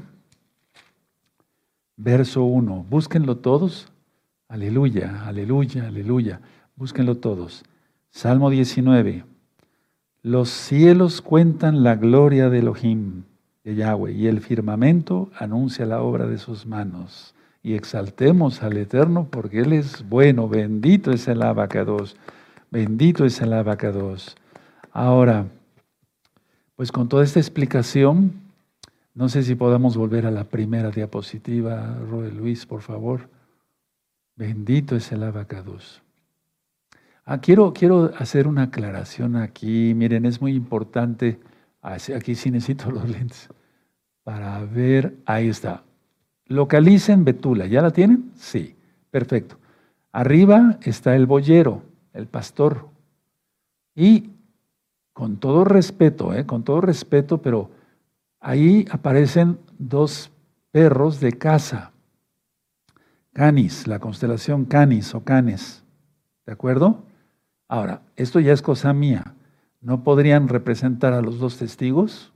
verso 1.98 2.44
1. 2.46 2.86
Búsquenlo 2.90 3.36
todos. 3.36 3.92
Aleluya, 4.48 5.26
aleluya, 5.26 5.88
aleluya. 5.88 6.40
Búsquenlo 6.78 7.18
todos. 7.18 7.66
Salmo 8.12 8.50
19. 8.50 9.26
Los 10.24 10.50
cielos 10.50 11.20
cuentan 11.22 11.84
la 11.84 11.96
gloria 11.96 12.50
de 12.52 12.60
Elohim 12.60 13.24
de 13.64 13.76
Yahweh, 13.76 14.12
y 14.12 14.28
el 14.28 14.42
firmamento 14.42 15.32
anuncia 15.36 15.86
la 15.88 16.02
obra 16.04 16.28
de 16.28 16.38
sus 16.38 16.68
manos. 16.68 17.34
Y 17.64 17.74
exaltemos 17.74 18.62
al 18.62 18.78
Eterno 18.78 19.28
porque 19.32 19.62
Él 19.62 19.74
es 19.74 20.08
bueno, 20.08 20.48
bendito 20.48 21.12
es 21.12 21.28
el 21.28 21.42
abacados, 21.42 22.18
bendito 22.70 23.26
es 23.26 23.42
el 23.42 23.54
abacados. 23.54 24.36
Ahora, 24.92 25.48
pues 26.76 26.92
con 26.92 27.10
toda 27.10 27.24
esta 27.24 27.40
explicación, 27.40 28.34
no 29.16 29.28
sé 29.28 29.42
si 29.42 29.56
podamos 29.56 29.98
volver 29.98 30.28
a 30.28 30.32
la 30.32 30.44
primera 30.44 30.92
diapositiva, 30.92 31.98
Roy 32.10 32.32
Luis, 32.32 32.68
por 32.68 32.82
favor. 32.82 33.28
Bendito 34.36 34.96
es 34.96 35.12
el 35.12 35.24
abacados. 35.24 36.02
Ah, 37.34 37.40
quiero, 37.40 37.72
quiero 37.72 38.12
hacer 38.18 38.46
una 38.46 38.64
aclaración 38.64 39.38
aquí. 39.38 39.94
Miren, 39.96 40.26
es 40.26 40.42
muy 40.42 40.54
importante 40.54 41.40
Aquí 41.82 42.36
sí 42.36 42.52
necesito 42.52 42.92
los 42.92 43.08
lentes 43.08 43.48
para 44.26 44.60
ver. 44.66 45.16
Ahí 45.26 45.48
está. 45.48 45.86
Localicen 46.48 47.24
Betula. 47.24 47.68
¿Ya 47.68 47.82
la 47.82 47.92
tienen? 47.92 48.34
Sí. 48.36 48.76
Perfecto. 49.10 49.56
Arriba 50.12 50.78
está 50.82 51.16
el 51.16 51.26
boyero, 51.26 51.84
el 52.12 52.28
pastor. 52.28 52.90
Y 53.96 54.32
con 55.14 55.38
todo 55.38 55.64
respeto, 55.64 56.34
¿eh? 56.34 56.46
con 56.46 56.64
todo 56.64 56.82
respeto, 56.82 57.42
pero 57.42 57.72
ahí 58.42 58.86
aparecen 58.92 59.58
dos 59.80 60.32
perros 60.72 61.22
de 61.22 61.32
casa. 61.32 61.94
Canis, 63.32 63.88
la 63.88 64.00
constelación 64.00 64.66
Canis 64.66 65.16
o 65.16 65.24
Canes. 65.24 65.86
¿De 66.46 66.52
acuerdo? 66.52 67.06
Ahora, 67.72 68.02
esto 68.18 68.42
ya 68.42 68.52
es 68.52 68.62
cosa 68.62 68.92
mía. 68.92 69.34
¿No 69.80 70.04
podrían 70.04 70.50
representar 70.50 71.14
a 71.14 71.22
los 71.22 71.40
dos 71.40 71.58
testigos? 71.58 72.34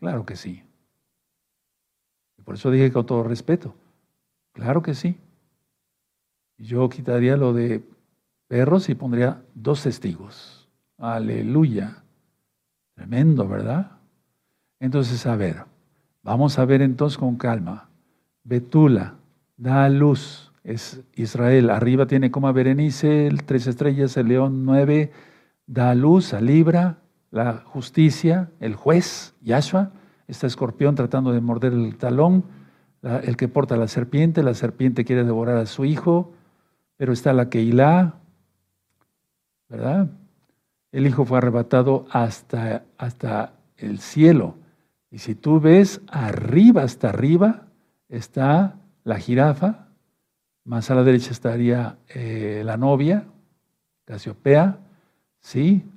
Claro 0.00 0.24
que 0.24 0.34
sí. 0.34 0.62
Por 2.42 2.54
eso 2.54 2.70
dije 2.70 2.90
con 2.90 3.04
todo 3.04 3.22
respeto. 3.22 3.74
Claro 4.52 4.80
que 4.80 4.94
sí. 4.94 5.18
Yo 6.56 6.88
quitaría 6.88 7.36
lo 7.36 7.52
de 7.52 7.86
perros 8.48 8.88
y 8.88 8.94
pondría 8.94 9.42
dos 9.54 9.82
testigos. 9.82 10.66
Aleluya. 10.96 12.02
Tremendo, 12.94 13.46
¿verdad? 13.46 13.98
Entonces, 14.80 15.26
a 15.26 15.36
ver, 15.36 15.66
vamos 16.22 16.58
a 16.58 16.64
ver 16.64 16.80
entonces 16.80 17.18
con 17.18 17.36
calma. 17.36 17.90
Betula 18.42 19.16
da 19.58 19.90
luz, 19.90 20.45
es 20.66 21.00
Israel. 21.14 21.70
Arriba 21.70 22.06
tiene 22.06 22.30
como 22.30 22.52
Berenice, 22.52 23.30
tres 23.46 23.68
estrellas, 23.68 24.16
el 24.16 24.28
león 24.28 24.64
nueve 24.64 25.12
da 25.66 25.94
luz 25.94 26.34
a 26.34 26.40
Libra, 26.40 26.98
la 27.30 27.62
justicia, 27.64 28.50
el 28.60 28.74
juez, 28.74 29.34
Yahshua, 29.42 29.92
está 30.26 30.46
escorpión 30.46 30.96
tratando 30.96 31.32
de 31.32 31.40
morder 31.40 31.72
el 31.72 31.96
talón, 31.96 32.44
el 33.22 33.36
que 33.36 33.46
porta 33.46 33.76
la 33.76 33.86
serpiente, 33.86 34.42
la 34.42 34.54
serpiente 34.54 35.04
quiere 35.04 35.24
devorar 35.24 35.56
a 35.56 35.66
su 35.66 35.84
hijo, 35.84 36.32
pero 36.96 37.12
está 37.12 37.32
la 37.32 37.48
Keilah, 37.48 38.14
¿verdad? 39.68 40.10
El 40.90 41.06
hijo 41.06 41.24
fue 41.24 41.38
arrebatado 41.38 42.06
hasta, 42.10 42.84
hasta 42.98 43.52
el 43.76 44.00
cielo. 44.00 44.56
Y 45.10 45.18
si 45.18 45.36
tú 45.36 45.60
ves 45.60 46.00
arriba, 46.08 46.82
hasta 46.82 47.10
arriba, 47.10 47.66
está 48.08 48.76
la 49.04 49.18
jirafa, 49.18 49.85
Más 50.66 50.90
a 50.90 50.96
la 50.96 51.04
derecha 51.04 51.30
estaría 51.30 51.96
eh, 52.08 52.62
la 52.64 52.76
novia, 52.76 53.24
Casiopea, 54.04 54.80
¿sí? 55.40 55.88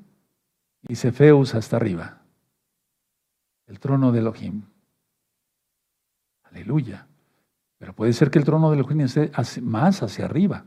Y 0.87 0.95
Cefeus 0.95 1.55
hasta 1.55 1.75
arriba. 1.77 2.21
El 3.65 3.79
trono 3.79 4.11
de 4.11 4.19
Elohim. 4.19 4.61
Aleluya. 6.43 7.07
Pero 7.79 7.93
puede 7.93 8.13
ser 8.13 8.29
que 8.29 8.37
el 8.37 8.45
trono 8.45 8.69
de 8.69 8.77
Elohim 8.77 9.01
esté 9.01 9.31
más 9.61 10.03
hacia 10.03 10.25
arriba. 10.25 10.65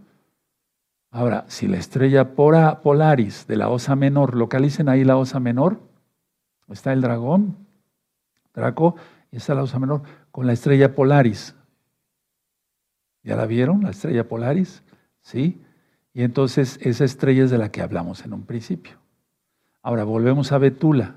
Ahora, 1.13 1.45
si 1.47 1.69
la 1.69 1.77
estrella 1.77 2.35
Polaris 2.35 3.47
de 3.47 3.57
la 3.57 3.69
osa 3.69 3.95
menor, 3.95 4.35
localicen 4.35 4.89
ahí 4.89 5.05
la 5.05 5.17
osa 5.17 5.39
menor, 5.39 5.79
está 6.69 6.93
el 6.93 7.03
dragón, 7.03 7.57
Draco, 8.53 8.97
y 9.31 9.37
está 9.37 9.55
la 9.55 9.63
osa 9.63 9.79
menor 9.79 10.03
con 10.33 10.47
la 10.49 10.55
estrella 10.55 10.93
Polaris. 10.93 11.55
¿Ya 13.23 13.37
la 13.37 13.47
vieron, 13.47 13.83
la 13.83 13.91
estrella 13.91 14.29
Polaris? 14.29 14.83
¿Sí? 15.21 15.61
Y 16.13 16.23
entonces 16.23 16.79
esa 16.83 17.05
estrella 17.05 17.45
es 17.45 17.51
de 17.51 17.59
la 17.59 17.71
que 17.71 17.83
hablamos 17.83 18.25
en 18.25 18.33
un 18.33 18.43
principio. 18.43 18.99
Ahora 19.83 20.05
volvemos 20.05 20.53
a 20.53 20.59
Betula. 20.59 21.17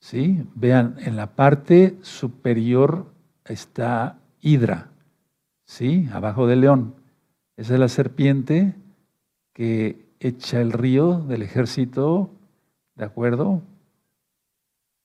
¿Sí? 0.00 0.44
Vean, 0.54 0.96
en 0.98 1.16
la 1.16 1.34
parte 1.34 1.98
superior 2.02 3.12
está 3.44 4.18
Hidra. 4.40 4.90
¿Sí? 5.64 6.08
Abajo 6.12 6.46
del 6.46 6.62
león. 6.62 6.94
Esa 7.56 7.74
es 7.74 7.80
la 7.80 7.88
serpiente 7.88 8.74
que 9.52 10.06
echa 10.20 10.60
el 10.60 10.72
río 10.72 11.20
del 11.20 11.42
ejército, 11.42 12.30
¿de 12.94 13.04
acuerdo? 13.04 13.62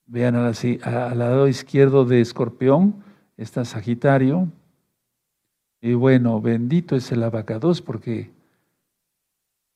Vean 0.06 0.36
al, 0.36 0.54
al 0.82 1.18
lado 1.18 1.48
izquierdo 1.48 2.04
de 2.04 2.20
Escorpión 2.20 3.02
está 3.36 3.64
Sagitario. 3.64 4.48
Y 5.84 5.92
bueno, 5.92 6.40
bendito 6.40 6.96
es 6.96 7.12
el 7.12 7.22
abacados 7.22 7.82
porque 7.82 8.30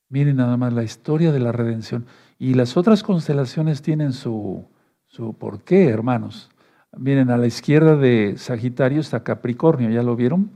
miren 0.09 0.37
nada 0.37 0.57
más 0.57 0.73
la 0.73 0.83
historia 0.83 1.33
de 1.33 1.39
la 1.39 1.53
redención. 1.53 2.07
Y 2.39 2.55
las 2.55 2.79
otras 2.79 3.03
constelaciones 3.03 3.83
tienen 3.83 4.15
su, 4.15 4.65
su 5.07 5.35
porqué, 5.35 5.91
hermanos. 5.91 6.49
Miren, 6.97 7.29
a 7.29 7.37
la 7.37 7.47
izquierda 7.47 7.95
de 7.95 8.39
Sagitario 8.39 9.01
está 9.01 9.23
Capricornio, 9.23 9.91
¿ya 9.91 10.03
lo 10.03 10.17
vieron? 10.17 10.51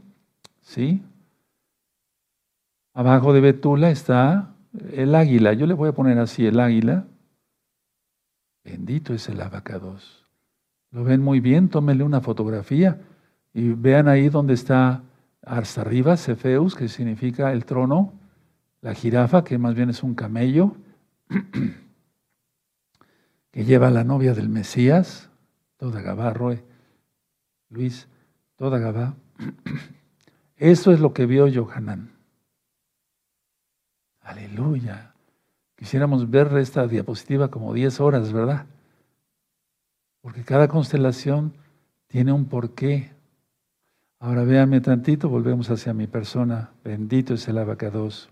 ¿Sí? 0.63 1.03
Abajo 2.95 3.35
de 3.35 3.41
Betula 3.43 3.91
está 3.91 4.55
el 4.95 5.15
águila. 5.15 5.53
Yo 5.53 5.67
le 5.67 5.75
voy 5.75 5.91
a 5.91 5.95
poner 5.95 6.19
así 6.19 6.47
el 6.47 6.61
águila. 6.61 7.05
Bendito 8.65 9.13
es 9.13 9.29
el 9.29 9.39
abacados. 9.39 10.25
Lo 10.93 11.05
ven 11.05 11.21
muy 11.21 11.41
bien, 11.41 11.69
tómenle 11.69 12.05
una 12.05 12.23
fotografía 12.23 13.03
y 13.53 13.69
vean 13.73 14.09
ahí 14.09 14.31
donde 14.31 14.55
está 14.55 15.03
hasta 15.43 15.83
arriba, 15.83 16.17
Cefeus, 16.17 16.75
que 16.75 16.89
significa 16.89 17.53
el 17.53 17.65
trono, 17.65 18.13
la 18.81 18.95
jirafa, 18.95 19.45
que 19.45 19.59
más 19.59 19.75
bien 19.75 19.91
es 19.91 20.03
un 20.03 20.15
camello, 20.15 20.77
que 23.51 23.65
lleva 23.65 23.89
a 23.89 23.91
la 23.91 24.05
novia 24.05 24.35
del 24.35 24.49
Mesías, 24.49 25.31
toda 25.77 26.01
Gabá, 26.01 26.33
Roe, 26.33 26.65
Luis, 27.69 28.09
toda 28.57 28.79
Gabá. 28.79 29.15
Eso 30.57 30.93
es 30.93 31.01
lo 31.01 31.13
que 31.13 31.27
vio 31.27 31.53
Johanan. 31.53 32.13
Aleluya. 34.21 35.13
Quisiéramos 35.77 36.31
ver 36.31 36.57
esta 36.59 36.87
diapositiva 36.87 37.51
como 37.51 37.75
10 37.75 38.01
horas, 38.01 38.33
¿verdad? 38.33 38.67
Porque 40.21 40.45
cada 40.45 40.69
constelación 40.69 41.55
tiene 42.07 42.33
un 42.33 42.45
porqué. 42.45 43.12
Ahora 44.23 44.45
véanme 44.45 44.81
tantito, 44.81 45.29
volvemos 45.29 45.69
hacia 45.69 45.93
mi 45.93 46.07
persona. 46.07 46.71
Bendito 46.85 47.35
es 47.35 47.49
el 47.49 47.59
abacados. 47.59 48.31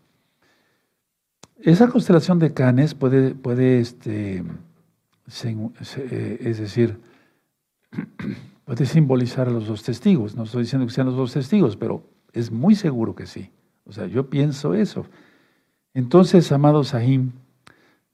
Esa 1.59 1.89
constelación 1.89 2.39
de 2.39 2.55
Canes 2.55 2.95
puede, 2.95 3.35
puede 3.35 3.81
este, 3.81 4.45
es 5.27 6.59
decir, 6.61 7.01
puede 8.65 8.87
simbolizar 8.87 9.49
a 9.49 9.51
los 9.51 9.67
dos 9.67 9.83
testigos. 9.83 10.37
No 10.37 10.45
estoy 10.45 10.63
diciendo 10.63 10.87
que 10.87 10.93
sean 10.93 11.09
los 11.09 11.17
dos 11.17 11.33
testigos, 11.33 11.77
pero 11.77 12.05
es 12.33 12.53
muy 12.53 12.77
seguro 12.77 13.17
que 13.17 13.27
sí. 13.27 13.51
O 13.85 13.91
sea, 13.91 14.07
yo 14.07 14.31
pienso 14.31 14.75
eso. 14.75 15.07
Entonces, 15.93 16.53
amado 16.53 16.85
Sahim, 16.85 17.33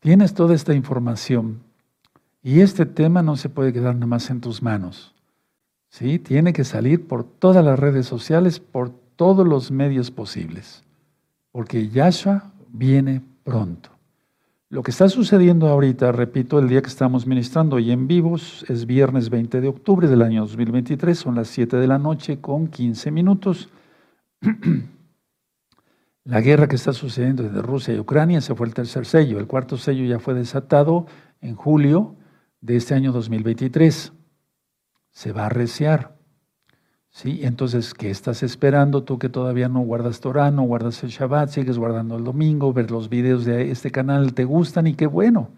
tienes 0.01 0.33
toda 0.33 0.55
esta 0.55 0.73
información 0.73 1.61
y 2.43 2.61
este 2.61 2.87
tema 2.87 3.21
no 3.21 3.37
se 3.37 3.51
puede 3.51 3.75
quedar 3.75 3.97
nada 3.97 4.07
más 4.07 4.31
en 4.31 4.41
tus 4.41 4.63
manos. 4.63 5.15
¿Sí? 5.97 6.19
Tiene 6.19 6.53
que 6.53 6.65
salir 6.65 7.07
por 7.07 7.25
todas 7.25 7.65
las 7.65 7.79
redes 7.79 8.05
sociales, 8.07 8.61
por 8.61 8.91
todos 8.91 9.47
los 9.47 9.71
medios 9.71 10.11
posibles, 10.11 10.85
porque 11.53 11.89
Yahshua 11.89 12.53
viene 12.71 13.23
pronto. 13.45 13.89
Lo 14.69 14.83
que 14.83 14.91
está 14.91 15.09
sucediendo 15.09 15.69
ahorita, 15.69 16.13
repito, 16.13 16.59
el 16.59 16.69
día 16.69 16.83
que 16.83 16.89
estamos 16.89 17.27
ministrando 17.27 17.79
y 17.79 17.93
en 17.93 18.09
vivos 18.09 18.67
es 18.69 18.85
viernes 18.85 19.31
20 19.31 19.63
de 19.63 19.69
octubre 19.69 20.07
del 20.07 20.21
año 20.21 20.43
2023, 20.43 21.19
son 21.19 21.37
las 21.37 21.49
7 21.49 21.79
de 21.79 21.87
la 21.87 21.99
noche 21.99 22.41
con 22.41 22.67
15 22.67 23.11
minutos. 23.11 23.71
La 26.25 26.41
guerra 26.41 26.67
que 26.67 26.75
está 26.75 26.93
sucediendo 26.93 27.45
desde 27.45 27.63
Rusia 27.63 27.95
y 27.95 28.01
Ucrania 28.01 28.41
se 28.41 28.57
fue 28.57 28.67
el 28.67 28.75
tercer 28.75 29.07
sello. 29.07 29.39
El 29.39 29.47
cuarto 29.47 29.77
sello 29.77 30.05
ya 30.05 30.19
fue 30.19 30.35
desatado 30.35 31.07
en 31.41 31.55
julio 31.55 32.17
de 32.61 32.75
este 32.75 32.95
año 32.95 33.13
2023. 33.13 34.13
Se 35.17 35.33
va 35.33 35.45
a 35.45 35.47
arreciar. 35.47 36.15
¿Sí? 37.09 37.41
Entonces, 37.43 37.95
¿qué 37.95 38.11
estás 38.11 38.43
esperando 38.43 39.03
tú 39.03 39.19
que 39.19 39.31
todavía 39.31 39.67
no 39.71 39.81
guardas 39.81 40.21
Torah, 40.21 40.51
no 40.51 40.65
guardas 40.65 41.03
el 41.05 41.09
Shabbat, 41.09 41.49
sigues 41.49 41.79
guardando 41.79 42.19
el 42.19 42.25
domingo, 42.25 42.75
ver 42.75 42.91
los 42.91 43.09
videos 43.09 43.47
de 43.47 43.71
este 43.71 43.91
canal 43.91 44.35
te 44.35 44.45
gustan 44.45 44.87
y 44.87 44.93
qué 44.93 45.07
bueno, 45.07 45.49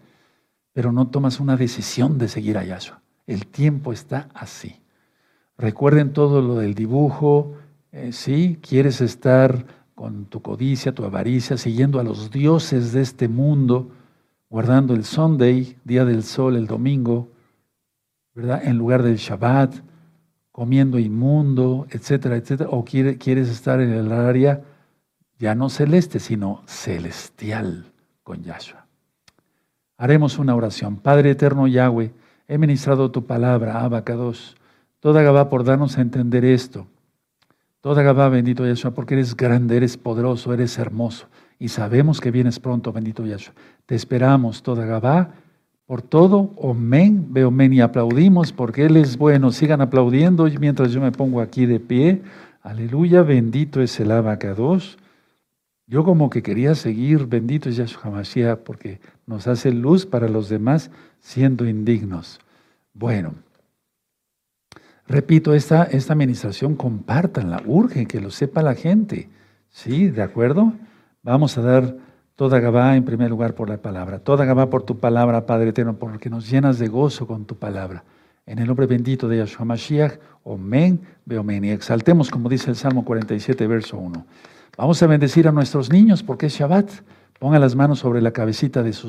pero 0.71 0.93
no 0.93 1.09
tomas 1.09 1.41
una 1.41 1.57
decisión 1.57 2.17
de 2.17 2.29
seguir 2.29 2.57
a 2.57 2.63
Yahshua. 2.63 3.01
El 3.27 3.47
tiempo 3.47 3.91
está 3.91 4.29
así. 4.33 4.79
Recuerden 5.57 6.13
todo 6.13 6.41
lo 6.41 6.55
del 6.55 6.73
dibujo, 6.73 7.55
eh, 7.91 8.13
¿sí? 8.13 8.59
Quieres 8.61 9.01
estar 9.01 9.65
con 9.93 10.23
tu 10.27 10.41
codicia, 10.41 10.93
tu 10.93 11.03
avaricia, 11.03 11.57
siguiendo 11.57 11.99
a 11.99 12.05
los 12.05 12.31
dioses 12.31 12.93
de 12.93 13.01
este 13.01 13.27
mundo, 13.27 13.91
guardando 14.49 14.93
el 14.93 15.03
Sunday, 15.03 15.75
día 15.83 16.05
del 16.05 16.23
sol, 16.23 16.55
el 16.55 16.65
domingo, 16.65 17.27
¿verdad? 18.33 18.61
En 18.63 18.77
lugar 18.77 19.03
del 19.03 19.17
Shabbat, 19.17 19.75
comiendo 20.51 20.99
inmundo, 20.99 21.87
etcétera, 21.89 22.35
etcétera, 22.35 22.69
o 22.69 22.83
quieres 22.83 23.49
estar 23.49 23.79
en 23.79 23.91
el 23.91 24.11
área 24.11 24.61
ya 25.39 25.55
no 25.55 25.69
celeste, 25.69 26.19
sino 26.19 26.61
celestial 26.65 27.93
con 28.23 28.43
Yahshua. 28.43 28.85
Haremos 29.97 30.37
una 30.37 30.53
oración. 30.55 30.97
Padre 30.97 31.31
eterno 31.31 31.65
Yahweh, 31.65 32.11
he 32.47 32.57
ministrado 32.57 33.09
tu 33.09 33.25
palabra, 33.25 33.81
Abacados. 33.81 34.55
Toda 34.99 35.21
Gabá 35.21 35.49
por 35.49 35.63
darnos 35.63 35.97
a 35.97 36.01
entender 36.01 36.43
esto. 36.43 36.87
Toda 37.79 38.03
Gabá, 38.03 38.27
bendito 38.27 38.65
Yahshua, 38.65 38.91
porque 38.91 39.13
eres 39.13 39.35
grande, 39.35 39.77
eres 39.77 39.95
poderoso, 39.97 40.53
eres 40.53 40.77
hermoso. 40.77 41.27
Y 41.57 41.69
sabemos 41.69 42.19
que 42.19 42.31
vienes 42.31 42.59
pronto, 42.59 42.91
bendito 42.91 43.25
Yahshua. 43.25 43.53
Te 43.85 43.95
esperamos, 43.95 44.61
toda 44.61 44.85
Gabá, 44.85 45.31
por 45.89 46.03
todo. 46.03 46.53
Omen, 46.57 47.33
veo 47.33 47.49
men 47.49 47.73
y 47.73 47.81
aplaudimos 47.81 48.53
porque 48.53 48.85
Él 48.85 48.95
es 48.95 49.17
bueno. 49.17 49.51
Sigan 49.51 49.81
aplaudiendo 49.81 50.47
mientras 50.59 50.91
yo 50.91 51.01
me 51.01 51.11
pongo 51.11 51.41
aquí 51.41 51.65
de 51.65 51.79
pie. 51.79 52.21
Aleluya, 52.61 53.23
bendito 53.23 53.81
es 53.81 53.99
el 53.99 54.11
abacados. 54.11 54.99
Yo 55.87 56.03
como 56.03 56.29
que 56.29 56.43
quería 56.43 56.75
seguir, 56.75 57.25
bendito 57.25 57.69
es 57.69 57.77
Yahshua 57.77 58.11
Mashiach, 58.11 58.59
porque 58.59 58.99
nos 59.25 59.47
hace 59.47 59.71
luz 59.71 60.05
para 60.05 60.29
los 60.29 60.47
demás 60.47 60.91
siendo 61.21 61.67
indignos. 61.67 62.39
Bueno. 62.93 63.33
Repito, 65.07 65.55
esta, 65.55 65.85
esta 65.85 66.13
administración 66.13 66.75
compártanla, 66.75 67.63
urgen 67.65 68.05
que 68.05 68.21
lo 68.21 68.29
sepa 68.29 68.61
la 68.61 68.75
gente. 68.75 69.27
¿Sí? 69.69 70.11
¿De 70.11 70.21
acuerdo? 70.21 70.71
Vamos 71.23 71.57
a 71.57 71.63
dar 71.63 71.97
toda 72.39 72.61
Gabá 72.61 72.95
en 72.95 73.03
primer 73.03 73.29
lugar 73.29 73.53
por 73.53 73.67
la 73.67 73.75
palabra. 73.79 74.19
Toda 74.19 74.45
Gabá 74.45 74.69
por 74.69 74.83
tu 74.83 74.97
palabra, 74.97 75.45
Padre 75.45 75.71
eterno, 75.71 75.97
porque 75.97 76.29
nos 76.29 76.49
llenas 76.49 76.79
de 76.79 76.87
gozo 76.87 77.27
con 77.27 77.43
tu 77.43 77.57
palabra. 77.57 78.05
En 78.45 78.59
el 78.59 78.67
nombre 78.67 78.85
bendito 78.85 79.27
de 79.27 79.39
Yahshua 79.39 79.65
Mashiach, 79.65 80.13
Omen, 80.45 81.01
Beomen. 81.25 81.65
Y 81.65 81.71
exaltemos, 81.71 82.31
como 82.31 82.47
dice 82.47 82.69
el 82.69 82.77
Salmo 82.77 83.03
47, 83.03 83.67
verso 83.67 83.97
1. 83.97 84.25
Vamos 84.77 85.03
a 85.03 85.07
bendecir 85.07 85.49
a 85.49 85.51
nuestros 85.51 85.91
niños 85.91 86.23
porque 86.23 86.45
es 86.45 86.53
Shabbat. 86.53 86.89
Pongan 87.39 87.59
las 87.59 87.75
manos 87.75 87.99
sobre 87.99 88.21
la 88.21 88.31
cabecita 88.31 88.83
de 88.83 88.93
sus 88.93 89.07